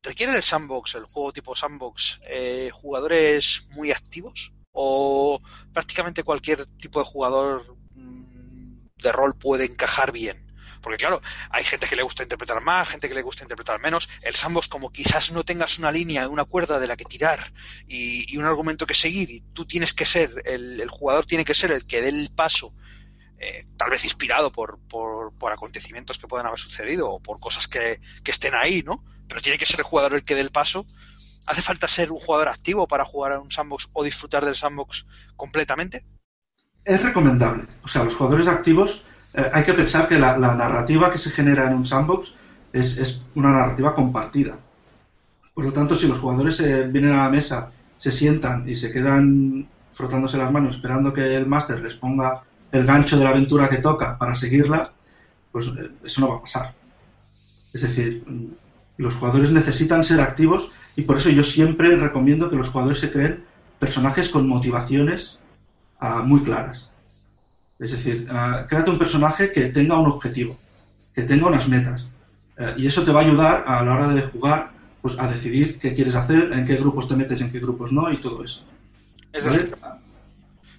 ¿Requiere 0.02 0.36
el 0.36 0.44
sandbox, 0.44 0.96
el 0.96 1.04
juego 1.06 1.34
tipo 1.34 1.56
sandbox, 1.56 2.20
eh, 2.24 2.70
jugadores 2.72 3.66
muy 3.72 3.92
activos? 3.92 4.54
¿O 4.72 5.42
prácticamente 5.74 6.24
cualquier 6.24 6.66
tipo 6.66 7.00
de 7.00 7.06
jugador 7.06 7.78
mm, 7.96 8.88
de 8.96 9.12
rol 9.12 9.36
puede 9.36 9.66
encajar 9.66 10.12
bien? 10.12 10.49
Porque 10.82 10.98
claro, 10.98 11.22
hay 11.50 11.64
gente 11.64 11.88
que 11.88 11.96
le 11.96 12.04
gusta 12.04 12.24
interpretar 12.24 12.62
más, 12.62 12.88
gente 12.88 13.10
que 13.10 13.16
le 13.16 13.22
gusta 13.22 13.44
interpretar 13.44 13.80
menos. 13.80 14.10
El 14.22 14.34
sandbox, 14.34 14.68
como 14.68 14.92
quizás 14.92 15.32
no 15.32 15.44
tengas 15.44 15.80
una 15.80 15.92
línea, 15.92 16.28
una 16.28 16.46
cuerda 16.46 16.80
de 16.80 16.88
la 16.88 16.96
que 16.96 17.06
tirar 17.06 17.54
y, 17.88 18.38
un 18.38 18.46
argumento 18.46 18.86
que 18.86 18.94
seguir, 18.94 19.30
y 19.30 19.42
tú 19.54 19.66
tienes 19.66 19.94
que 19.94 20.06
ser, 20.06 20.42
el, 20.46 20.88
jugador 20.90 21.26
tiene 21.26 21.44
que 21.44 21.54
ser 21.54 21.72
el 21.72 21.86
que 21.86 22.02
dé 22.02 22.10
el 22.10 22.32
paso, 22.34 22.74
eh, 23.38 23.66
tal 23.78 23.90
vez 23.90 24.04
inspirado 24.04 24.52
por, 24.52 24.80
por, 24.88 25.52
acontecimientos 25.52 26.18
que 26.18 26.28
puedan 26.28 26.46
haber 26.46 26.60
sucedido 26.60 27.10
o 27.10 27.20
por 27.20 27.40
cosas 27.40 27.68
que, 27.68 28.00
que 28.24 28.32
estén 28.32 28.54
ahí, 28.54 28.84
¿no? 28.84 29.04
Pero 29.28 29.42
tiene 29.42 29.58
que 29.58 29.66
ser 29.66 29.80
el 29.80 29.86
jugador 29.86 30.14
el 30.14 30.24
que 30.24 30.36
dé 30.36 30.42
el 30.42 30.52
paso. 30.52 30.86
¿Hace 31.46 31.62
falta 31.62 31.88
ser 31.88 32.12
un 32.12 32.20
jugador 32.20 32.50
activo 32.50 32.88
para 32.88 33.06
jugar 33.06 33.34
a 33.34 33.40
un 33.40 33.52
sandbox 33.52 33.90
o 33.94 34.04
disfrutar 34.04 34.46
del 34.46 34.56
sandbox 34.56 35.06
completamente? 35.36 36.06
Es 36.86 37.02
recomendable. 37.02 37.68
O 37.84 37.88
sea, 37.88 38.04
los 38.04 38.16
jugadores 38.16 38.48
activos 38.48 39.06
eh, 39.34 39.50
hay 39.54 39.64
que 39.64 39.74
pensar 39.74 40.08
que 40.08 40.20
la, 40.20 40.38
narrativa 40.38 41.12
que 41.12 41.18
se 41.18 41.32
genera 41.32 41.68
en 41.68 41.76
un 41.76 41.86
sandbox 41.86 42.34
es, 42.74 43.24
una 43.36 43.52
narrativa 43.52 43.96
compartida. 43.96 44.58
Por 45.54 45.66
lo 45.66 45.74
tanto, 45.74 45.96
si 45.96 46.08
los 46.08 46.20
jugadores 46.20 46.62
vienen 46.92 47.12
a 47.12 47.24
la 47.24 47.30
mesa, 47.30 47.72
se 47.98 48.12
sientan 48.12 48.68
y 48.68 48.76
se 48.76 48.92
quedan 48.92 49.68
frotándose 49.92 50.38
las 50.38 50.52
manos 50.52 50.76
esperando 50.76 51.14
que 51.14 51.36
el 51.36 51.46
máster 51.46 51.82
les 51.82 51.96
ponga 51.96 52.44
el 52.72 52.86
gancho 52.86 53.18
de 53.18 53.24
la 53.24 53.32
aventura 53.32 53.70
que 53.70 53.78
toca 53.78 54.18
para 54.18 54.36
seguirla, 54.36 54.92
pues 55.52 55.68
eh, 55.68 55.92
eso 56.04 56.22
no 56.22 56.30
va 56.30 56.36
a 56.38 56.42
pasar. 56.42 56.74
Es 57.74 57.82
decir, 57.82 58.24
mm, 58.26 58.46
los 58.98 59.16
jugadores 59.16 59.52
necesitan 59.52 60.04
ser 60.04 60.22
activos 60.22 60.72
y 60.96 61.04
por 61.04 61.18
eso 61.18 61.30
yo 61.30 61.44
siempre 61.44 61.96
recomiendo 61.96 62.50
que 62.50 62.56
los 62.56 62.70
jugadores 62.70 63.00
se 63.00 63.12
creen 63.12 63.44
personajes 63.80 64.30
con 64.30 64.48
motivaciones 64.48 65.38
ah, 66.00 66.22
muy 66.26 66.42
claras. 66.42 66.89
Es 67.80 67.92
decir, 67.92 68.28
uh, 68.30 68.68
créate 68.68 68.90
un 68.90 69.00
personaje 69.00 69.52
que 69.52 69.70
tenga 69.70 69.98
un 69.98 70.08
objetivo, 70.08 70.58
que 71.14 71.24
tenga 71.24 71.48
unas 71.48 71.68
metas. 71.68 72.08
Eh, 72.58 72.74
y 72.78 72.88
eso 72.88 73.04
te 73.06 73.12
va 73.12 73.22
a 73.22 73.24
ayudar 73.24 73.64
a 73.66 73.82
la 73.84 73.94
hora 73.94 74.08
de 74.10 74.22
jugar 74.22 74.72
pues, 75.02 75.18
a 75.18 75.28
decidir 75.30 75.80
qué 75.80 75.96
quieres 75.96 76.16
hacer, 76.16 76.52
en 76.52 76.66
qué 76.66 76.76
grupos 76.76 77.08
te 77.08 77.16
metes, 77.16 77.40
en 77.40 77.52
qué 77.52 77.60
grupos 77.60 77.94
no 77.94 78.12
y 78.12 78.20
todo 78.20 78.44
eso. 78.44 78.66
Es 79.32 79.46
decir, 79.46 79.74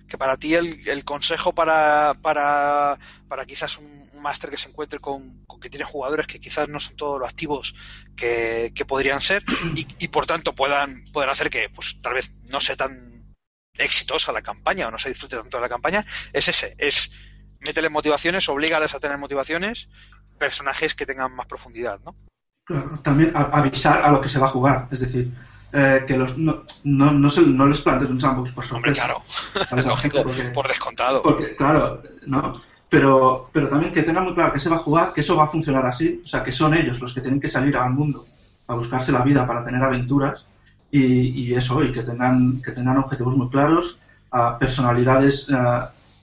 que 0.06 0.18
para 0.18 0.36
ti 0.36 0.54
el, 0.54 1.04
consejo 1.04 1.54
para, 1.54 2.12
para, 2.20 2.98
para, 3.28 3.46
quizás 3.46 3.78
un, 3.78 4.00
máster 4.20 4.50
que 4.50 4.58
se 4.58 4.68
encuentre 4.68 4.98
con, 4.98 5.46
que 5.62 5.70
tiene 5.70 5.84
jugadores 5.84 6.26
que 6.26 6.38
quizás 6.38 6.68
no 6.68 6.78
son 6.78 6.94
todos 6.94 7.18
los 7.18 7.26
activos 7.26 7.74
que, 8.14 8.70
podrían 8.86 9.22
ser 9.22 9.42
y, 9.74 10.08
por 10.08 10.26
tanto 10.26 10.54
puedan, 10.54 11.04
puedan 11.10 11.30
hacer 11.30 11.48
que 11.48 11.70
pues 11.70 11.96
tal 12.02 12.14
vez 12.14 12.30
no 12.50 12.60
sea 12.60 12.76
tan 12.76 13.19
exitosa 13.80 14.32
la 14.32 14.42
campaña 14.42 14.88
o 14.88 14.90
no 14.90 14.98
se 14.98 15.08
disfrute 15.08 15.36
tanto 15.36 15.56
de 15.56 15.62
la 15.62 15.68
campaña, 15.68 16.04
es 16.32 16.48
ese, 16.48 16.74
es 16.78 17.10
métele 17.60 17.88
motivaciones, 17.88 18.48
oblígales 18.48 18.94
a 18.94 19.00
tener 19.00 19.18
motivaciones, 19.18 19.88
personajes 20.38 20.94
que 20.94 21.06
tengan 21.06 21.34
más 21.34 21.46
profundidad, 21.46 22.00
¿no? 22.04 22.16
Claro, 22.64 23.00
también 23.02 23.32
avisar 23.34 24.02
a 24.02 24.10
lo 24.10 24.20
que 24.20 24.28
se 24.28 24.38
va 24.38 24.46
a 24.46 24.50
jugar, 24.50 24.88
es 24.90 25.00
decir, 25.00 25.32
eh, 25.72 26.04
que 26.06 26.16
los, 26.16 26.36
no, 26.36 26.64
no, 26.84 27.12
no, 27.12 27.30
se, 27.30 27.42
no 27.42 27.66
les 27.66 27.80
plantes 27.80 28.08
un 28.08 28.20
sandbox 28.20 28.52
por 28.52 28.64
sorpresa. 28.64 29.04
Hombre, 29.04 30.10
claro, 30.10 30.52
por 30.54 30.68
descontado. 30.68 31.22
Porque, 31.22 31.56
claro, 31.56 32.02
no, 32.26 32.60
pero, 32.88 33.50
pero 33.52 33.68
también 33.68 33.92
que 33.92 34.02
tengan 34.02 34.24
muy 34.24 34.34
claro 34.34 34.52
que 34.52 34.60
se 34.60 34.68
va 34.68 34.76
a 34.76 34.80
jugar, 34.80 35.12
que 35.12 35.20
eso 35.20 35.36
va 35.36 35.44
a 35.44 35.48
funcionar 35.48 35.84
así, 35.86 36.22
o 36.24 36.26
sea, 36.26 36.42
que 36.42 36.52
son 36.52 36.74
ellos 36.74 37.00
los 37.00 37.14
que 37.14 37.20
tienen 37.20 37.40
que 37.40 37.48
salir 37.48 37.76
al 37.76 37.90
mundo 37.90 38.26
a 38.66 38.74
buscarse 38.74 39.12
la 39.12 39.22
vida 39.22 39.46
para 39.46 39.64
tener 39.64 39.82
aventuras 39.82 40.44
y, 40.90 41.02
y 41.02 41.54
eso, 41.54 41.82
y 41.84 41.92
que 41.92 42.02
tengan, 42.02 42.60
que 42.62 42.72
tengan 42.72 42.98
objetivos 42.98 43.36
muy 43.36 43.48
claros, 43.48 43.98
a 44.30 44.58
personalidades, 44.58 45.46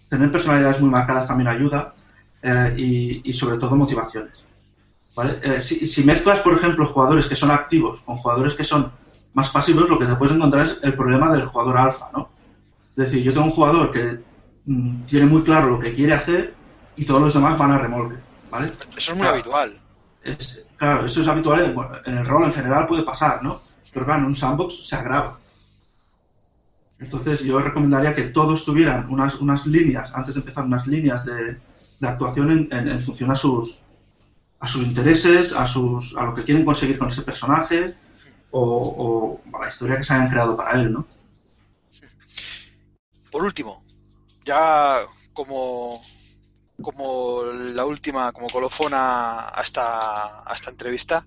tener 0.09 0.31
personalidades 0.31 0.79
muy 0.79 0.89
marcadas 0.89 1.27
también 1.27 1.49
ayuda 1.49 1.93
eh, 2.41 2.73
y, 2.77 3.21
y, 3.29 3.33
sobre 3.33 3.57
todo 3.57 3.75
motivaciones. 3.75 4.33
¿vale? 5.15 5.39
Eh, 5.41 5.59
si, 5.59 5.87
si 5.87 6.03
mezclas, 6.03 6.39
por 6.39 6.57
ejemplo, 6.57 6.85
jugadores 6.85 7.27
que 7.27 7.35
son 7.35 7.51
activos 7.51 8.01
con 8.01 8.17
jugadores 8.17 8.53
que 8.53 8.63
son 8.63 8.91
más 9.33 9.49
pasivos, 9.49 9.89
lo 9.89 9.99
que 9.99 10.05
te 10.05 10.15
puedes 10.15 10.35
encontrar 10.35 10.65
es 10.65 10.77
el 10.81 10.93
problema 10.93 11.31
del 11.31 11.45
jugador 11.45 11.77
alfa, 11.77 12.09
¿no? 12.13 12.29
Es 12.95 13.05
decir, 13.05 13.23
yo 13.23 13.33
tengo 13.33 13.47
un 13.47 13.51
jugador 13.51 13.91
que 13.91 14.19
mm, 14.65 15.03
tiene 15.03 15.25
muy 15.25 15.43
claro 15.43 15.69
lo 15.69 15.79
que 15.79 15.93
quiere 15.93 16.13
hacer 16.13 16.55
y 16.95 17.05
todos 17.05 17.21
los 17.21 17.33
demás 17.33 17.57
van 17.57 17.71
a 17.71 17.77
remolque, 17.77 18.15
¿vale? 18.49 18.73
Eso 18.95 19.11
es 19.11 19.17
muy 19.17 19.27
habitual. 19.27 19.79
claro, 20.77 21.05
eso 21.05 21.21
es 21.21 21.27
habitual, 21.27 21.75
en, 22.05 22.17
el 22.17 22.25
rol 22.25 22.45
en 22.45 22.53
general 22.53 22.87
puede 22.87 23.03
pasar, 23.03 23.43
¿no? 23.43 23.61
Pero 23.93 24.05
claro, 24.05 24.21
en 24.21 24.27
un 24.27 24.35
sandbox 24.35 24.87
se 24.87 24.95
agrava. 24.95 25.39
Entonces 26.99 27.41
yo 27.41 27.59
recomendaría 27.59 28.15
que 28.15 28.23
todos 28.23 28.65
tuvieran 28.65 29.07
unas, 29.09 29.35
unas 29.35 29.65
líneas, 29.65 30.09
antes 30.13 30.33
de 30.33 30.41
empezar, 30.41 30.65
unas 30.65 30.87
líneas 30.87 31.25
de, 31.25 31.57
actuación 32.01 32.67
en, 32.71 33.03
función 33.03 33.31
a 33.31 33.35
sus, 33.35 33.81
a 34.59 34.67
sus 34.67 34.83
intereses, 34.83 35.53
a, 35.53 35.67
sus, 35.67 36.15
a 36.17 36.23
lo 36.23 36.33
que 36.33 36.43
quieren 36.43 36.65
conseguir 36.65 36.97
con 36.97 37.09
ese 37.09 37.21
personaje, 37.21 37.95
o, 38.51 39.39
la 39.59 39.69
historia 39.69 39.97
que 39.97 40.03
se 40.03 40.13
hayan 40.13 40.29
creado 40.29 40.55
para 40.55 40.79
él, 40.79 40.93
¿no? 40.93 41.05
Por 43.31 43.43
último, 43.43 43.83
ya 44.45 44.99
como, 45.33 46.01
como 46.81 47.43
la 47.43 47.85
última, 47.85 48.31
como 48.31 48.47
colofona 48.47 49.49
a 49.49 49.61
esta, 49.61 50.49
a 50.49 50.53
esta 50.53 50.71
entrevista, 50.71 51.25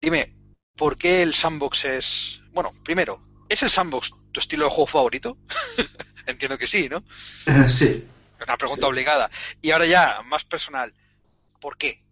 dime, 0.00 0.34
¿por 0.76 0.96
qué 0.96 1.22
el 1.22 1.34
sandbox 1.34 1.84
es... 1.84 2.40
Bueno, 2.52 2.72
primero, 2.82 3.20
¿es 3.48 3.62
el 3.62 3.70
sandbox 3.70 4.12
tu 4.32 4.40
estilo 4.40 4.64
de 4.64 4.70
juego 4.70 4.86
favorito? 4.86 5.38
Entiendo 6.26 6.58
que 6.58 6.66
sí, 6.66 6.88
¿no? 6.88 7.04
sí. 7.68 8.06
Una 8.42 8.56
pregunta 8.56 8.86
obligada. 8.86 9.30
Y 9.62 9.70
ahora 9.70 9.86
ya, 9.86 10.22
más 10.26 10.44
personal, 10.44 10.92
¿por 11.60 11.76
qué? 11.76 12.02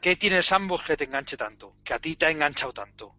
¿Qué 0.00 0.16
tiene 0.16 0.38
el 0.38 0.44
sandbox 0.44 0.84
que 0.84 0.96
te 0.96 1.04
enganche 1.04 1.36
tanto? 1.36 1.76
Que 1.84 1.94
a 1.94 1.98
ti 1.98 2.16
te 2.16 2.26
ha 2.26 2.30
enganchado 2.30 2.72
tanto. 2.72 3.14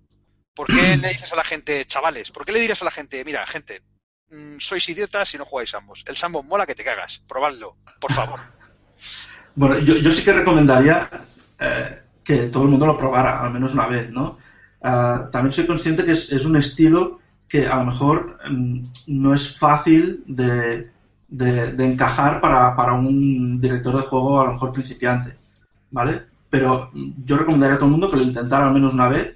¿Por 0.54 0.68
qué 0.68 0.98
le 0.98 1.10
dices 1.10 1.32
a 1.32 1.36
la 1.36 1.44
gente, 1.44 1.86
chavales? 1.86 2.32
¿Por 2.32 2.46
qué 2.46 2.52
le 2.52 2.60
dirías 2.60 2.82
a 2.82 2.86
la 2.86 2.92
gente, 2.92 3.24
mira, 3.26 3.48
gente, 3.48 3.82
mm, 4.30 4.58
sois 4.60 4.88
idiotas 4.90 5.30
si 5.30 5.38
no 5.38 5.46
jugáis 5.46 5.74
ambos? 5.74 6.04
El 6.08 6.18
sandbox 6.18 6.48
mola 6.48 6.68
que 6.68 6.76
te 6.76 6.84
cagas. 6.84 7.24
Probadlo, 7.28 7.78
por 8.00 8.12
favor. 8.12 8.40
bueno, 9.56 9.80
yo, 9.80 10.12
sí 10.12 10.24
que 10.24 10.34
recomendaría 10.34 11.10
eh, 11.60 12.02
que 12.24 12.38
todo 12.48 12.64
el 12.64 12.70
mundo 12.70 12.86
lo 12.86 12.98
probara, 12.98 13.42
al 13.42 13.52
menos 13.52 13.74
una 13.74 13.88
vez, 13.88 14.12
¿no? 14.12 14.38
Ah, 14.84 15.30
también 15.32 15.54
soy 15.54 15.66
consciente 15.66 16.06
que 16.06 16.12
es, 16.12 16.46
un 16.46 16.58
estilo 16.58 17.20
que 17.48 17.68
a 17.68 17.78
lo 17.78 17.86
mejor 17.86 18.38
mm, 18.50 18.84
no 19.08 19.34
es 19.34 19.58
fácil 19.58 20.24
de, 20.28 20.92
encajar 21.80 22.42
para, 22.42 22.76
para, 22.76 22.94
un 22.94 23.60
director 23.62 23.96
de 23.96 24.04
juego 24.04 24.42
a 24.42 24.46
lo 24.46 24.54
mejor 24.54 24.74
principiante, 24.74 25.38
¿vale? 25.90 26.34
pero 26.54 26.92
yo 27.26 27.36
recomendaría 27.36 27.78
a 27.78 27.80
todo 27.80 27.88
el 27.88 27.94
mundo 27.94 28.12
que 28.12 28.18
lo 28.18 28.22
intentara 28.22 28.68
al 28.68 28.76
menos 28.76 28.94
una 28.94 29.10
vez, 29.10 29.36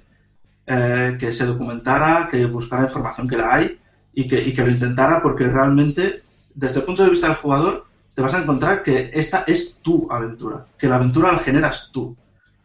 eh, 0.66 1.16
que 1.18 1.32
se 1.32 1.46
documentara, 1.46 2.28
que 2.30 2.46
buscara 2.46 2.84
información 2.84 3.26
que 3.26 3.36
la 3.36 3.54
hay 3.54 3.80
y 4.14 4.28
que, 4.28 4.40
y 4.40 4.54
que 4.54 4.64
lo 4.64 4.70
intentara 4.70 5.20
porque 5.20 5.48
realmente, 5.48 6.22
desde 6.54 6.78
el 6.78 6.86
punto 6.86 7.02
de 7.02 7.10
vista 7.10 7.26
del 7.26 7.38
jugador, 7.38 7.86
te 8.14 8.22
vas 8.22 8.34
a 8.34 8.42
encontrar 8.42 8.84
que 8.84 9.10
esta 9.12 9.42
es 9.48 9.78
tu 9.82 10.06
aventura, 10.08 10.66
que 10.78 10.88
la 10.88 10.94
aventura 10.94 11.32
la 11.32 11.40
generas 11.40 11.90
tú, 11.92 12.16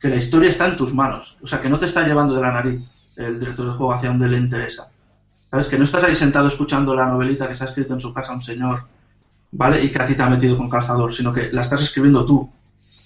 que 0.04 0.10
la 0.10 0.18
historia 0.18 0.50
está 0.50 0.68
en 0.68 0.76
tus 0.76 0.94
manos, 0.94 1.38
o 1.42 1.48
sea, 1.48 1.62
que 1.62 1.70
no 1.70 1.80
te 1.80 1.86
está 1.86 2.06
llevando 2.06 2.36
de 2.36 2.42
la 2.42 2.52
nariz 2.52 2.82
el 3.16 3.40
director 3.40 3.68
de 3.68 3.72
juego 3.72 3.94
hacia 3.94 4.10
donde 4.10 4.28
le 4.28 4.36
interesa. 4.36 4.90
¿Sabes? 5.50 5.70
Que 5.70 5.78
no 5.78 5.86
estás 5.86 6.04
ahí 6.04 6.14
sentado 6.14 6.50
escuchando 6.50 6.94
la 6.94 7.06
novelita 7.06 7.48
que 7.48 7.56
se 7.56 7.64
ha 7.64 7.68
escrito 7.68 7.94
en 7.94 8.02
su 8.02 8.14
casa 8.14 8.34
un 8.34 8.42
señor, 8.42 8.86
¿vale? 9.52 9.82
Y 9.82 9.90
que 9.90 10.02
a 10.02 10.06
ti 10.06 10.16
te 10.16 10.22
ha 10.22 10.30
metido 10.30 10.58
con 10.58 10.70
calzador, 10.70 11.14
sino 11.14 11.32
que 11.34 11.54
la 11.54 11.62
estás 11.62 11.84
escribiendo 11.84 12.26
tú, 12.26 12.52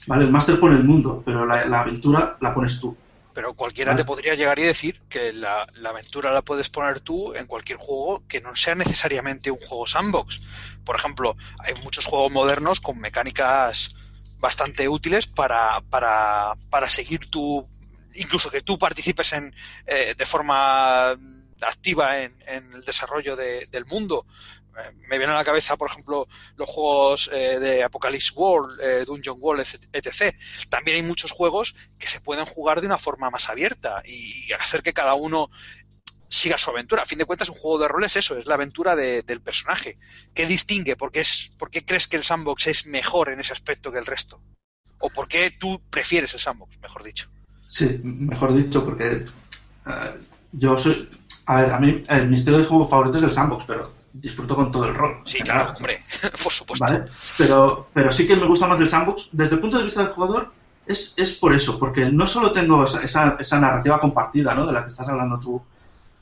¿vale? 0.08 0.26
El 0.26 0.32
máster 0.32 0.60
pone 0.60 0.76
el 0.76 0.86
mundo, 0.86 1.22
pero 1.24 1.46
la, 1.46 1.82
aventura 1.82 2.36
la 2.42 2.52
pones 2.52 2.80
tú. 2.80 2.98
Pero 3.32 3.54
cualquiera 3.54 3.96
te 3.96 4.04
podría 4.04 4.34
llegar 4.34 4.58
y 4.58 4.64
decir 4.64 5.00
que 5.08 5.34
la, 5.34 5.68
aventura 5.88 6.32
la 6.32 6.42
puedes 6.42 6.70
poner 6.70 7.02
tú 7.02 7.36
en 7.36 7.46
cualquier 7.46 7.78
juego 7.78 8.24
que 8.28 8.42
no 8.42 8.56
sea 8.56 8.74
necesariamente 8.74 9.52
un 9.52 9.60
juego 9.60 9.86
sandbox. 9.86 10.42
Por 10.84 10.96
ejemplo, 10.96 11.38
hay 11.60 11.76
muchos 11.84 12.06
juegos 12.06 12.32
modernos 12.32 12.80
con 12.80 12.98
mecánicas 12.98 13.92
bastante 14.40 14.88
útiles 14.88 15.28
para, 15.28 15.82
para, 15.90 16.54
para 16.70 16.90
seguir 16.90 17.30
tu, 17.30 17.68
incluso 18.16 18.50
que 18.50 18.62
tú 18.62 18.78
participes 18.78 19.34
en, 19.34 19.54
eh, 19.86 20.14
de 20.18 20.26
forma 20.26 21.12
activa 21.62 22.22
en, 22.22 22.36
el 22.48 22.82
desarrollo 22.82 23.36
del 23.36 23.86
mundo 23.86 24.26
me 25.08 25.18
vienen 25.18 25.32
a 25.32 25.40
la 25.40 25.44
cabeza, 25.44 25.78
por 25.78 25.90
ejemplo, 25.90 26.28
los 26.56 26.70
juegos 26.70 27.30
eh, 27.34 27.60
de 27.60 27.84
Apocalypse 27.84 28.32
World, 28.36 28.80
eh, 28.82 29.06
Dungeon 29.06 29.38
World, 29.40 29.66
etc. 29.92 30.36
También 30.70 30.98
hay 30.98 31.04
muchos 31.04 31.32
juegos 31.32 31.76
que 31.98 32.08
se 32.08 32.22
pueden 32.22 32.46
jugar 32.46 32.82
de 32.82 32.88
una 32.88 32.98
forma 32.98 33.30
más 33.30 33.50
abierta 33.50 34.02
y 34.06 34.52
hacer 34.54 34.84
que 34.84 34.94
cada 34.94 35.16
uno 35.16 35.50
siga 36.30 36.58
su 36.58 36.70
aventura. 36.70 37.04
A 37.04 37.06
fin 37.06 37.18
de 37.18 37.26
cuentas, 37.26 37.50
un 37.50 37.56
juego 37.56 37.80
de 37.80 37.88
rol 37.88 38.04
es 38.04 38.16
eso, 38.16 38.38
es 38.38 38.46
la 38.46 38.56
aventura 38.56 38.96
del 38.96 39.42
personaje. 39.42 39.98
¿Qué 40.34 40.46
distingue? 40.46 40.96
¿Por 40.96 41.12
qué, 41.12 41.22
es, 41.22 41.52
¿Por 41.58 41.70
qué 41.70 41.84
crees 41.84 42.08
que 42.08 42.18
el 42.18 42.24
sandbox 42.24 42.68
es 42.68 42.86
mejor 42.86 43.30
en 43.30 43.40
ese 43.40 43.54
aspecto 43.54 43.92
que 43.92 44.00
el 44.00 44.06
resto? 44.06 44.42
¿O 45.00 45.10
por 45.10 45.28
qué 45.28 45.52
tú 45.52 45.82
prefieres 45.90 46.34
el 46.34 46.40
sandbox, 46.40 46.80
mejor 46.80 47.04
dicho? 47.04 47.30
Sí, 47.68 48.00
mejor 48.04 48.54
dicho, 48.54 48.84
porque 48.84 49.26
eh, 49.86 50.16
yo 50.52 50.78
soy... 50.78 51.10
A 51.46 51.62
ver, 51.62 51.72
a 51.72 51.80
mí 51.80 52.04
mi 52.28 52.36
estilo 52.36 52.58
de 52.58 52.66
juego 52.66 52.88
favorito 52.88 53.18
es 53.18 53.24
el 53.24 53.32
sandbox, 53.32 53.64
pero 53.66 53.94
disfruto 54.12 54.56
con 54.56 54.72
todo 54.72 54.86
el 54.86 54.96
rol. 54.96 55.22
Sí, 55.26 55.40
claro, 55.40 55.74
hombre, 55.78 56.04
por 56.44 56.52
supuesto. 56.52 57.06
Pero, 57.38 57.90
pero 57.94 58.12
sí 58.12 58.28
que 58.28 58.36
me 58.36 58.48
gusta 58.48 58.68
más 58.68 58.80
el 58.80 58.90
sandbox. 58.90 59.30
Desde 59.32 59.56
el 59.56 59.62
punto 59.62 59.78
de 59.78 59.86
vista 59.86 60.02
del 60.02 60.12
jugador, 60.12 60.52
es, 60.86 61.14
es 61.18 61.34
por 61.34 61.54
eso, 61.54 61.78
porque 61.78 62.10
no 62.12 62.28
solo 62.28 62.52
tengo 62.52 62.84
esa, 62.84 63.36
esa, 63.40 63.60
narrativa 63.60 64.00
compartida, 64.00 64.56
¿no? 64.56 64.66
De 64.66 64.74
la 64.74 64.84
que 64.84 64.90
estás 64.90 65.08
hablando 65.08 65.40
tú, 65.40 65.62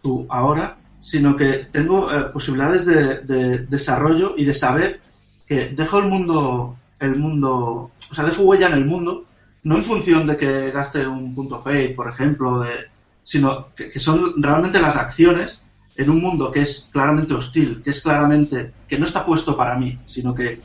tú 0.06 0.28
ahora, 0.30 0.78
sino 1.00 1.36
que 1.36 1.66
tengo 1.72 2.12
eh, 2.14 2.30
posibilidades 2.32 2.86
de, 2.86 3.66
desarrollo 3.76 4.36
y 4.38 4.46
de 4.46 4.54
saber 4.54 5.02
que 5.48 5.70
dejo 5.70 5.98
el 5.98 6.06
mundo, 6.06 6.78
el 7.00 7.16
mundo, 7.16 7.90
o 8.12 8.14
sea, 8.14 8.26
dejo 8.26 8.44
huella 8.44 8.68
en 8.68 8.74
el 8.74 8.86
mundo, 8.86 9.26
no 9.64 9.78
en 9.78 9.84
función 9.84 10.28
de 10.28 10.38
que 10.38 10.70
gaste 10.70 11.08
un 11.08 11.34
punto 11.34 11.60
fate, 11.60 11.96
por 11.96 12.08
ejemplo, 12.08 12.60
de, 12.60 12.86
sino 13.24 13.74
que 13.76 14.00
son 14.00 14.44
realmente 14.44 14.80
las 14.80 14.96
acciones 14.96 15.64
en 15.98 16.12
un 16.12 16.22
mundo 16.22 16.52
que 16.52 16.62
es 16.62 16.88
claramente 16.92 17.34
hostil, 17.34 17.82
que 17.84 17.90
es 17.90 18.02
claramente, 18.02 18.74
que 18.88 19.00
no 19.00 19.06
está 19.06 19.26
puesto 19.26 19.58
para 19.58 19.80
mí, 19.80 19.98
sino 20.06 20.36
que, 20.36 20.62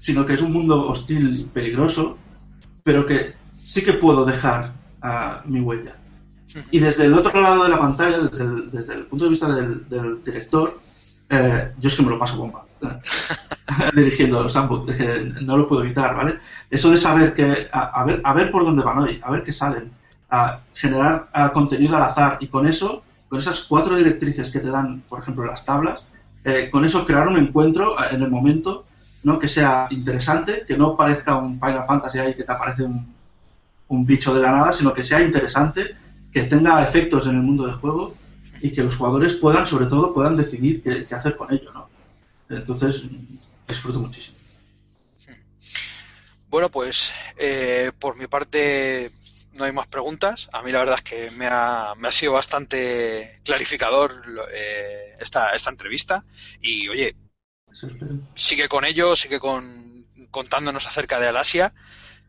sino 0.00 0.26
que 0.26 0.34
es 0.34 0.42
un 0.42 0.52
mundo 0.52 0.88
hostil 0.88 1.42
y 1.42 1.44
peligroso, 1.44 2.18
pero 2.82 3.06
que 3.06 3.34
sí 3.62 3.84
que 3.84 3.92
puedo 3.92 4.24
dejar 4.24 4.72
a 5.00 5.42
mi 5.46 5.60
huella. 5.60 5.99
Y 6.70 6.78
desde 6.78 7.04
el 7.04 7.14
otro 7.14 7.40
lado 7.40 7.64
de 7.64 7.70
la 7.70 7.78
pantalla, 7.78 8.18
desde 8.18 8.44
el, 8.44 8.70
desde 8.70 8.94
el 8.94 9.06
punto 9.06 9.24
de 9.24 9.30
vista 9.30 9.48
del, 9.48 10.24
director, 10.24 10.80
eh, 11.28 11.72
yo 11.78 11.88
es 11.88 11.96
que 11.96 12.02
me 12.02 12.10
lo 12.10 12.18
paso 12.18 12.36
bomba. 12.36 12.64
dirigiendo 13.94 14.42
los 14.42 14.56
es 14.56 14.96
que 14.96 15.32
no 15.42 15.56
lo 15.56 15.68
puedo 15.68 15.82
evitar, 15.82 16.16
¿vale? 16.16 16.38
Eso 16.70 16.90
de 16.90 16.96
saber 16.96 17.34
que, 17.34 17.68
a, 17.72 18.04
ver, 18.04 18.20
a 18.24 18.34
ver 18.34 18.50
por 18.50 18.64
dónde 18.64 18.82
van 18.82 18.98
hoy, 18.98 19.20
a 19.22 19.30
ver 19.30 19.44
qué 19.44 19.52
salen, 19.52 19.92
a 20.30 20.60
generar 20.74 21.28
contenido 21.52 21.96
al 21.96 22.04
azar 22.04 22.38
y 22.40 22.48
con 22.48 22.66
eso, 22.66 23.02
con 23.28 23.38
esas 23.38 23.60
cuatro 23.60 23.96
directrices 23.96 24.50
que 24.50 24.60
te 24.60 24.70
dan, 24.70 25.02
por 25.08 25.20
ejemplo, 25.20 25.44
las 25.44 25.64
tablas, 25.64 26.02
eh, 26.44 26.68
con 26.70 26.84
eso 26.84 27.04
crear 27.04 27.28
un 27.28 27.36
encuentro 27.36 27.96
en 28.10 28.22
el 28.22 28.30
momento, 28.30 28.86
¿no? 29.22 29.38
Que 29.38 29.48
sea 29.48 29.88
interesante, 29.90 30.64
que 30.66 30.76
no 30.76 30.96
parezca 30.96 31.36
un 31.36 31.60
Final 31.60 31.84
Fantasy 31.86 32.18
ahí 32.18 32.34
que 32.34 32.44
te 32.44 32.52
aparece 32.52 32.84
un, 32.84 33.14
un 33.88 34.06
bicho 34.06 34.34
de 34.34 34.40
la 34.40 34.52
nada, 34.52 34.72
sino 34.72 34.94
que 34.94 35.02
sea 35.02 35.20
interesante, 35.20 35.96
que 36.32 36.42
tenga 36.44 36.82
efectos 36.82 37.26
en 37.26 37.36
el 37.36 37.42
mundo 37.42 37.66
del 37.66 37.76
juego 37.76 38.14
y 38.60 38.72
que 38.72 38.82
los 38.82 38.96
jugadores 38.96 39.34
puedan, 39.34 39.66
sobre 39.66 39.86
todo, 39.86 40.12
puedan 40.12 40.36
decidir 40.36 40.82
qué, 40.82 41.14
hacer 41.14 41.36
con 41.36 41.52
ello, 41.52 41.72
¿no? 41.72 41.88
Entonces, 42.48 43.04
disfruto 43.66 44.00
muchísimo. 44.00 44.36
Bueno, 46.48 46.68
pues 46.68 47.12
eh, 47.36 47.92
por 47.98 48.16
mi 48.16 48.26
parte 48.26 49.12
no 49.52 49.64
hay 49.64 49.72
más 49.72 49.86
preguntas. 49.86 50.48
A 50.52 50.62
mí 50.62 50.72
la 50.72 50.80
verdad 50.80 50.96
es 50.96 51.02
que 51.02 51.30
me 51.30 51.46
ha, 51.46 51.94
me 51.96 52.08
ha 52.08 52.12
sido 52.12 52.32
bastante 52.32 53.40
clarificador 53.44 54.22
eh, 54.52 55.16
esta, 55.20 55.50
esta 55.50 55.70
entrevista. 55.70 56.24
Y 56.60 56.88
oye, 56.88 57.14
sigue 58.34 58.68
con 58.68 58.84
ello, 58.84 59.14
sigue 59.14 59.38
con, 59.38 60.06
contándonos 60.30 60.86
acerca 60.86 61.20
de 61.20 61.28
Alasia, 61.28 61.72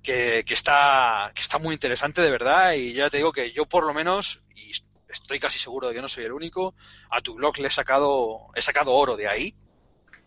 que, 0.01 0.43
que, 0.45 0.53
está, 0.53 1.31
que 1.33 1.41
está 1.41 1.59
muy 1.59 1.73
interesante 1.73 2.21
de 2.21 2.31
verdad. 2.31 2.73
Y 2.73 2.93
ya 2.93 3.09
te 3.09 3.17
digo 3.17 3.31
que 3.31 3.51
yo 3.51 3.65
por 3.65 3.85
lo 3.85 3.93
menos, 3.93 4.41
y 4.55 4.71
estoy 5.07 5.39
casi 5.39 5.59
seguro 5.59 5.87
de 5.87 5.93
que 5.93 6.01
no 6.01 6.09
soy 6.09 6.25
el 6.25 6.31
único, 6.31 6.75
a 7.09 7.21
tu 7.21 7.35
blog 7.35 7.57
le 7.59 7.67
he 7.67 7.71
sacado, 7.71 8.47
he 8.55 8.61
sacado 8.61 8.91
oro 8.91 9.15
de 9.15 9.27
ahí. 9.27 9.55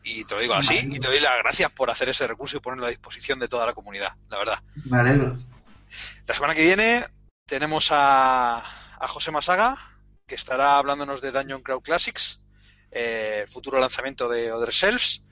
Y 0.03 0.25
te 0.25 0.35
lo 0.35 0.43
digo 0.43 0.53
así, 0.53 0.75
y 0.77 1.01
te 1.01 1.09
doy 1.09 1.19
las 1.19 1.39
gracias 1.39 1.71
por 1.71 1.91
hacer 1.91 2.11
ese 2.11 2.27
recurso 2.27 2.59
y 2.59 2.61
ponerlo 2.61 2.85
a 2.87 2.91
disposición 2.91 3.39
de 3.39 3.49
toda 3.49 3.65
la 3.65 3.73
comunidad, 3.73 4.13
la 4.29 4.37
verdad. 4.37 4.63
Me 4.85 4.99
alegro. 4.99 5.39
La 6.27 6.35
semana 6.35 6.55
que 6.55 6.63
viene 6.63 7.07
tenemos 7.47 7.89
a, 7.91 8.59
a 8.59 9.09
José 9.09 9.31
Masaga, 9.31 9.77
que 10.27 10.35
estará 10.35 10.77
hablándonos 10.77 11.23
de 11.23 11.31
Dungeon 11.31 11.63
Crowd 11.63 11.81
Classics, 11.81 12.41
eh, 12.91 13.47
futuro 13.49 13.81
lanzamiento 13.81 14.29
de 14.29 14.53
Other 14.53 14.71
Shelves. 14.71 15.23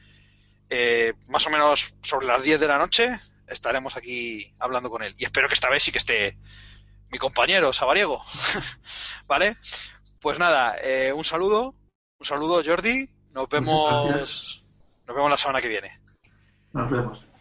Eh, 0.70 1.12
más 1.28 1.46
o 1.46 1.50
menos 1.50 1.94
sobre 2.02 2.26
las 2.26 2.42
10 2.42 2.58
de 2.58 2.68
la 2.68 2.78
noche 2.78 3.18
estaremos 3.46 3.96
aquí 3.96 4.54
hablando 4.58 4.90
con 4.90 5.02
él. 5.02 5.14
Y 5.18 5.24
espero 5.24 5.48
que 5.48 5.54
esta 5.54 5.70
vez 5.70 5.82
sí 5.82 5.92
que 5.92 5.98
esté 5.98 6.38
mi 7.10 7.18
compañero 7.18 7.72
Sabariego. 7.72 8.22
¿Vale? 9.26 9.56
Pues 10.20 10.38
nada, 10.38 10.76
eh, 10.82 11.12
un 11.12 11.24
saludo, 11.24 11.74
un 12.18 12.26
saludo 12.26 12.62
Jordi, 12.64 13.08
nos 13.32 13.48
vemos, 13.48 14.62
nos 15.06 15.16
vemos 15.16 15.30
la 15.30 15.36
semana 15.36 15.60
que 15.60 15.68
viene. 15.68 15.90
Nos 16.72 16.90
vemos. 16.90 17.31